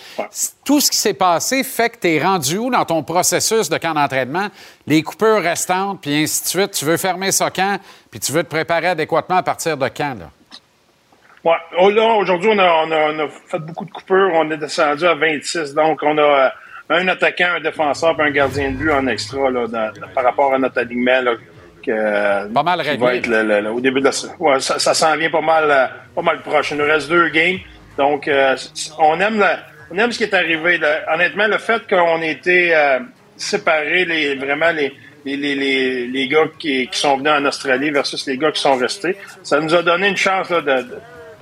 [0.66, 3.78] Tout ce qui s'est passé fait que tu es rendu où dans ton processus de
[3.78, 4.48] camp d'entraînement?
[4.88, 6.72] Les coupures restantes, puis ainsi de suite.
[6.72, 7.78] Tu veux fermer ça quand?
[8.10, 10.16] Puis tu veux te préparer adéquatement à partir de quand?
[10.20, 10.30] Là?
[11.44, 11.58] Ouais.
[11.80, 14.32] Oh, là, aujourd'hui, on a, on, a, fait beaucoup de coupures.
[14.34, 15.74] On est descendu à 26.
[15.74, 16.50] Donc, on a euh,
[16.90, 20.54] un attaquant, un défenseur et un gardien de but en extra là, dans- par rapport
[20.54, 21.22] à notre alignement.
[21.22, 21.34] Là,
[21.86, 24.94] que, pas mal va être le- le- le- au début de la ouais, ça, ça
[24.94, 25.86] s'en vient pas mal, euh,
[26.16, 26.72] pas mal proche.
[26.72, 27.58] Il nous reste deux games.
[27.98, 28.56] Donc, euh,
[28.98, 29.60] on aime la-
[29.92, 30.78] on aime ce qui est arrivé.
[30.78, 31.02] là.
[31.14, 33.00] Honnêtement, le fait qu'on ait été euh,
[33.38, 34.94] séparés, les, vraiment les,
[35.26, 38.62] les, les, les, les gars qui, qui sont venus en Australie versus les gars qui
[38.62, 40.98] sont restés, ça nous a donné une chance là, de, de-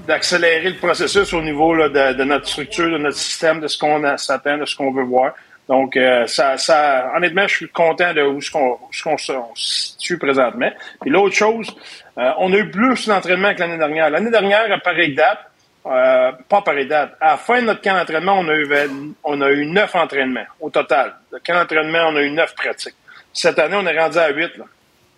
[0.08, 3.78] d'accélérer le processus au niveau là, de, de notre structure, de notre système, de ce
[3.78, 5.34] qu'on s'attend, de ce qu'on veut voir.
[5.68, 10.18] Donc, euh, ça, ça, honnêtement, je suis content de où ce qu'on, qu'on se situe
[10.18, 10.72] présentement.
[11.02, 11.76] Puis l'autre chose,
[12.18, 14.10] euh, on a eu plus d'entraînement que l'année dernière.
[14.10, 15.40] L'année dernière, à pareille date,
[15.86, 18.70] euh, pas pareille date, à la fin de notre camp d'entraînement, on a eu,
[19.24, 21.16] on a eu neuf entraînements au total.
[21.32, 22.96] Le camp d'entraînement, on a eu neuf pratiques.
[23.34, 24.56] Cette année, on est rendu à huit.
[24.58, 24.66] Là.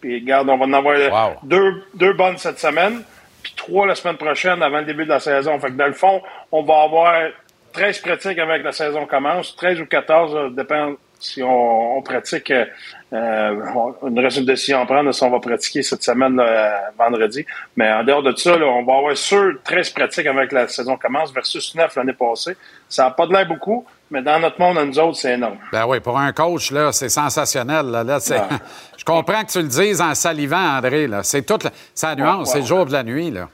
[0.02, 3.04] Puis regarde, on va en avoir deux, deux bonnes cette semaine,
[3.42, 5.60] puis trois la semaine prochaine avant le début de la saison.
[5.60, 6.22] Fait que dans le fond,
[6.52, 7.30] on va avoir
[7.74, 12.02] 13 pratiques avant que la saison commence, 13 ou 14, ça dépend si on, on
[12.02, 12.52] pratique.
[12.52, 16.36] Euh, on, il nous reste une décision à prendre si on va pratiquer cette semaine,
[16.36, 17.46] là, euh, vendredi.
[17.76, 20.96] Mais en dehors de ça, là, on va avoir sûr 13 pratiques que la saison
[20.98, 22.56] commence versus 9 l'année passée.
[22.88, 25.58] Ça n'a pas de l'air beaucoup, mais dans notre monde, à nous autres, c'est énorme.
[25.72, 27.88] Ben oui, pour un coach, là, c'est sensationnel.
[27.88, 28.46] Là, Là, c'est- Ouais.
[28.98, 31.08] Je comprends que tu le dises en salivant, André.
[31.08, 31.24] Là.
[31.24, 31.72] C'est toute la...
[31.96, 33.32] sa nuance, Ouais, c'est le jour de la nuit.
[33.32, 33.48] Là.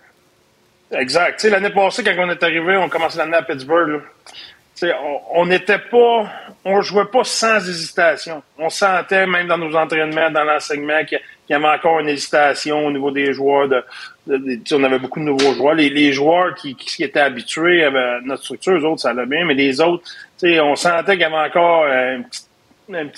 [0.91, 1.43] Exact.
[1.43, 4.01] L'année passée, quand on est arrivé, on commençait l'année à Pittsburgh.
[5.33, 6.29] On- n'était pas,
[6.65, 8.43] on jouait pas sans hésitation.
[8.57, 11.19] On sentait même dans nos entraînements, dans l'enseignement, qu'il
[11.49, 13.69] y avait encore une hésitation au niveau des joueurs.
[13.69, 13.83] De,
[14.73, 15.75] on avait beaucoup de nouveaux joueurs.
[15.75, 19.53] Les, les joueurs qui, étaient habitués à notre structure, eux autres, ça allait bien, mais
[19.53, 20.03] les autres,
[20.43, 22.49] on sentait qu'il y avait encore euh, une petite,
[22.89, 23.09] une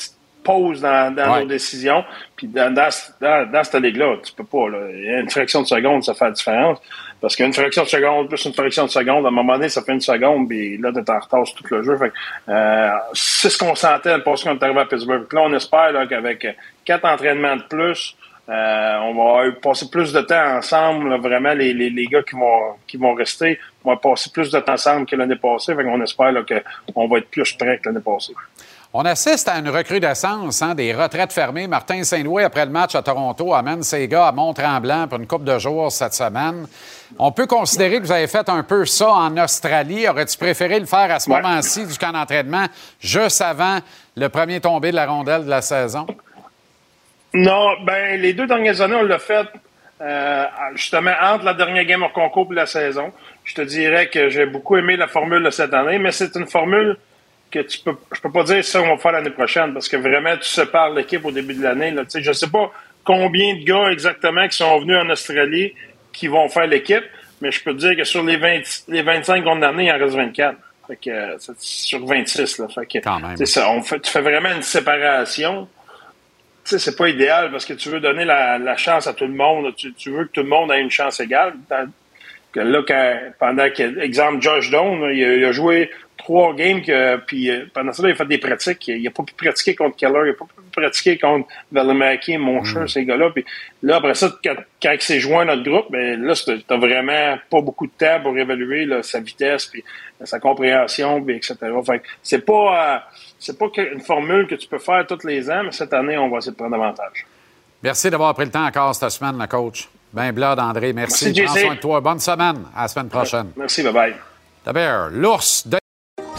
[0.47, 1.41] pause dans, dans Ouais.
[1.41, 2.03] nos décisions.
[2.35, 2.89] Puis dans, dans,
[3.21, 4.69] dans, dans cette ligue-là, tu peux pas.
[4.69, 4.79] Là,
[5.21, 6.79] une fraction de seconde, ça fait la différence.
[7.21, 9.81] Parce qu'une fraction de seconde plus une fraction de seconde, à un moment donné, ça
[9.81, 11.97] fait une seconde, puis là, t'es en retard sur tout le jeu.
[11.97, 12.11] Fait,
[12.47, 15.23] euh, c'est ce qu'on sentait parce qu'on est arrivé à Pittsburgh.
[15.27, 16.47] Puis là, on espère là, qu'avec
[16.85, 18.15] quatre entraînements de plus,
[18.49, 21.09] euh, on va passer plus de temps ensemble.
[21.09, 24.59] là, vraiment, les, les, les gars qui vont, qui vont rester vont passer plus de
[24.59, 25.75] temps ensemble que l'année passée.
[25.75, 26.43] Fait qu'on espère là,
[26.93, 28.33] qu'on va être plus prêts que l'année passée.
[28.93, 31.67] On assiste à une recrudescence hein, des retraites fermées.
[31.67, 35.43] Martin Saint-Louis, après le match à Toronto, amène ses gars à Mont-Tremblant pour une coupe
[35.43, 36.65] de jours cette semaine.
[37.19, 40.07] On peut considérer que vous avez fait un peu ça en Australie.
[40.07, 42.65] Aurais-tu préféré le faire à ce moment-ci du camp d'entraînement,
[43.01, 43.79] juste avant
[44.15, 46.07] le premier tombé de la rondelle de la saison?
[47.33, 49.47] Non, ben les deux dernières années, on l'a fait
[49.99, 53.11] euh, justement entre la dernière game hors concours et la saison.
[53.43, 56.47] Je te dirais que j'ai beaucoup aimé la formule de cette année, mais c'est une
[56.47, 56.97] formule
[57.64, 59.97] que tu peux, je peux pas dire ça on va faire l'année prochaine parce que
[59.97, 61.92] vraiment tu sépares l'équipe au début de l'année.
[61.92, 62.04] Là.
[62.04, 62.71] Tu sais, Je sais pas
[63.04, 65.74] combien de gars exactement qui sont venus en Australie
[66.13, 67.04] qui vont faire l'équipe,
[67.42, 69.97] mais je peux te dire que sur les 20, les 25 qu'on a il en
[69.97, 70.58] reste 24.
[70.88, 72.59] Fait que, euh, c'est sur 26.
[72.59, 72.67] Là.
[72.74, 73.00] Fait que,
[73.46, 75.67] ça, on fait, tu fais vraiment une séparation
[76.67, 79.25] tu sais, c'est pas idéal parce que tu veux donner la, la chance à tout
[79.25, 79.74] le monde.
[79.78, 81.54] Tu, tu veux que tout le monde ait une chance égale.
[81.70, 81.89] Dans-
[82.51, 85.89] que là, quand- pendant que, exemple, Josh il, a, il a joué
[86.28, 88.86] trois games, que, puis euh, pendant ça, il a fait des pratiques.
[88.89, 92.86] Il n'a pas pu pratiquer contre Keller, il n'a pas pu pratiquer contre Valimaki, Moncher,
[92.87, 93.29] ces gars-là.
[93.29, 93.45] Puis
[93.82, 96.78] là, après ça, quand, quand il s'est joint à notre groupe, ben, là, tu n'as
[96.78, 99.82] vraiment pas beaucoup de temps pour évaluer là, sa vitesse, puis
[100.21, 101.55] euh, sa compréhension, puis etc.
[101.86, 102.99] Fait c'est pas, euh,
[103.39, 106.28] c'est pas une formule que tu peux faire tous les ans, mais cette année, on
[106.28, 107.25] va essayer de prendre avantage.
[107.82, 109.87] Merci d'avoir pris le temps encore cette semaine, le coach.
[110.12, 111.25] Ben Blade, André, merci.
[111.25, 112.01] Merci, Prends soin de toi.
[112.01, 112.66] Bonne semaine.
[112.75, 113.51] À la semaine prochaine.
[113.55, 114.16] Merci, bye-bye.
[114.66, 115.78] D'abord, l'ours de...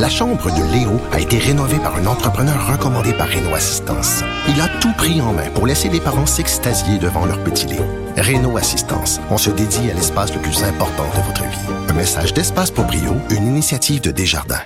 [0.01, 4.23] La chambre de Léo a été rénovée par un entrepreneur recommandé par Renault Assistance.
[4.49, 7.83] Il a tout pris en main pour laisser les parents s'extasier devant leur petit Léo.
[8.17, 11.75] Renault Assistance, on se dédie à l'espace le plus important de votre vie.
[11.89, 14.63] Un message d'Espace pour Brio, une initiative de Desjardins.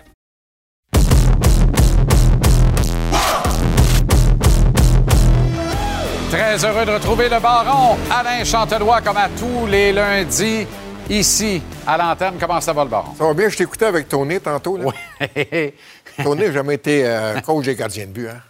[6.31, 10.67] Très heureux de retrouver le baron Alain Chantelois comme à tous les lundis
[11.09, 12.35] ici à l'antenne.
[12.39, 13.15] Comment ça va le baron?
[13.17, 14.77] Ça va bien, je t'écoutais avec Tony tantôt.
[14.77, 14.91] Là.
[16.23, 18.29] Tony n'a jamais été euh, coach des gardiens de but.
[18.29, 18.41] Hein?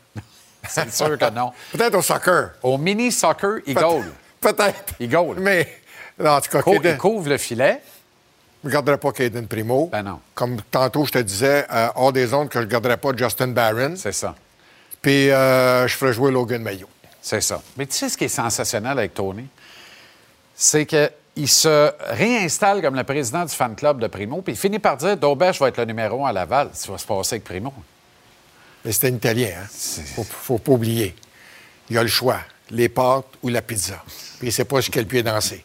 [0.69, 1.53] C'est sûr que non.
[1.73, 2.51] Peut-être au soccer.
[2.63, 4.05] Au mini-soccer, il goal.
[4.41, 4.95] Peut-être.
[5.01, 5.37] Il goal.
[5.41, 5.69] Mais,
[6.25, 7.81] en tout cas, Cou- Caden- il couvre le filet.
[8.63, 9.89] je ne garderai pas Caden Primo.
[9.91, 10.21] Ben non.
[10.35, 13.49] Comme tantôt, je te disais, euh, hors des ondes, que je ne garderai pas Justin
[13.49, 13.95] Barron.
[13.97, 14.35] C'est ça.
[15.01, 16.89] Puis euh, je ferai jouer Logan Mayo.
[17.21, 17.61] C'est ça.
[17.77, 19.47] Mais tu sais ce qui est sensationnel avec Tony?
[20.55, 20.87] C'est
[21.35, 24.97] qu'il se réinstalle comme le président du fan club de Primo, puis il finit par
[24.97, 26.71] dire Daubèche va être le numéro un à Laval.
[26.73, 27.73] Ça va se passer avec Primo.
[28.85, 29.67] Mais c'était un Italien, hein?
[30.15, 31.15] Faut, faut pas oublier.
[31.89, 32.39] Il a le choix,
[32.71, 33.95] les pâtes ou la pizza.
[34.39, 35.65] Puis il sait pas sur quel pied danser.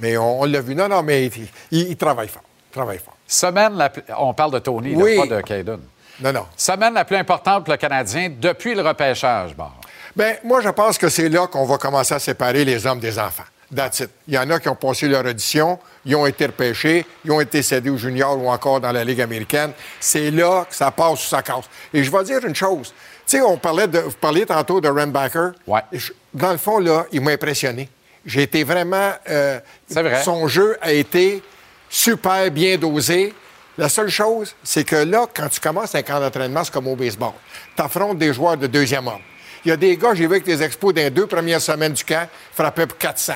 [0.00, 0.74] mais on, on l'a vu.
[0.74, 1.32] Non, non, mais il,
[1.70, 2.42] il- il travaille fort.
[2.70, 3.16] Il travaille fort.
[3.26, 5.80] Semaine, la plus- on parle de Tony, là, pas de Caden.
[6.20, 6.46] Non, non.
[6.56, 9.74] Semaine la plus importante pour le Canadien depuis le repêchage, Bar.
[10.14, 13.18] Bien, moi, je pense que c'est là qu'on va commencer à séparer les hommes des
[13.18, 13.44] enfants.
[13.74, 14.10] That's it.
[14.26, 17.40] Il y en a qui ont passé leur audition, ils ont été repêchés, ils ont
[17.40, 19.72] été cédés aux juniors ou encore dans la Ligue américaine.
[20.00, 21.64] C'est là que ça passe ou ça casse.
[21.94, 22.92] Et je vais dire une chose.
[23.26, 25.52] Tu sais, on parlait de, vous parliez tantôt de Renbacker.
[25.68, 25.82] Ouais.
[25.92, 27.88] Je- Dans le fond, là, il m'a impressionné.
[28.26, 29.12] J'ai été vraiment...
[29.28, 30.22] euh, C'est vrai.
[30.22, 31.40] Son jeu a été
[31.88, 33.32] super bien dosé.
[33.78, 36.96] La seule chose, c'est que là, quand tu commences un camp d'entraînement, c'est comme au
[36.96, 37.32] baseball.
[37.76, 39.22] Tu affrontes des joueurs de deuxième ordre.
[39.64, 41.92] Il y a des gars, j'ai vu avec les expos dans les deux premières semaines
[41.92, 43.34] du camp, frappaient pour 400.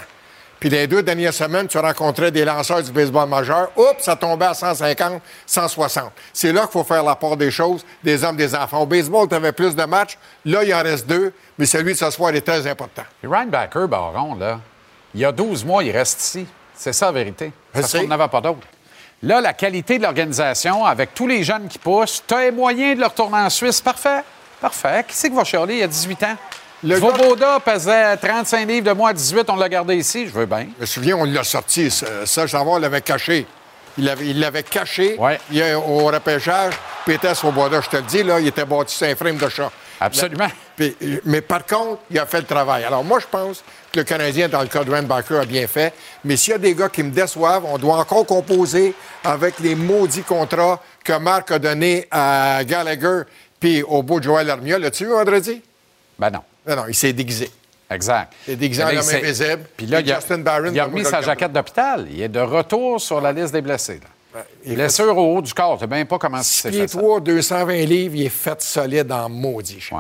[0.61, 3.71] Puis les deux dernières semaines, tu rencontrais des lanceurs du baseball majeur.
[3.77, 6.11] Oups, ça tombait à 150, 160.
[6.33, 8.81] C'est là qu'il faut faire la part des choses, des hommes, des enfants.
[8.83, 10.17] Au baseball, tu avais plus de matchs.
[10.45, 13.03] Là, il en reste deux, mais celui de ce soir est très important.
[13.21, 14.61] Puis Ryan Backer, Baron, là,
[15.15, 16.47] il y a 12 mois, il reste ici.
[16.75, 17.53] C'est ça la vérité.
[17.73, 18.67] Parce qu'on n'avait pas d'autre.
[19.23, 22.97] Là, la qualité de l'organisation, avec tous les jeunes qui poussent, tu as les moyens
[22.97, 23.81] de le retourner en Suisse.
[23.81, 24.23] Parfait.
[24.61, 25.05] Parfait.
[25.09, 25.75] Qui c'est qui va chialer?
[25.75, 26.37] Il y a 18 ans?
[26.85, 30.27] Le Svoboda pesait 35 livres de moi à 18, on l'a gardé ici.
[30.27, 30.67] Je veux bien.
[30.77, 31.91] Je me souviens, on l'a sorti.
[31.91, 33.47] Ça, on l'avait caché.
[33.97, 34.27] Il l'avait
[34.61, 35.19] il caché
[35.51, 36.75] il y a- au repêchage.
[37.07, 39.71] Il sur bois je te le dis, là, il était bâti un frame de chat.
[39.99, 40.49] Absolument.
[40.77, 40.95] Puis,
[41.25, 42.85] mais par contre, il a fait le travail.
[42.85, 45.95] Alors moi, je pense que le Canadien, dans le cas de Baker, a bien fait.
[46.25, 49.75] Mais s'il y a des gars qui me déçoivent, on doit encore composer avec les
[49.75, 53.23] maudits contrats que Marc a donnés à Gallagher
[53.59, 54.79] puis au beau Joël Armia.
[54.79, 55.63] L'as-tu vu vendredi?
[56.19, 56.41] Ben non.
[56.67, 57.51] Non, non, il s'est déguisé.
[57.91, 58.33] Exact.
[58.49, 59.65] Il est déguisé en homme s'est- invisible.
[59.77, 62.07] Puis là, il a, Justin Barron, il a remis sa jaquette d'hôpital.
[62.11, 64.01] Il est de retour sur la liste des blessés.
[64.35, 64.41] là.
[64.65, 65.75] il Blessure au haut du corps.
[65.77, 66.89] Tu sais bien pas comment s'est Pied fait.
[66.89, 66.99] ça.
[66.99, 69.81] 3, 220 livres, il est fait solide en maudit.
[69.81, 69.99] chef.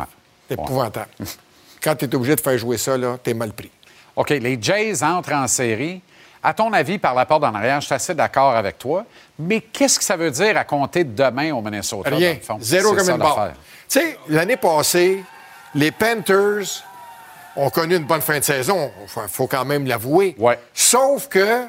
[0.49, 1.09] C'est épouvantable.
[1.83, 3.71] Quand tu es obligé de faire jouer ça, là, t'es mal pris.
[4.17, 6.01] OK, les Jays entrent en série.
[6.43, 9.05] À ton avis, par la porte d'en arrière, je suis assez d'accord avec toi.
[9.39, 12.11] Mais qu'est-ce que ça veut dire à compter de demain au Minnesota?
[12.11, 12.33] Rien.
[12.33, 12.59] dans le fond?
[12.61, 13.53] Zéro C'est comme une barre.
[13.89, 15.23] Tu sais, l'année passée,
[15.75, 16.85] les Panthers
[17.57, 18.91] ont connu une bonne fin de saison.
[19.01, 20.37] Il faut quand même l'avouer.
[20.75, 21.67] Sauf que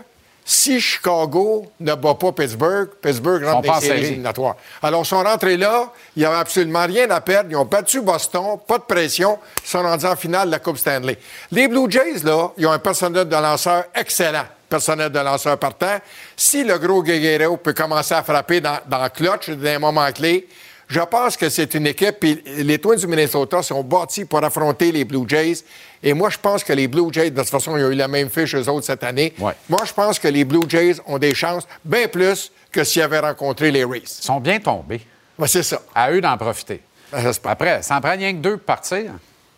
[0.48, 4.56] si Chicago ne bat pas Pittsburgh, Pittsburgh Ils rentre dans les séries éliminatoires.
[4.84, 7.50] Alors, ils sont rentrés là, il n'y avait absolument rien à perdre.
[7.50, 9.40] Ils ont battu Boston, pas de pression.
[9.64, 11.18] Ils sont rendus en finale de la Coupe Stanley.
[11.52, 14.46] Les Blue Jays, là, ils ont un personnel de lanceur excellent.
[14.70, 15.98] Personnel de lanceur partant.
[16.38, 20.12] Si le gros Guerrero peut commencer à frapper dans, dans le clutch, dans les moments
[20.12, 20.48] clés,
[20.88, 22.18] je pense que c'est une équipe.
[22.20, 25.64] Puis les Twins du Minnesota sont bâtis pour affronter les Blue Jays.
[26.04, 28.08] Et moi, je pense que les Blue Jays, de toute façon, ils ont eu la
[28.08, 29.34] même fiche eux autres cette année.
[29.38, 33.20] Moi, je pense que les Blue Jays ont des chances bien plus que s'ils avaient
[33.20, 34.04] rencontré les Rays.
[34.04, 35.02] Ils sont bien tombés.
[35.48, 35.82] c'est ça.
[35.94, 36.82] À eux d'en profiter.
[37.12, 39.04] Ben, Après, ça en prend rien que deux pour partir.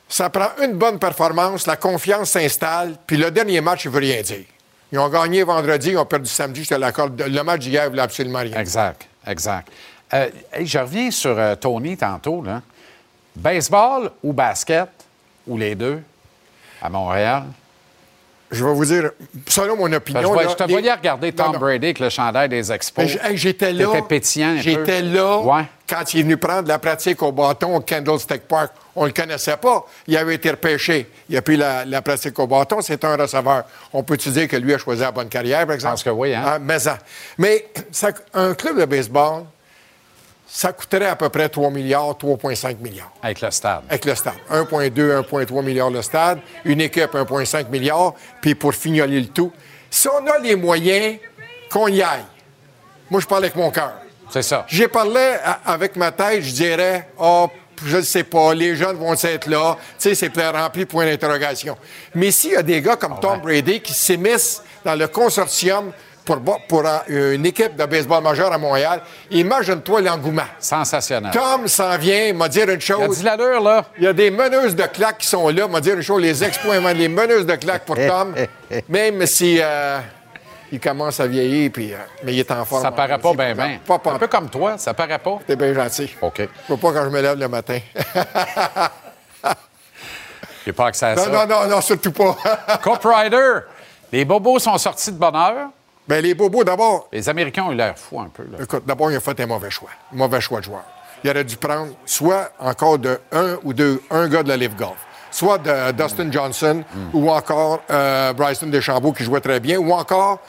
[0.09, 4.21] Ça prend une bonne performance, la confiance s'installe, puis le dernier match, il veut rien
[4.21, 4.45] dire.
[4.91, 7.21] Ils ont gagné vendredi, ils ont perdu samedi, je te l'accorde.
[7.21, 8.57] Le match d'hier ne voulait absolument rien.
[8.57, 9.67] Exact, exact.
[10.13, 10.29] Euh,
[10.61, 12.41] je reviens sur euh, Tony tantôt.
[12.41, 12.61] Là.
[13.35, 14.87] Baseball ou basket,
[15.45, 16.01] ou les deux,
[16.81, 17.43] à Montréal?
[18.49, 19.11] Je vais vous dire,
[19.49, 20.21] selon mon opinion.
[20.21, 21.59] Je, vois- là, je te les- voyais regarder Tom Non, non.
[21.59, 23.05] Brady avec le chandail des Expos.
[23.33, 24.01] J'étais là.
[24.07, 24.55] Pétillant.
[24.57, 25.65] J'étais là Ouais.
[25.87, 28.71] quand il est venu prendre la pratique au bâton au Candlestick Park.
[28.95, 29.85] On ne le connaissait pas.
[30.07, 31.09] Il avait été repêché.
[31.29, 32.79] Il a pris la, la pratique au bâton.
[32.79, 33.65] C'est un receveur.
[33.91, 35.97] On peut-tu dire que lui a choisi la bonne carrière, par exemple?
[35.97, 36.57] Je pense que oui, hein?
[36.61, 36.99] mais ça.
[37.37, 39.43] Mais ça- un club de baseball,
[40.47, 43.11] ça coûterait à peu près 3 milliards, 3,5 milliards.
[43.21, 43.81] Avec le stade.
[43.89, 44.35] Avec le stade.
[44.49, 49.51] 1,2, 1,3 milliards le stade, une équipe 1,5 milliard, puis pour fignoler le tout.
[49.89, 51.17] Si on a les moyens,
[51.69, 52.25] qu'on y aille.
[53.09, 53.93] Moi, je parle avec mon cœur.
[54.29, 54.65] C'est ça.
[54.67, 57.47] J'ai parlé avec ma tête, je dirais, oh,
[57.85, 59.77] je ne sais pas, les jeunes vont être là.
[59.99, 61.77] Tu sais, c'est plein rempli, point d'interrogation.
[62.15, 65.91] Mais s'il y a des gars comme Tom Brady qui s'émissent dans le consortium
[66.27, 69.01] pour, euh, une équipe de baseball majeur à Montréal,
[69.31, 70.43] imagine-toi l'engouement.
[70.59, 71.31] Sensationnel.
[71.31, 73.19] Tom s'en vient, m'a dire une chose.
[73.21, 73.85] Il a dit l'allure, là.
[73.97, 76.21] Il y a des meneuses de claques qui sont là, m'a dire une chose.
[76.21, 78.35] Les exploits, les meneuses de claques pour Tom,
[78.89, 79.99] même si euh,
[80.71, 82.81] il commence à vieillir, puis, euh, mais il est en forme.
[82.81, 83.79] Ça paraît pas bien, bien.
[83.85, 85.39] Pas, pas, Un peu comme toi, ça paraît pas.
[85.47, 86.13] T'es bien gentil.
[86.21, 86.41] OK.
[86.69, 87.79] Je pas quand je me lève le matin.
[90.65, 91.29] J'ai pas accès à non, ça.
[91.29, 92.35] non, non, non, surtout pas.
[92.83, 93.59] Cop Rider,
[94.11, 95.69] les bobos sont sortis de bonne heure.
[96.07, 98.43] Bien, les bobos, d'abord, Les Américains ont eu l'air fous un peu.
[98.43, 98.63] Là.
[98.63, 99.89] écoute, d'abord, il a fait un mauvais choix.
[100.13, 100.83] Un mauvais choix de joueur.
[101.23, 104.75] Il aurait dû prendre soit encore de un ou deux, un gars de la Live
[104.75, 104.97] Golf,
[105.31, 110.39] soit de Dustin Johnson, ou encore euh, Bryson DeChambeau qui jouait très bien, ou encore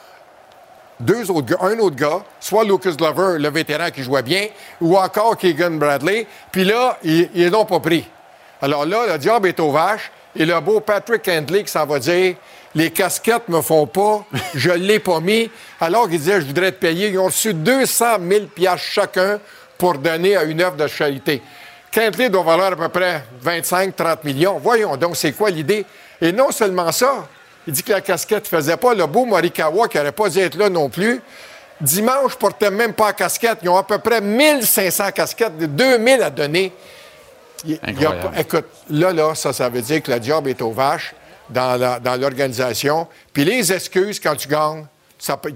[0.99, 4.47] deux autres gars, un autre gars, soit Lucas Glover, le vétéran qui jouait bien,
[4.79, 6.27] ou encore Keegan Bradley.
[6.51, 8.07] Puis là, ils ils l'ont pas pris.
[8.61, 11.99] Alors là, le diable est aux vaches, et le beau Patrick Handley qui s'en va
[11.99, 12.35] dire
[12.75, 14.23] les casquettes me font pas,
[14.53, 15.49] je l'ai pas mis.
[15.79, 17.09] Alors qu'il disait je voudrais te payer.
[17.09, 19.39] Ils ont reçu 200 000 piastres chacun
[19.77, 21.41] pour donner à une œuvre de charité.
[21.97, 24.59] Handley doit valoir à peu près 25-30 millions.
[24.59, 25.85] Voyons donc, c'est quoi l'idée?
[26.21, 27.27] Et non seulement ça,
[27.65, 28.93] il dit que la casquette ne faisait pas.
[28.93, 31.19] Le beau Morikawa, qui n'aurait pas dû être là non plus,
[31.81, 33.59] dimanche, portait même pas la casquette.
[33.63, 36.71] Ils ont à peu près 1500 casquettes, de 2000 à donner.
[37.65, 40.71] Il- il a écoute, là, là, ça, ça veut dire que le job est aux
[40.71, 41.13] vaches
[41.49, 43.07] dans l'organisation.
[43.33, 44.85] Puis les excuses, quand tu gagnes,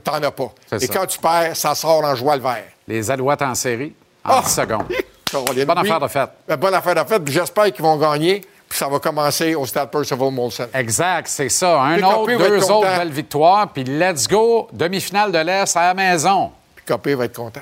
[0.03, 0.51] t'en as pas.
[0.73, 0.93] Et ça.
[0.93, 2.63] quand tu perds, ça sort en joie le vert.
[2.87, 3.93] Les Alouettes en série,
[4.25, 4.41] en Ah!
[4.45, 4.85] 10 secondes.
[5.31, 6.29] Caroline, Bonne affaire de fête.
[6.47, 7.21] Ben, bonne affaire de fête.
[7.27, 8.41] J'espère qu'ils vont gagner.
[8.69, 10.67] Puis ça va commencer au stade Percival Molson.
[10.73, 11.79] Exact, c'est ça.
[11.81, 15.93] Un Puis autre, deux autres belles victoires, puis let's go, demi-finale de l'Est à la
[15.93, 16.51] maison.
[16.75, 17.61] Puis Copé va être content.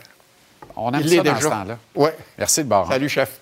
[0.75, 1.39] On aime Il ça dans déjà.
[1.41, 1.77] ce temps-là.
[1.95, 2.09] Oui.
[2.37, 2.87] Merci de bord.
[2.87, 3.39] Salut, chef.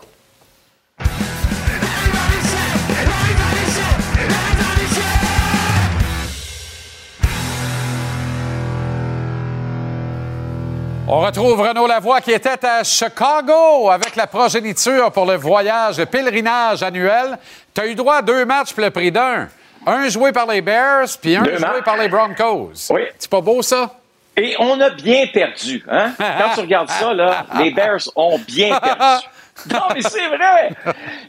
[11.12, 16.06] On retrouve Renaud Lavoie qui était à Chicago avec la progéniture pour le voyage, le
[16.06, 17.40] pèlerinage annuel.
[17.74, 19.50] Tu as eu droit à deux matchs pour le prix d'un.
[19.88, 21.84] Un joué par les Bears, puis un Deux joué matchs.
[21.84, 22.74] par les Broncos.
[22.92, 23.02] Oui.
[23.18, 23.96] C'est pas beau, ça?
[24.38, 25.84] Et on a bien perdu.
[25.90, 26.14] Hein?
[26.18, 29.02] Quand tu regardes ça, là, les Bears ont bien perdu.
[29.70, 30.70] Non, mais c'est vrai.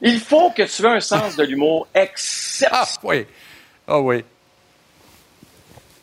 [0.03, 2.79] Il faut que tu aies un sens de l'humour exceptionnel.
[2.79, 3.27] Ah oui.
[3.89, 4.25] Ah oui.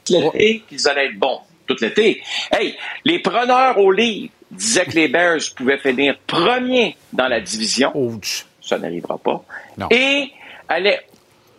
[0.09, 1.39] l'été qu'ils allaient être bons.
[1.67, 2.23] Tout l'été.
[2.51, 2.75] Hey,
[3.05, 7.91] les preneurs au livre disaient que les Bears pouvaient finir premiers dans la division.
[8.61, 9.43] Ça n'arrivera pas.
[9.77, 9.87] Non.
[9.91, 10.31] Et
[10.69, 11.01] allaient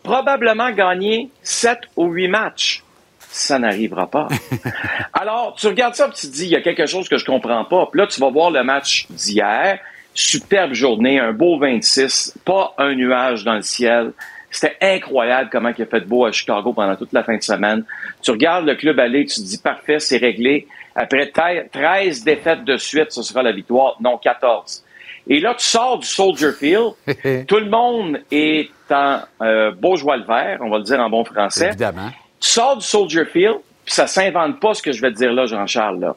[0.03, 2.83] probablement gagner 7 ou 8 matchs.
[3.19, 4.29] Ça n'arrivera pas.
[5.13, 7.25] Alors, tu regardes ça et tu te dis, il y a quelque chose que je
[7.25, 7.87] comprends pas.
[7.93, 9.79] Puis là, tu vas voir le match d'hier.
[10.15, 14.13] Superbe journée, un beau 26, pas un nuage dans le ciel.
[14.51, 17.85] C'était incroyable comment il a fait beau à Chicago pendant toute la fin de semaine.
[18.23, 20.67] Tu regardes le club aller, tu te dis parfait, c'est réglé.
[20.95, 23.97] Après 13 défaites de suite, ce sera la victoire.
[24.01, 24.85] Non, 14.
[25.29, 26.93] Et là, tu sors du Soldier Field.
[27.47, 31.11] Tout le monde est en euh, beau joie le vert, on va le dire en
[31.11, 31.69] bon français.
[31.69, 32.09] Évidemment.
[32.41, 35.33] Tu sors du Soldier Field, puis ça s'invente pas ce que je vais te dire
[35.33, 36.01] là, Jean-Charles.
[36.01, 36.17] Là.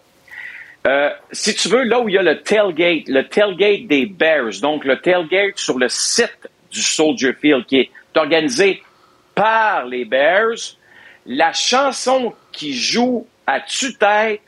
[0.87, 4.61] Euh, si tu veux, là où il y a le tailgate, le tailgate des Bears,
[4.61, 8.83] donc le tailgate sur le site du Soldier Field qui est organisé
[9.35, 10.75] par les Bears,
[11.25, 14.41] la chanson qui joue à tue-tête,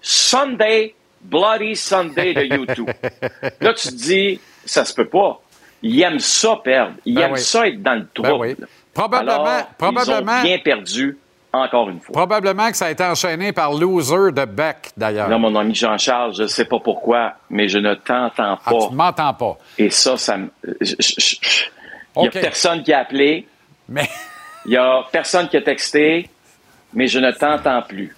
[0.00, 2.88] Sunday, Bloody Sunday de YouTube.
[3.60, 5.40] là, tu te dis, ça se peut pas.
[5.82, 6.94] Ils aiment ça perdre.
[7.04, 7.40] Ils Ben aiment oui.
[7.40, 8.32] ça être dans le Ben trouble.
[8.40, 8.56] oui.
[8.94, 11.18] Probablement- Alors, probablement- Ils ont bien perdu,
[11.52, 12.12] encore une fois.
[12.12, 15.28] Probablement que ça a été enchaîné par Loser de Beck, d'ailleurs.
[15.28, 18.60] Là, mon ami Jean-Charles, je ne sais pas pourquoi, mais je ne t'entends pas.
[18.66, 19.58] Ah, tu ne m'entends pas.
[19.78, 20.48] Et ça, ça me.
[20.80, 21.36] je- je- je-
[22.16, 23.46] Il n'y a personne qui a appelé.
[23.88, 24.08] Mais.
[24.66, 26.28] Il n'y a personne qui a texté,
[26.92, 28.14] mais je ne t'entends plus.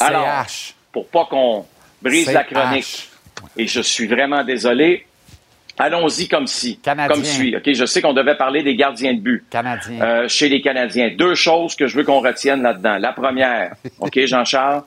[0.00, 0.72] Alors, H.
[0.90, 1.66] pour pas qu'on
[2.00, 3.10] brise la chronique,
[3.56, 5.06] et je suis vraiment désolé,
[5.78, 6.78] allons-y comme si.
[6.78, 7.14] Canadien.
[7.14, 7.56] Comme suit.
[7.56, 9.44] OK, je sais qu'on devait parler des gardiens de but.
[9.54, 11.10] Euh, chez les Canadiens.
[11.16, 12.98] Deux choses que je veux qu'on retienne là-dedans.
[12.98, 14.82] La première, OK, Jean-Charles,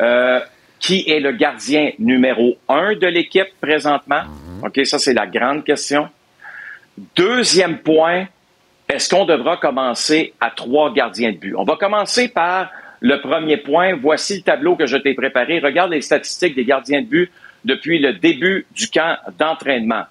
[0.00, 0.40] euh,
[0.78, 4.22] qui est le gardien numéro un de l'équipe présentement?
[4.64, 6.08] OK, ça, c'est la grande question.
[7.16, 8.26] Deuxième point,
[8.88, 11.54] est-ce qu'on devra commencer à trois gardiens de but?
[11.56, 12.70] On va commencer par
[13.00, 13.94] le premier point.
[13.94, 15.58] Voici le tableau que je t'ai préparé.
[15.58, 17.30] Regarde les statistiques des gardiens de but
[17.64, 20.02] depuis le début du camp d'entraînement.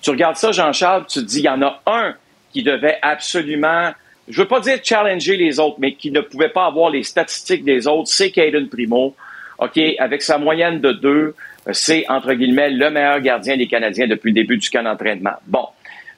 [0.00, 2.14] Tu regardes ça, Jean-Charles, tu te dis, il y en a un
[2.52, 3.90] qui devait absolument,
[4.28, 7.64] je veux pas dire challenger les autres, mais qui ne pouvait pas avoir les statistiques
[7.64, 9.14] des autres, c'est Caden Primo.
[9.58, 11.34] OK, avec sa moyenne de deux,
[11.72, 15.34] c'est, entre guillemets, le meilleur gardien des Canadiens depuis le début du camp d'entraînement.
[15.46, 15.66] Bon.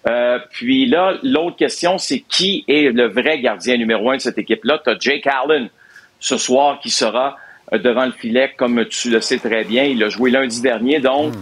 [0.08, 4.38] Euh, puis là, l'autre question, c'est qui est le vrai gardien numéro un de cette
[4.38, 4.80] équipe-là?
[4.84, 5.68] Tu as Jake Allen
[6.18, 7.36] ce soir qui sera
[7.72, 9.84] euh, devant le filet, comme tu le sais très bien.
[9.84, 11.34] Il a joué lundi dernier, donc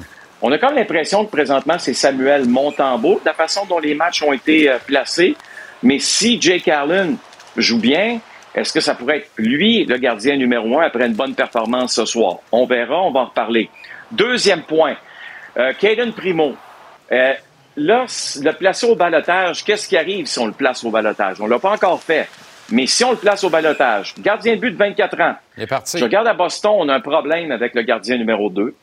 [0.42, 4.22] on a comme l'impression que présentement, c'est Samuel Montembeau, de la façon dont les matchs
[4.22, 5.36] ont été euh, placés.
[5.82, 7.16] Mais si Jake Allen
[7.56, 8.20] joue bien,
[8.54, 12.04] est-ce que ça pourrait être lui, le gardien numéro un, après une bonne performance ce
[12.04, 12.38] soir?
[12.52, 13.70] On verra, on va en reparler.
[14.10, 14.96] Deuxième point,
[15.56, 16.54] euh, Caden Primo.
[17.12, 17.32] Euh,
[17.76, 18.06] là,
[18.42, 21.40] le placer au balotage, qu'est-ce qui arrive si on le place au balotage?
[21.40, 22.28] On l'a pas encore fait.
[22.72, 25.34] Mais si on le place au balotage, gardien de but de 24 ans.
[25.56, 25.98] Il est parti.
[25.98, 28.74] Je regarde à Boston, on a un problème avec le gardien numéro 2.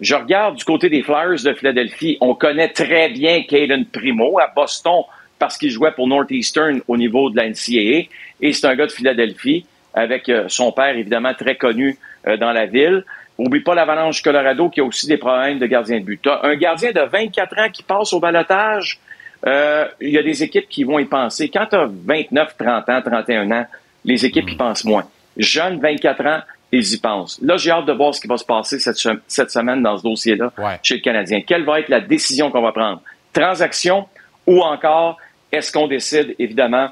[0.00, 4.52] Je regarde du côté des Flyers de Philadelphie, on connaît très bien Caden Primo à
[4.54, 5.04] Boston
[5.38, 8.08] parce qu'il jouait pour Northeastern au niveau de la NCAA.
[8.40, 9.64] Et c'est un gars de Philadelphie
[9.94, 11.96] avec euh, son père, évidemment, très connu
[12.26, 13.04] euh, dans la ville.
[13.38, 16.26] Oublie pas l'Avalanche Colorado qui a aussi des problèmes de gardien de but.
[16.26, 18.98] Un gardien de 24 ans qui passe au balotage.
[19.46, 21.50] Euh, il y a des équipes qui vont y penser.
[21.50, 23.66] Quand tu as 29, 30 ans, 31 ans,
[24.04, 25.04] les équipes y pensent moins.
[25.36, 26.40] Jeunes, 24 ans,
[26.72, 27.38] ils y pensent.
[27.42, 30.52] Là, j'ai hâte de voir ce qui va se passer cette, semaine dans ce dossier-là
[30.82, 31.42] chez le Canadien.
[31.42, 33.02] Quelle va être la décision qu'on va prendre?
[33.32, 34.06] Transaction
[34.46, 35.18] ou encore
[35.52, 36.90] est-ce qu'on décide, évidemment,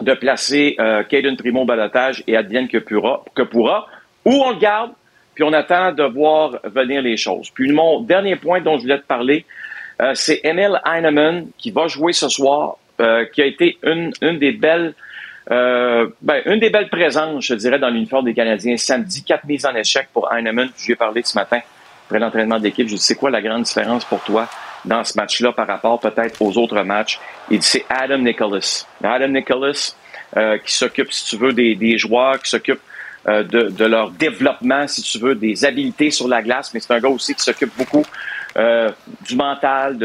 [0.00, 3.86] de placer euh, Caden Primo au balotage et advienne que pourra, que pourra,
[4.24, 4.92] ou on le garde,
[5.34, 7.50] puis on attend de voir venir les choses.
[7.50, 9.44] Puis mon dernier point dont je voulais te parler,
[10.00, 14.38] euh, c'est Emil Heinemann qui va jouer ce soir, euh, qui a été une, une
[14.38, 14.94] des belles
[15.50, 18.76] euh, ben, une des belles présences, je dirais, dans l'uniforme des Canadiens.
[18.76, 20.70] Samedi, quatre mises en échec pour Heinemann.
[20.76, 21.60] Je lui ai parlé ce matin
[22.06, 22.86] après l'entraînement d'équipe.
[22.86, 24.48] Je lui ai dit, c'est quoi la grande différence pour toi
[24.84, 27.18] dans ce match-là par rapport peut-être aux autres matchs?
[27.50, 28.86] Il dit, c'est Adam Nicholas.
[29.02, 29.96] Adam Nicholas,
[30.36, 32.80] euh, qui s'occupe, si tu veux, des, des joueurs, qui s'occupe
[33.28, 36.98] euh, de, leur développement, si tu veux, des habiletés sur la glace, mais c'est un
[36.98, 38.04] gars aussi qui s'occupe beaucoup
[38.56, 38.90] euh,
[39.24, 39.96] du mental,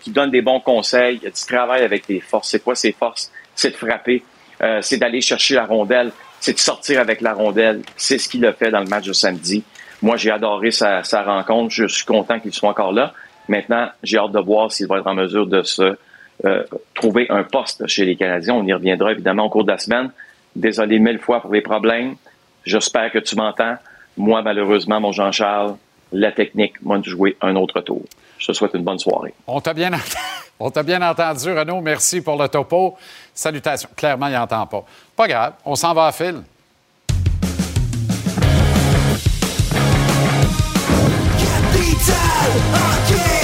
[0.00, 2.50] qui donne des bons conseils, il travaille avec les forces.
[2.50, 3.30] C'est quoi ses forces?
[3.54, 4.24] C'est de frapper,
[4.62, 6.10] euh, c'est d'aller chercher la rondelle,
[6.40, 7.82] c'est de sortir avec la rondelle.
[7.96, 9.62] C'est ce qu'il a fait dans le match de samedi.
[10.02, 11.72] Moi, j'ai adoré sa, rencontre.
[11.72, 13.14] Je suis content qu'il soit encore là.
[13.48, 15.96] Maintenant, j'ai hâte de voir s'il va être en mesure de se
[16.94, 18.54] trouver un poste chez les Canadiens.
[18.54, 20.10] On y reviendra évidemment au cours de la semaine.
[20.56, 22.16] Désolé mille fois pour les problèmes.
[22.66, 23.76] J'espère que tu m'entends.
[24.16, 25.76] Moi, malheureusement, mon Jean-Charles,
[26.12, 28.02] la technique m'a joué un autre tour.
[28.38, 29.32] Je te souhaite une bonne soirée.
[29.46, 30.16] On t'a bien, ent-
[30.60, 31.80] on t'a bien entendu, Renaud.
[31.80, 32.96] Merci pour le topo.
[33.32, 33.88] Salutations.
[33.96, 34.84] Clairement, il n'entend pas.
[35.14, 35.52] Pas grave.
[35.64, 36.42] On s'en va à fil.
[41.38, 43.35] Capital Hockey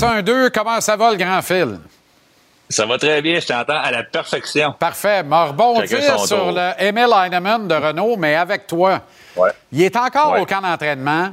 [0.00, 1.78] 1-2, comment ça va le grand fil?
[2.68, 4.74] Ça va très bien, je t'entends à la perfection.
[4.78, 5.22] Parfait.
[5.22, 9.00] Me rebondir sur le Emil Heinemann de Renault, mais avec toi.
[9.72, 11.30] Il est encore au camp d'entraînement,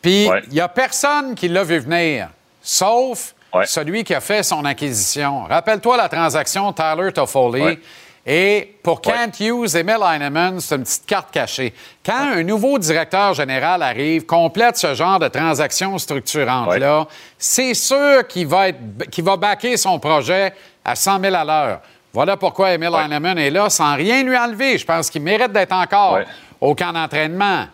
[0.00, 2.28] puis il n'y a personne qui l'a vu venir,
[2.62, 3.34] sauf
[3.64, 5.44] celui qui a fait son acquisition.
[5.44, 7.78] Rappelle-toi la transaction Tyler Toffoli
[8.26, 8.32] Ouais.
[8.32, 11.72] Et pour Kent Hughes, Emil Heinemann, c'est une petite carte cachée.
[12.04, 17.06] Quand un nouveau directeur général arrive, complète ce genre de transaction structurante-là,
[17.38, 20.52] c'est sûr qu'il va, être, qu'il va backer son projet
[20.84, 21.80] à 100 000 à l'heure.
[22.12, 24.78] Voilà pourquoi Emil Heinemann est là, sans rien lui enlever.
[24.78, 26.20] Je pense qu'il mérite d'être encore
[26.60, 27.66] au camp d'entraînement.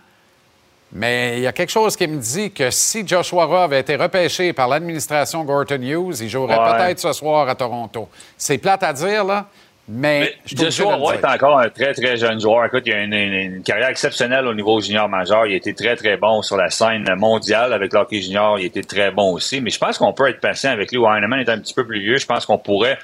[0.95, 3.97] Mais il y a quelque chose qui me dit que si Joshua Roy avait été
[3.97, 6.73] repêché par l'administration Gorton Hughes, il jouerait Ouais.
[6.77, 8.09] peut-être ce soir à Toronto.
[8.37, 9.47] C'est plate à dire, là,
[9.93, 12.65] mais, de Joshua Roy est encore un très, très jeune joueur.
[12.65, 15.47] Écoute, il a une, une- une carrière exceptionnelle au niveau junior majeur.
[15.47, 18.59] Il a été très, très bon sur la scène mondiale avec l'hockey junior.
[18.59, 19.61] Il a été très bon aussi.
[19.61, 20.99] Mais je pense qu'on peut être patient avec lui.
[20.99, 22.17] Heinemann est un petit peu plus vieux.
[22.17, 22.99] Je pense qu'on pourrait...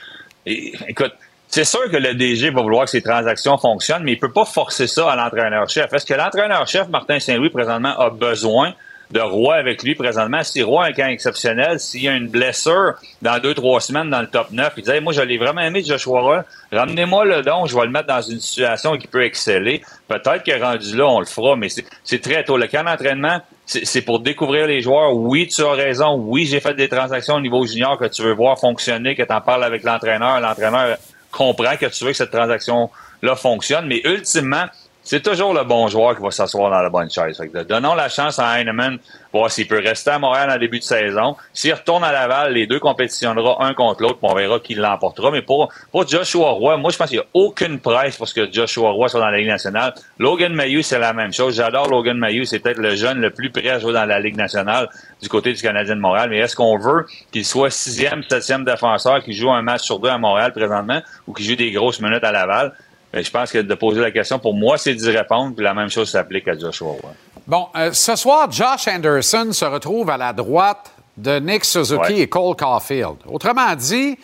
[0.46, 1.12] et- écoute,
[1.50, 4.44] c'est sûr que le DG va vouloir que ses transactions fonctionnent, mais il peut pas
[4.44, 5.92] forcer ça à l'entraîneur-chef.
[5.92, 8.74] Est-ce que l'entraîneur-chef, Martin Saint-Louis, présentement, a besoin
[9.10, 10.42] de Roy avec lui présentement.
[10.42, 14.10] Si Roy a un camp exceptionnel, s'il y a une blessure dans deux, trois semaines
[14.10, 17.42] dans le top 9, il Hey, moi je l'ai vraiment aimé Joshua Roy, ramenez-moi le
[17.42, 19.82] don, je vais le mettre dans une situation qui peut exceller.
[20.08, 22.56] Peut-être que rendu là, on le fera, mais c'est- très tôt.
[22.56, 25.14] Le camp d'entraînement, c'est pour découvrir les joueurs.
[25.14, 26.14] Oui, tu as raison.
[26.16, 29.32] Oui, j'ai fait des transactions au niveau junior que tu veux voir fonctionner, que tu
[29.32, 30.40] en parles avec l'entraîneur.
[30.40, 30.96] L'entraîneur
[31.30, 34.64] comprend que tu veux que cette transaction-là fonctionne, mais ultimement,
[35.08, 37.38] c'est toujours le bon joueur qui va s'asseoir dans la bonne chaise.
[37.38, 38.98] Fait que donnons la chance à Heinemann,
[39.32, 41.34] voir s'il peut rester à Montréal en début de saison.
[41.54, 45.30] S'il retourne à Laval, les deux compétitionnera un contre l'autre, on verra qui l'emportera.
[45.30, 48.52] Mais pour, pour Joshua Roy, moi, je pense qu'il n'y a aucune presse pour que
[48.52, 49.94] Joshua Roy soit dans la Ligue nationale.
[50.18, 51.56] Logan Mayhew, c'est la même chose.
[51.56, 52.44] J'adore Logan Mayhew.
[52.44, 54.90] C'est peut-être le jeune le plus prêt à jouer dans la Ligue nationale
[55.22, 56.28] du côté du Canadien de Montréal.
[56.28, 60.10] Mais est-ce qu'on veut qu'il soit sixième, septième défenseur qui joue un match sur deux
[60.10, 62.74] à Montréal présentement ou qui joue des grosses minutes à Laval?
[63.12, 65.54] Mais je pense que de poser la question, pour moi, c'est d'y répondre.
[65.54, 67.10] Puis la même chose s'applique à Joshua Roy.
[67.46, 72.18] Bon, euh, ce soir, Josh Anderson se retrouve à la droite de Nick Suzuki Ouais.
[72.20, 73.16] et Cole Caulfield.
[73.26, 74.18] Autrement dit,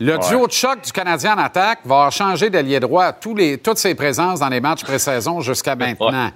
[0.00, 0.28] le Ouais.
[0.28, 3.78] duo de choc du Canadien en attaque va changer d'allié droit à tous les, toutes
[3.78, 6.30] ses présences dans les matchs pré-saison jusqu'à maintenant.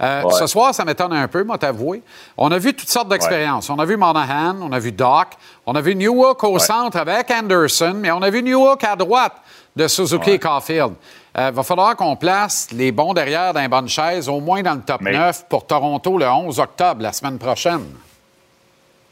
[0.00, 0.32] Euh, Ouais.
[0.38, 2.02] Ce soir, ça m'étonne un peu, moi, t'avouer.
[2.36, 3.68] On a vu toutes sortes d'expériences.
[3.68, 5.28] On a vu Monahan, on a vu Doc,
[5.66, 9.32] on a vu Newhook au centre avec Anderson, mais on a vu Newhook à droite
[9.74, 10.92] de Suzuki et Caulfield.
[11.40, 14.74] Il va falloir qu'on place les bons derrière dans les bonnes chaises, au moins dans
[14.74, 17.84] le top 9 pour Toronto le 11 octobre, la semaine prochaine.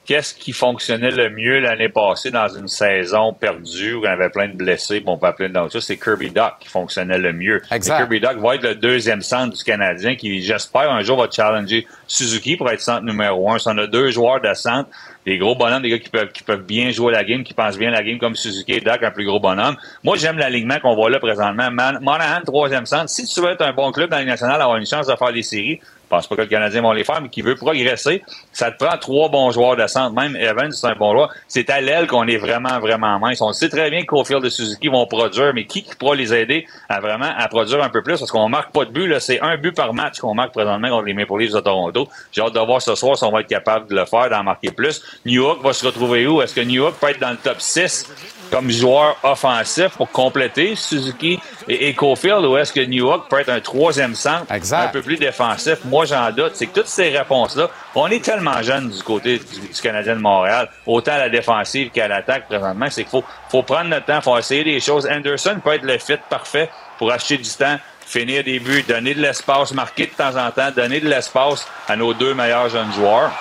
[0.06, 4.30] qu'est-ce qui fonctionnait le mieux l'année passée dans une saison perdue où il y avait
[4.30, 7.60] plein de blessés, bon, pas plein d'autres choses, c'est Kirby Doc qui fonctionnait le mieux.
[7.70, 7.98] Exact.
[7.98, 11.86] Kirby Doc va être le deuxième centre du Canadien qui, j'espère, un jour va challenger
[12.06, 13.58] Suzuki pour être centre numéro un.
[13.58, 14.88] Si on a deux joueurs de centre,
[15.26, 17.76] des gros bonhommes, des gars qui peuvent, qui peuvent bien jouer la game, qui pensent
[17.76, 19.76] bien la game comme Suzuki et Doc, un plus gros bonhomme.
[20.04, 21.70] Moi, j'aime l'alignement qu'on voit là présentement.
[21.70, 23.10] Man- Monahan, troisième centre.
[23.10, 25.16] Si tu veux être un bon club dans la Ligue nationale, avoir une chance de
[25.16, 27.56] faire les séries, je pense pas que le Canadien va les faire, mais qui veut
[27.56, 28.22] progresser,
[28.52, 30.14] ça te prend trois bons joueurs de centre.
[30.14, 31.34] Même Evans, c'est un bon joueur.
[31.48, 33.40] C'est à l'aile qu'on est vraiment, vraiment mince.
[33.42, 36.32] On sait très bien que Caulfield et Suzuki vont produire, mais qui, qui pourra les
[36.32, 38.20] aider à vraiment à produire un peu plus?
[38.20, 39.18] Parce qu'on marque pas de but.
[39.18, 42.08] C'est un but par match qu'on marque présentement contre les Maple Leafs de Toronto.
[42.30, 44.44] J'ai hâte de voir ce soir si on va être capable de le faire, d'en
[44.44, 45.02] marquer plus.
[45.24, 46.42] New York va se retrouver où?
[46.42, 48.10] Est-ce que New York peut être dans le top 6
[48.50, 51.38] comme joueur offensif pour compléter Suzuki
[51.68, 55.02] et, et Caulfield ou est-ce que New York peut être un troisième centre un peu
[55.02, 55.78] plus défensif?
[55.84, 56.52] Moi, j'en doute.
[56.54, 60.20] C'est que toutes ces réponses-là, on est tellement jeunes du côté du, du Canadien de
[60.20, 64.20] Montréal, autant à la défensive qu'à l'attaque présentement, c'est qu'il faut, faut prendre notre temps,
[64.20, 65.06] faut essayer des choses.
[65.06, 69.20] Anderson peut être le fit parfait pour acheter du temps, finir des buts, donner de
[69.20, 73.32] l'espace, marquer de temps en temps, donner de l'espace à nos deux meilleurs jeunes joueurs.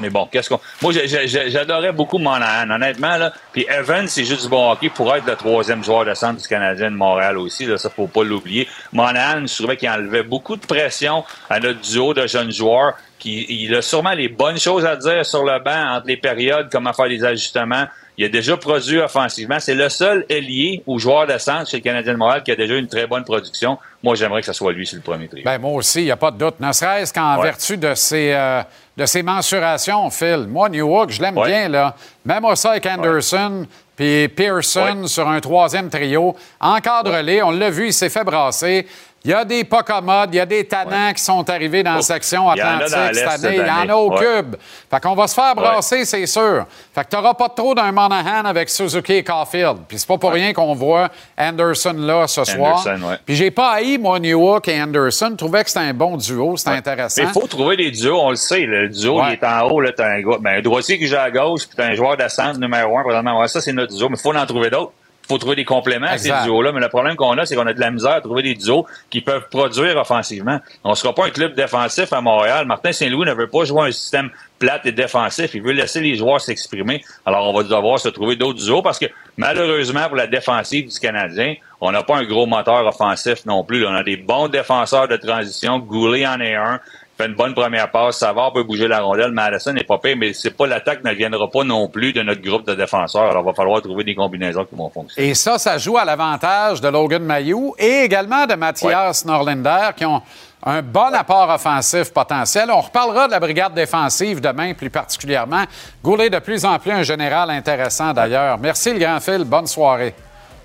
[0.00, 0.60] Mais bon, qu'est-ce qu'on.
[0.82, 3.16] Moi, j'adorais beaucoup Monahan, honnêtement.
[3.16, 3.32] Là.
[3.52, 6.48] Puis Evans, c'est juste du bon hockey pour être le troisième joueur de centre du
[6.48, 7.66] Canadien de Montréal aussi.
[7.66, 8.68] Là, ça, faut pas l'oublier.
[8.92, 12.94] Monahan, je trouvais qu'il enlevait beaucoup de pression à notre duo de jeunes joueurs.
[13.18, 16.68] Qui, il a sûrement les bonnes choses à dire sur le banc entre les périodes,
[16.70, 17.86] comment faire les ajustements.
[18.18, 19.58] Il a déjà produit offensivement.
[19.58, 22.56] C'est le seul ailier ou joueur de centre chez le Canadien de Montréal qui a
[22.56, 23.78] déjà une très bonne production.
[24.02, 25.42] Moi, j'aimerais que ce soit lui sur le premier trio.
[25.44, 26.60] Ben, moi aussi, il n'y a pas de doute.
[26.60, 27.44] Ne serait-ce qu'en Ouais.
[27.44, 28.62] vertu de ses, euh,
[28.96, 30.46] de ses mensurations, Phil.
[30.48, 31.48] Moi, Newhook, je l'aime Ouais.
[31.48, 31.94] bien, là.
[32.24, 33.66] Même ça avec Anderson
[33.96, 36.34] puis Pearson sur un troisième trio.
[36.60, 37.42] Encadre-les.
[37.42, 38.86] On l'a vu, il s'est fait brasser.
[39.26, 41.94] Il y a des pas commodes, il y a des tannants qui sont arrivés dans
[41.94, 43.56] la section Atlantique cette année.
[43.56, 44.18] Il y en a au Ouais.
[44.18, 44.56] cube.
[44.90, 46.66] Fait qu'on va se faire brasser, c'est sûr.
[46.94, 49.78] Fait que tu n'auras pas trop d'un Monahan avec Suzuki et Caulfield.
[49.88, 52.84] Puis c'est pas pour rien qu'on voit Anderson là ce soir.
[53.24, 55.28] Puis j'ai pas haï, moi, Newhook et Anderson.
[55.30, 57.22] Je trouvais que c'était un bon duo, c'était intéressant.
[57.22, 58.66] Il faut trouver des duos, on le sait.
[58.66, 59.80] Le duo, il est en haut.
[59.80, 62.28] Là, t'as un, ben, un droitier qui joue à gauche, puis t'as un joueur de
[62.28, 63.02] centre numéro un.
[63.02, 63.40] Présentement.
[63.40, 64.10] Ouais, ça, c'est notre duo.
[64.10, 64.92] Mais il faut en trouver d'autres.
[65.24, 66.70] Il faut trouver des compléments à ces duos-là.
[66.72, 68.86] Mais le problème qu'on a, c'est qu'on a de la misère à trouver des duos
[69.08, 70.60] qui peuvent produire offensivement.
[70.84, 72.66] On ne sera pas un club défensif à Montréal.
[72.66, 74.28] Martin Saint-Louis ne veut pas jouer un système
[74.58, 75.54] plate et défensif.
[75.54, 77.02] Il veut laisser les joueurs s'exprimer.
[77.24, 79.06] Alors, on va devoir se trouver d'autres duos parce que,
[79.38, 83.86] malheureusement, pour la défensive du Canadien, on n'a pas un gros moteur offensif non plus.
[83.86, 85.78] On a des bons défenseurs de transition.
[85.78, 86.80] Goulet en est un.
[87.16, 88.18] Fait une bonne première passe.
[88.18, 89.30] Savard peut bouger la rondelle.
[89.30, 92.42] Madison n'est pas pire, mais c'est pas l'attaque ne viendra pas non plus de notre
[92.42, 93.30] groupe de défenseurs.
[93.30, 95.28] Alors, il va falloir trouver des combinaisons qui vont fonctionner.
[95.28, 100.04] Et ça, ça joue à l'avantage de Logan Mayou et également de Mathias Norlinder, qui
[100.04, 100.22] ont
[100.66, 102.68] un bon apport offensif potentiel.
[102.70, 105.64] On reparlera de la brigade défensive demain, plus particulièrement.
[106.02, 108.58] Goulet, de plus en plus un général intéressant d'ailleurs.
[108.58, 109.44] Merci, le grand fil.
[109.44, 110.14] Bonne soirée.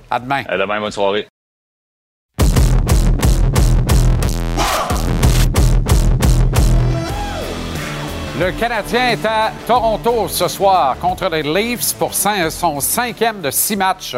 [0.10, 0.44] À demain.
[0.48, 1.28] À demain, bonne soirée.
[8.40, 13.76] Le Canadien est à Toronto ce soir contre les Leafs pour son cinquième de six
[13.76, 14.16] matchs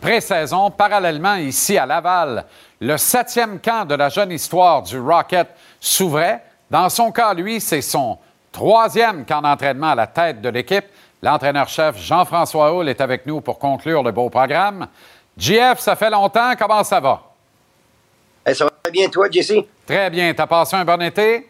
[0.00, 0.70] pré-saison.
[0.70, 2.46] Parallèlement, ici à Laval,
[2.80, 6.42] le septième camp de la jeune histoire du Rocket s'ouvrait.
[6.70, 8.16] Dans son cas, lui, c'est son
[8.50, 10.86] troisième camp d'entraînement à la tête de l'équipe.
[11.22, 14.86] L'entraîneur-chef Jean-François Hull est avec nous pour conclure le beau programme.
[15.36, 16.54] JF, ça fait longtemps.
[16.58, 17.20] Comment ça va?
[18.46, 19.52] Eh, ça va bien, toi, Jesse?
[19.86, 20.32] Très bien.
[20.32, 21.46] T'as passé un bon été?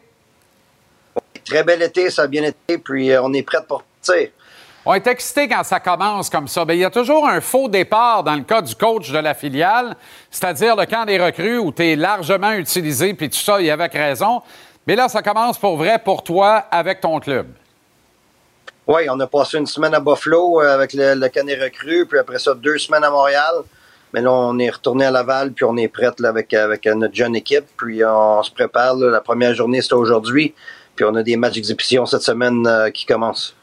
[1.48, 4.28] Très bel été, ça a bien été, puis euh, on est prêt pour partir.
[4.84, 6.64] On est excité quand ça commence comme ça.
[6.64, 9.34] Mais il y a toujours un faux départ dans le cas du coach de la
[9.34, 9.96] filiale,
[10.30, 13.70] c'est-à-dire le camp des recrues où tu es largement utilisé, puis tout ça, il y
[13.70, 14.42] avait raison.
[14.86, 17.46] Mais là, ça commence pour vrai pour toi avec ton club.
[18.86, 22.06] Oui, on a passé une semaine à Buffalo euh, avec le, le camp des recrues,
[22.06, 23.64] puis après ça, deux semaines à Montréal.
[24.14, 27.14] Mais là, on est retourné à Laval, puis on est prête là, avec, avec notre
[27.14, 27.66] jeune équipe.
[27.76, 28.96] Puis on se prépare.
[28.96, 29.10] là.
[29.10, 30.54] la première journée, c'est aujourd'hui.
[30.98, 33.54] Puis on a des matchs d'exhibition cette semaine euh, qui commencent.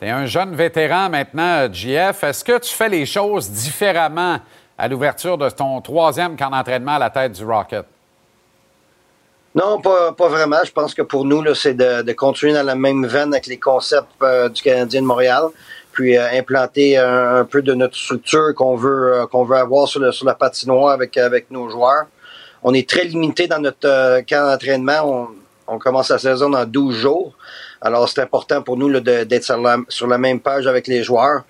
[0.00, 2.24] Tu es un jeune vétéran maintenant, JF.
[2.24, 4.40] Est-ce que tu fais les choses différemment
[4.76, 7.84] à l'ouverture de ton troisième camp d'entraînement à la tête du Rocket?
[9.54, 10.64] Non, pas, pas vraiment.
[10.64, 13.60] Je pense que pour nous, c'est de, de continuer dans la même veine avec les
[13.60, 15.44] concepts euh, du Canadien de Montréal,
[15.92, 19.86] puis euh, implanter un, un peu de notre structure qu'on veut euh, qu'on veut avoir
[19.86, 22.06] sur, le, sur la patinoire avec, avec nos joueurs.
[22.64, 25.28] On est très limité dans notre euh, camp d'entraînement.
[25.66, 27.34] On, commence la saison dans 12 jours.
[27.80, 31.44] Alors, c'est important pour nous d'être sur la, même page avec les joueurs.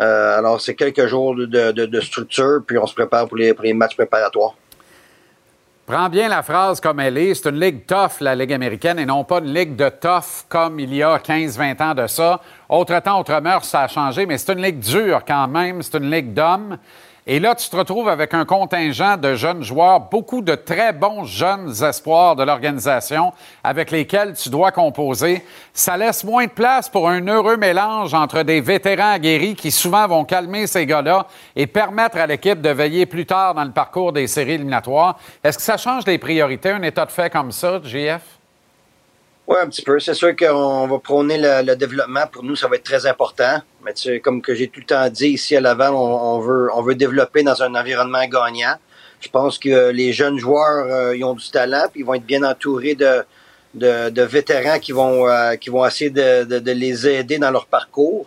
[0.00, 3.96] Euh, alors, c'est quelques jours de, structure, puis on se prépare pour les, pour matchs
[3.96, 4.54] préparatoires.
[5.86, 7.34] Prends bien la phrase comme elle est.
[7.34, 10.80] C'est une ligue tough, la Ligue américaine, et non pas une ligue de tough comme
[10.80, 12.40] il y a 15-20 ans de ça.
[12.68, 15.82] Autre temps, autre mœurs, ça a changé, mais c'est une ligue dure quand même.
[15.82, 16.76] C'est une ligue d'hommes.
[17.28, 21.24] Et là, tu te retrouves avec un contingent de jeunes joueurs, beaucoup de très bons
[21.24, 23.32] jeunes espoirs de l'organisation
[23.64, 25.44] avec lesquels tu dois composer.
[25.72, 30.06] Ça laisse moins de place pour un heureux mélange entre des vétérans aguerris qui souvent
[30.06, 31.26] vont calmer ces gars-là
[31.56, 35.18] et permettre à l'équipe de veiller plus tard dans le parcours des séries éliminatoires.
[35.42, 38.22] Est-ce que ça change les priorités, un état de fait comme ça, JF?
[39.48, 39.98] Oui, un petit peu.
[39.98, 42.26] C'est sûr qu'on va prôner le, le développement.
[42.30, 43.60] Pour nous, ça va être très important.
[43.86, 46.82] Mais comme que j'ai tout le temps dit ici à Laval, on, on veut, on
[46.82, 48.74] veut développer dans un environnement gagnant.
[49.20, 52.26] Je pense que les jeunes joueurs, euh, ils ont du talent, puis ils vont être
[52.26, 53.24] bien entourés de,
[53.74, 58.26] de, vétérans qui vont, euh, qui vont essayer de, de, les aider dans leur parcours.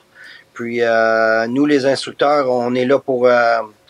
[0.54, 3.30] Puis euh, nous, les instructeurs, on est là pour,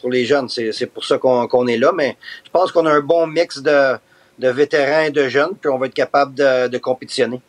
[0.01, 0.49] pour les jeunes.
[0.49, 1.91] C'est pour ça qu'on qu'on est là.
[1.95, 3.95] Mais je pense qu'on a un bon mix de,
[4.39, 7.41] de vétérans et de jeunes, puis on va être capable de, de compétitionner.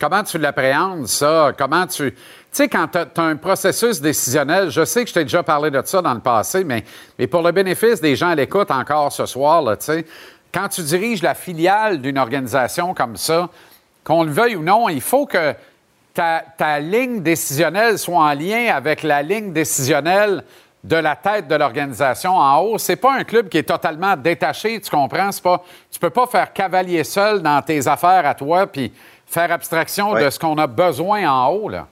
[0.00, 1.52] Comment tu l'appréhendes, ça?
[1.56, 2.12] Comment tu.
[2.52, 5.70] Tu sais, quand tu as, un processus décisionnel, je sais que je t'ai déjà parlé
[5.70, 6.84] de ça dans le passé, mais,
[7.18, 10.04] mais pour le bénéfice des gens à l'écoute encore ce soir, là, tu sais,
[10.52, 13.48] quand tu diriges la filiale d'une organisation comme ça,
[14.04, 15.54] qu'on le veuille ou non, il faut que
[16.12, 20.44] ta, ta ligne décisionnelle soit en lien avec la ligne décisionnelle
[20.84, 22.76] de la tête de l'organisation en haut.
[22.76, 25.32] C'est pas un club qui est totalement détaché, tu comprends?
[25.32, 28.92] C'est pas, tu peux pas faire cavalier seul dans tes affaires à toi puis
[29.26, 31.86] faire abstraction de ce qu'on a besoin en haut, là.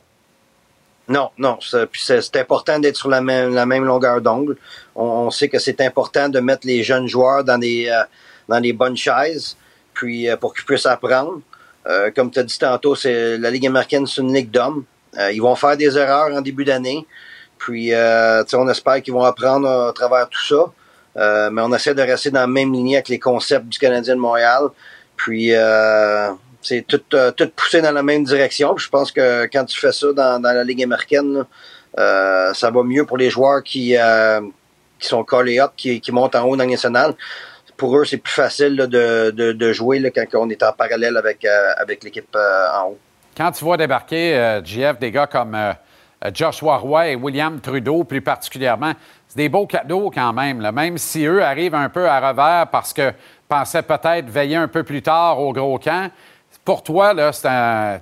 [1.11, 1.59] Non, non.
[1.61, 4.57] c'est- important d'être sur la même, la même longueur d'ongle.
[4.95, 8.05] On, on sait que c'est important de mettre les jeunes joueurs dans des, euh,
[8.49, 9.57] dans des bonnes chaises,
[9.93, 11.41] puis euh, pour qu'ils puissent apprendre.
[11.89, 14.85] Euh, comme tu as dit tantôt, c'est la Ligue américaine, c'est une ligue d'hommes.
[15.19, 17.05] Euh, ils vont faire des erreurs en début d'année.
[17.59, 20.73] Puis, euh, on espère qu'ils vont apprendre à travers tout ça.
[21.17, 24.15] Euh, mais on essaie de rester dans la même lignée avec les concepts du Canadien
[24.15, 24.69] de Montréal.
[25.17, 26.31] Puis, euh,
[26.63, 28.77] c'est tout, euh, tout poussé dans la même direction.
[28.77, 31.45] Je pense que quand tu fais ça dans, la Ligue américaine,
[31.99, 34.41] euh, ça va mieux pour les joueurs qui, euh,
[34.99, 37.15] sont collés up, qui, qui montent en haut dans le national.
[37.77, 41.47] Pour eux, c'est plus facile de, jouer quand on est en parallèle avec,
[42.05, 42.99] l'équipe en haut.
[43.35, 45.57] Quand tu vois débarquer, euh, GF, des gars comme
[46.35, 48.93] Joshua Roy et William Trudeau, plus particulièrement,
[49.27, 50.59] c'est des beaux cadeaux quand même.
[50.71, 53.13] Même si eux arrivent un peu à revers parce que
[53.49, 56.11] pensaient peut-être veiller un peu plus tard au gros camp,
[56.71, 57.33] pour toi, là,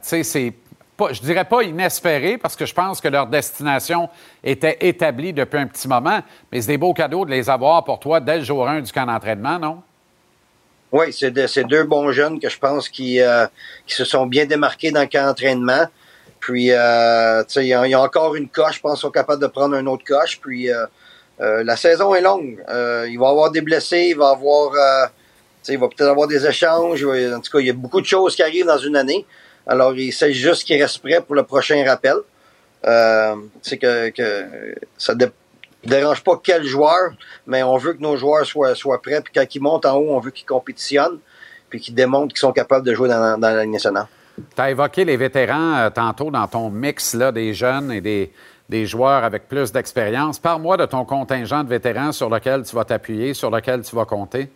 [0.02, 0.52] c'est.
[0.94, 4.10] Pas, je dirais pas inespéré parce que je pense que leur destination
[4.44, 6.20] était établie depuis un petit moment,
[6.52, 8.92] mais c'est des beaux cadeaux de les avoir pour toi dès le jour 1 du
[8.92, 9.80] camp d'entraînement, non?
[10.92, 13.46] Oui, c'est de- c'est deux bons jeunes que je pense qui, euh,
[13.86, 15.86] qui se sont bien démarqués dans le camp d'entraînement.
[16.40, 18.74] Puis, euh, tu sais, il y, a- il y a encore une coche.
[18.76, 20.38] Je pense qu'ils sont capables de prendre une autre coche.
[20.42, 20.84] Puis, euh,
[21.40, 22.62] euh, la saison est longue.
[22.68, 24.08] Euh, il va y avoir des blessés.
[24.10, 24.72] Il va y avoir,
[25.68, 27.04] il va peut-être avoir des échanges.
[27.04, 29.26] En tout cas, il y a beaucoup de choses qui arrivent dans une année.
[29.66, 32.16] Alors, il s'agit juste qu'ils restent prêts pour le prochain rappel.
[32.86, 33.34] Euh,
[33.68, 35.30] que, que ça dé-
[35.84, 37.10] dérange pas quel joueur,
[37.46, 39.20] mais on veut que nos joueurs soient, prêts.
[39.20, 41.18] Puis quand ils montent en haut, on veut qu'ils compétitionnent,
[41.68, 44.06] puis qu'ils démontrent qu'ils sont capables de jouer dans, dans la nationale.
[44.36, 48.32] Tu as évoqué les vétérans euh, tantôt dans ton mix là, des jeunes et des,
[48.68, 50.38] des joueurs avec plus d'expérience.
[50.38, 54.04] Parle-moi de ton contingent de vétérans sur lequel tu vas t'appuyer, sur lequel tu vas
[54.04, 54.48] compter.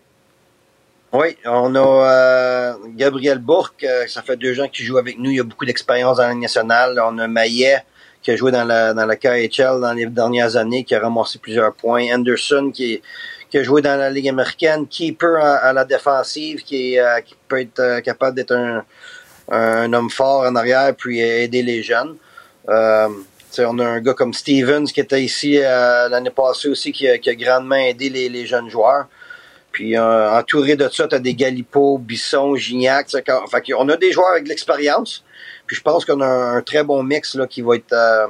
[1.13, 5.31] Oui, on a euh, Gabriel Bourque, euh, ça fait deux ans qu'il joue avec nous.
[5.31, 6.99] Il a beaucoup d'expérience dans la nationale.
[7.05, 7.85] On a Maillet,
[8.23, 11.39] qui a joué dans la, dans la KHL dans les dernières années, qui a ramassé
[11.39, 12.07] plusieurs points.
[12.15, 13.03] Anderson, qui,
[13.51, 14.87] qui a joué dans la Ligue américaine.
[14.87, 18.83] Keeper à, la défensive, qui, est, euh, qui peut être capable d'être un,
[19.51, 22.17] un homme fort en arrière, puis aider les jeunes.
[22.69, 23.09] Euh,
[23.59, 27.19] on a un gars comme Stevens qui était ici euh, l'année passée aussi, qui a,
[27.19, 29.07] qui a grandement aidé les, les jeunes joueurs.
[29.73, 33.09] Puis euh, entouré de ça, tu as des Galipo, Bisson, Gignac.
[33.11, 33.25] Fait
[33.73, 35.25] qu'on a des joueurs avec de l'expérience.
[35.67, 37.93] Puis je pense qu'on a un, un très bon mix là, qui va être.
[37.93, 38.27] euh,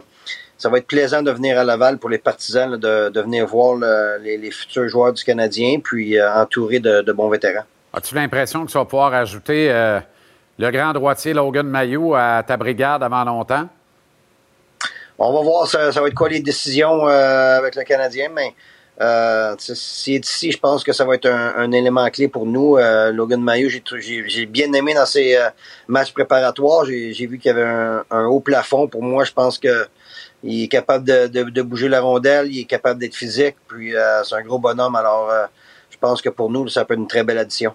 [0.57, 3.47] ça va être plaisant de venir à Laval pour les partisans, là, de, de venir
[3.49, 7.65] voir le- les, les futurs joueurs du Canadien, puis euh, entouré de, de bons vétérans.
[7.93, 9.69] As-tu l'impression que tu vas pouvoir ajouter
[10.59, 13.69] le grand droitier Logan Mayou à ta brigade avant longtemps?
[15.19, 18.55] On va voir ça, ça va être quoi les décisions avec le Canadien, mais
[19.01, 22.77] euh, est ici, je pense que ça va être un, élément clé pour nous.
[22.77, 25.49] Euh, Logan Mayo, j'ai bien aimé dans ses euh,
[25.89, 26.85] matchs préparatoires.
[26.85, 28.89] J'ai vu qu'il y avait un, haut plafond.
[28.89, 29.87] Pour moi, je pense que
[30.45, 34.25] il est capable de, de- bouger la rondelle, il est capable d'être physique, puis euh,
[34.25, 34.97] c'est un gros bonhomme.
[34.97, 35.31] Alors,
[35.89, 37.75] je pense que pour nous, ça peut être une très belle addition.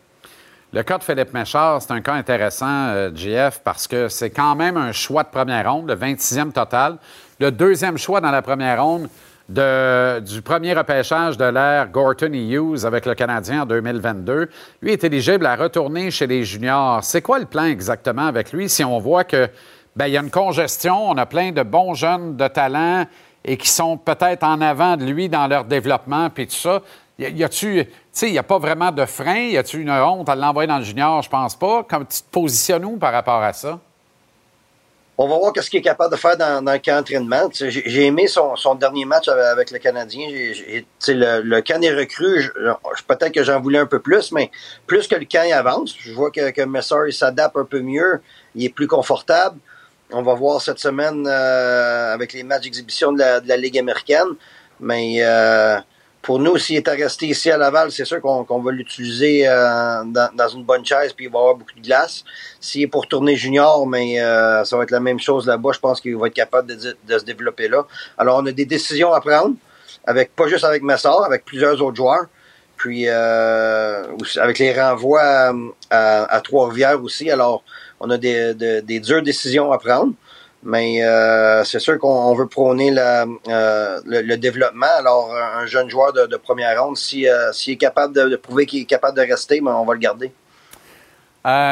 [0.74, 4.76] Le cas de Philippe Méchard, c'est un cas intéressant, JF, parce que c'est quand même
[4.76, 6.98] un choix de première ronde, le 26e total.
[7.40, 9.08] Le deuxième choix dans la première ronde
[9.50, 14.50] du premier repêchage de l'ère Gorton et Hughes avec le Canadien en 2022.
[14.82, 17.04] Lui est éligible à retourner chez les juniors.
[17.04, 18.68] C'est quoi le plan exactement avec lui?
[18.68, 19.50] Si on voit que
[19.96, 23.06] ben, il y a une congestion, on a plein de bons jeunes de talent
[23.46, 26.82] et qui sont peut-être en avant de lui dans leur développement puis tout ça.
[27.18, 27.88] Y a-tu,
[28.22, 29.48] il n'y a pas vraiment de frein?
[29.48, 31.22] Y a-tu une honte à l'envoyer dans le junior?
[31.24, 31.84] Je pense pas.
[31.84, 33.80] Comme tu te positionnes où par rapport à ça?
[35.20, 37.50] On va voir ce qu'il est capable de faire dans, le camp d'entraînement.
[37.52, 40.28] J'ai aimé son, dernier match avec, le Canadien.
[40.30, 42.52] Le, le camp des recrues,
[43.08, 44.52] peut-être que j'en voulais un peu plus, mais
[44.86, 48.22] plus que le camp avance, je vois que, que Messard il s'adapte un peu mieux,
[48.54, 49.58] il est plus confortable.
[50.12, 53.80] On va voir cette semaine euh, avec les matchs d'exhibition de la, de la Ligue
[53.80, 54.36] américaine.
[54.80, 55.80] Mais euh,
[56.28, 60.04] pour nous, s'il est à rester ici à Laval, c'est sûr qu'on va l'utiliser euh,
[60.04, 62.26] dans, une bonne chaise, puis il va avoir beaucoup de glace.
[62.60, 65.70] S'il est pour tourner junior, mais euh, ça va être la même chose là-bas.
[65.74, 67.88] Je pense qu'il va être capable de, se développer là.
[68.18, 69.56] Alors, on a des décisions à prendre,
[70.06, 72.26] avec pas juste avec Messard, avec plusieurs autres joueurs.
[72.76, 74.04] Puis euh,
[74.36, 75.54] avec les renvois
[75.90, 77.32] à, Trois-Rivières aussi.
[77.32, 77.64] Alors,
[78.02, 80.12] on a des, de- des dures décisions à prendre.
[80.64, 84.88] Mais euh, c'est sûr qu'on on veut prôner euh, le, développement.
[84.98, 88.82] Alors, un un jeune joueur de, première ronde, euh, s'il est capable de, prouver qu'il
[88.82, 90.32] est capable de rester, ben, on va le garder.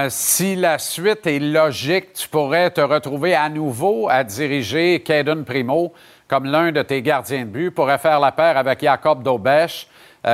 [0.09, 5.91] Si la suite est logique, tu pourrais te retrouver à nouveau à diriger Caden Primo
[6.27, 9.87] comme l'un de tes gardiens de but, pourrait faire la paire avec Jacob Daubèche,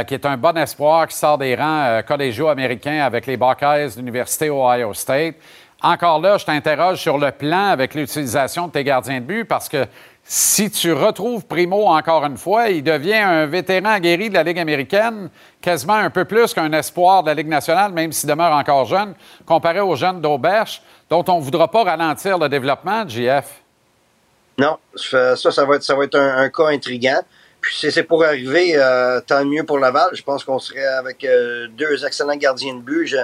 [0.07, 3.97] qui est un bon espoir qui sort des rangs collégiaux américains avec les Buckeyes de
[3.97, 5.35] l'Université Ohio State.
[5.83, 9.67] Encore là, je t'interroge sur le plan avec l'utilisation de tes gardiens de but parce
[9.67, 9.87] que
[10.23, 14.59] si tu retrouves Primo encore une fois, il devient un vétéran guéri de la Ligue
[14.59, 15.29] américaine,
[15.59, 19.15] quasiment un peu plus qu'un espoir de la Ligue nationale, même s'il demeure encore jeune,
[19.45, 23.61] comparé aux jeunes d'Auberche, dont on ne voudra pas ralentir le développement, JF.
[24.59, 27.21] Non, ça, ça va être, ça va un, cas intriguant.
[27.59, 30.09] Puis si c'est pour arriver, euh, tant mieux pour Laval.
[30.13, 33.15] Je pense qu'on serait avec euh, deux excellents gardiens de but.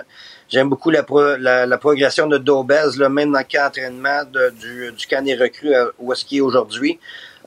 [0.50, 4.24] J'aime beaucoup la, pro- la, la progression de Daubez, là, même dans le camp d'entraînement
[4.32, 7.00] de- du, du camp des euh, où est-ce qu'il est aujourd'hui.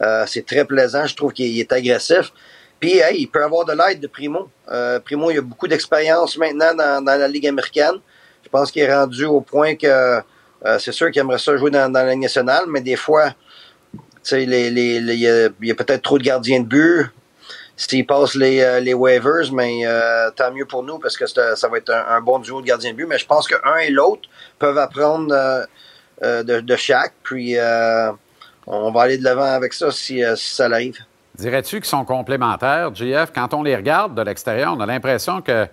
[0.03, 1.07] Euh, c'est très plaisant.
[1.07, 2.33] Je trouve qu'il il est agressif.
[2.79, 4.49] Puis, hey, il peut avoir de l'aide de Primo.
[4.71, 7.97] Euh, Primo, il a beaucoup d'expérience maintenant dans, dans la Ligue américaine.
[8.43, 11.71] Je pense qu'il est rendu au point que euh, c'est sûr qu'il aimerait ça jouer
[11.71, 13.35] dans, dans la Ligue nationale, mais des fois,
[14.23, 17.11] sais, les, les, il il y a peut-être trop de gardiens de but.
[17.89, 21.69] S'ils passent les, euh, les waivers, mais euh, tant mieux pour nous parce que ça
[21.69, 23.07] va être un, un bon duo de gardiens de but.
[23.07, 24.28] Mais je pense qu'un et l'autre
[24.59, 27.15] peuvent apprendre euh, de, de chaque.
[27.23, 27.57] Puis
[28.66, 30.98] on va aller de l'avant avec ça si, si ça arrive.
[31.36, 33.32] Dirais-tu qu'ils sont complémentaires, JF?
[33.35, 35.66] Quand on les regarde de l'extérieur, on a l'impression que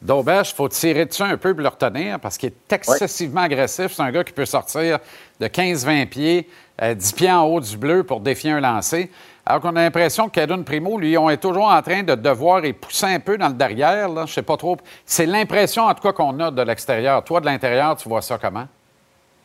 [0.00, 3.92] Daubèche, il faut tirer dessus un peu pour le retenir parce qu'il est excessivement agressif.
[3.94, 5.00] C'est un gars qui peut sortir
[5.40, 6.48] de 15-20 pieds,
[6.80, 9.10] euh, 10 pieds en haut du bleu pour défier un lancer.
[9.48, 12.62] Alors qu'on a l'impression que Caden Primo, lui, on est toujours en train de devoir
[12.66, 14.06] y pousser un peu dans le derrière.
[14.10, 14.26] Là.
[14.26, 14.76] Je sais pas trop.
[15.06, 17.24] C'est l'impression, en tout cas, qu'on a de l'extérieur.
[17.24, 18.68] Toi, de l'intérieur, tu vois ça comment?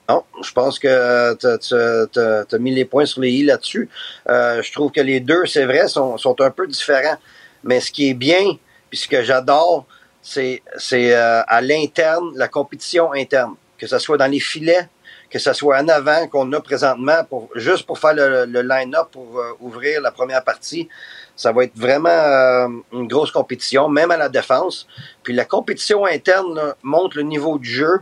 [0.09, 2.19] Non, je pense que tu
[2.53, 3.87] as, mis les points sur les i là-dessus.
[4.27, 7.15] Euh, je trouve que les deux, c'est vrai, sont, un peu différents.
[7.63, 8.57] Mais ce qui est bien,
[8.89, 9.85] puis ce que j'adore,
[10.21, 13.55] c'est c'est, euh, à l'interne, la compétition interne.
[13.77, 14.89] Que ce soit dans les filets,
[15.33, 19.53] que ce soit en avant qu'on a présentement, juste pour faire le, line-up, pour euh,
[19.61, 20.87] ouvrir la première partie.
[21.35, 24.87] Ça va être vraiment euh, une grosse compétition, même à la défense.
[25.23, 28.01] Puis la compétition interne là, montre le niveau du jeu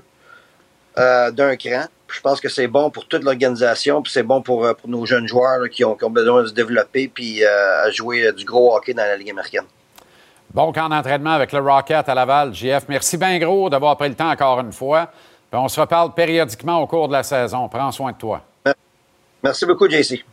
[0.97, 1.85] euh, d'un cran.
[2.09, 5.25] Je pense que c'est bon pour toute l'organisation, puis c'est bon pour, pour nos jeunes
[5.25, 8.93] joueurs qui, ont, qui ont besoin de se développer puis à jouer du gros hockey
[8.93, 9.63] dans la Ligue américaine.
[10.53, 12.89] Bon camp d'entraînement avec le Rocket à Laval, JF.
[12.89, 15.09] Merci bien gros d'avoir pris le temps encore une fois.
[15.51, 17.67] Puis on se reparle périodiquement au cours de la saison.
[17.67, 18.41] Prends soin de toi.
[19.43, 20.23] Merci beaucoup, JC.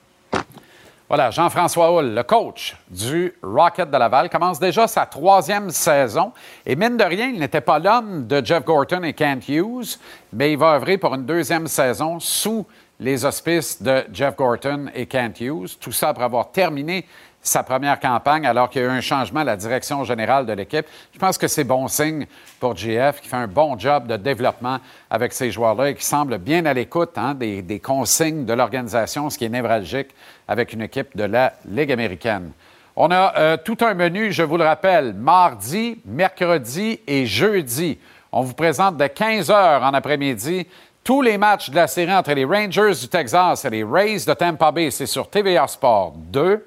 [1.08, 6.32] Voilà, Jean-François Hull, le coach du Rocket de Laval, commence déjà sa troisième saison.
[6.64, 9.98] Et mine de rien, il n'était pas l'homme de Jeff Gorton et Kent Hughes,
[10.32, 12.64] mais il va œuvrer pour une deuxième saison sous
[13.00, 15.78] les auspices de Jeff Gorton et Kent Hughes.
[15.80, 17.06] Tout ça après avoir terminé
[17.48, 20.52] sa première campagne alors qu'il y a eu un changement à la direction générale de
[20.52, 20.86] l'équipe.
[21.12, 22.26] Je pense que c'est bon signe
[22.60, 24.78] pour GF qui fait un bon job de développement
[25.10, 29.38] avec ces joueurs-là et qui semble bien à l'écoute hein, des, consignes de l'organisation, ce
[29.38, 30.08] qui est névralgique
[30.46, 32.52] avec une équipe de la Ligue américaine.
[32.94, 37.98] On a euh, tout un menu, je vous le rappelle, mardi, mercredi et jeudi.
[38.32, 40.66] On vous présente de 15 heures en après-midi
[41.08, 44.34] tous les matchs de la série entre les Rangers du Texas et les Rays de
[44.34, 44.90] Tampa Bay.
[44.90, 46.66] C'est sur TVA Sport 2.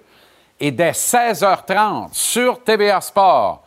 [0.63, 3.63] Et dès 16h30 sur TVA Sport,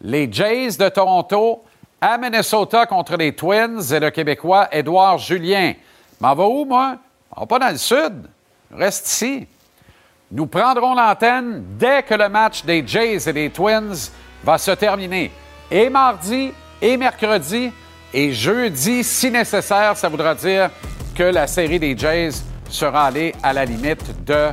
[0.00, 1.64] les Jays de Toronto
[2.00, 5.72] à Minnesota contre les Twins et le Québécois Édouard Julien.
[6.20, 6.94] M'en va où, moi?
[7.34, 8.30] On va pas dans le sud.
[8.72, 9.48] Reste ici.
[10.30, 14.12] Nous prendrons l'antenne dès que le match des Jays et des Twins
[14.44, 15.32] va se terminer.
[15.68, 17.72] Et mardi, et mercredi,
[18.14, 20.70] et jeudi, si nécessaire, ça voudra dire
[21.16, 22.30] que la série des Jays
[22.70, 24.52] sera allée à la limite de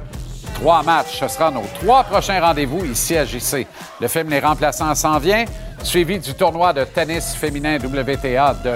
[0.56, 1.20] trois matchs.
[1.20, 3.68] Ce sera nos trois prochains rendez-vous ici à JC.
[4.02, 5.46] Le film Les Remplaçants s'en vient,
[5.84, 8.74] suivi du tournoi de tennis féminin WTA de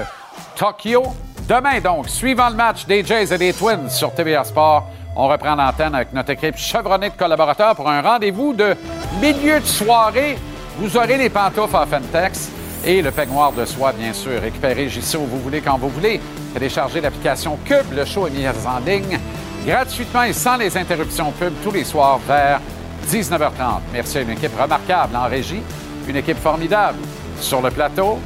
[0.56, 1.04] Tokyo.
[1.48, 5.56] Demain, donc, suivant le match des Jays et des Twins sur TVA Sport, on reprend
[5.56, 8.76] l'antenne avec notre équipe chevronnée de collaborateurs pour un rendez-vous de
[9.20, 10.38] milieu de soirée.
[10.78, 12.52] Vous aurez les pantoufles à Fentex
[12.86, 14.40] et le peignoir de soie, bien sûr.
[14.40, 16.22] Récupérez JC où vous voulez, quand vous voulez.
[16.54, 17.92] Téléchargez l'application Cube.
[17.94, 19.20] Le show est mis en ligne
[19.65, 22.60] gratuitement et sans les interruptions pub tous les soirs vers
[23.07, 23.81] 19h30.
[23.94, 25.61] Merci à une équipe remarquable en régie,
[26.07, 26.98] une équipe formidable
[27.40, 28.19] sur le plateau.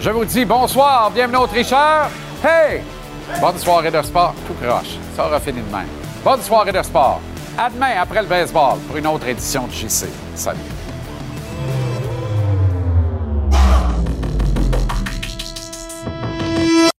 [0.00, 2.08] Je vous dis bonsoir, bienvenue au tricheur.
[2.42, 2.82] Hey!
[3.40, 4.96] Bonne soirée de sport, tout croche.
[5.14, 5.86] Ça aura fini de même.
[6.24, 7.20] Bonne soirée de sport.
[7.56, 10.06] À demain après le baseball pour une autre édition de JC.
[10.34, 10.79] Salut.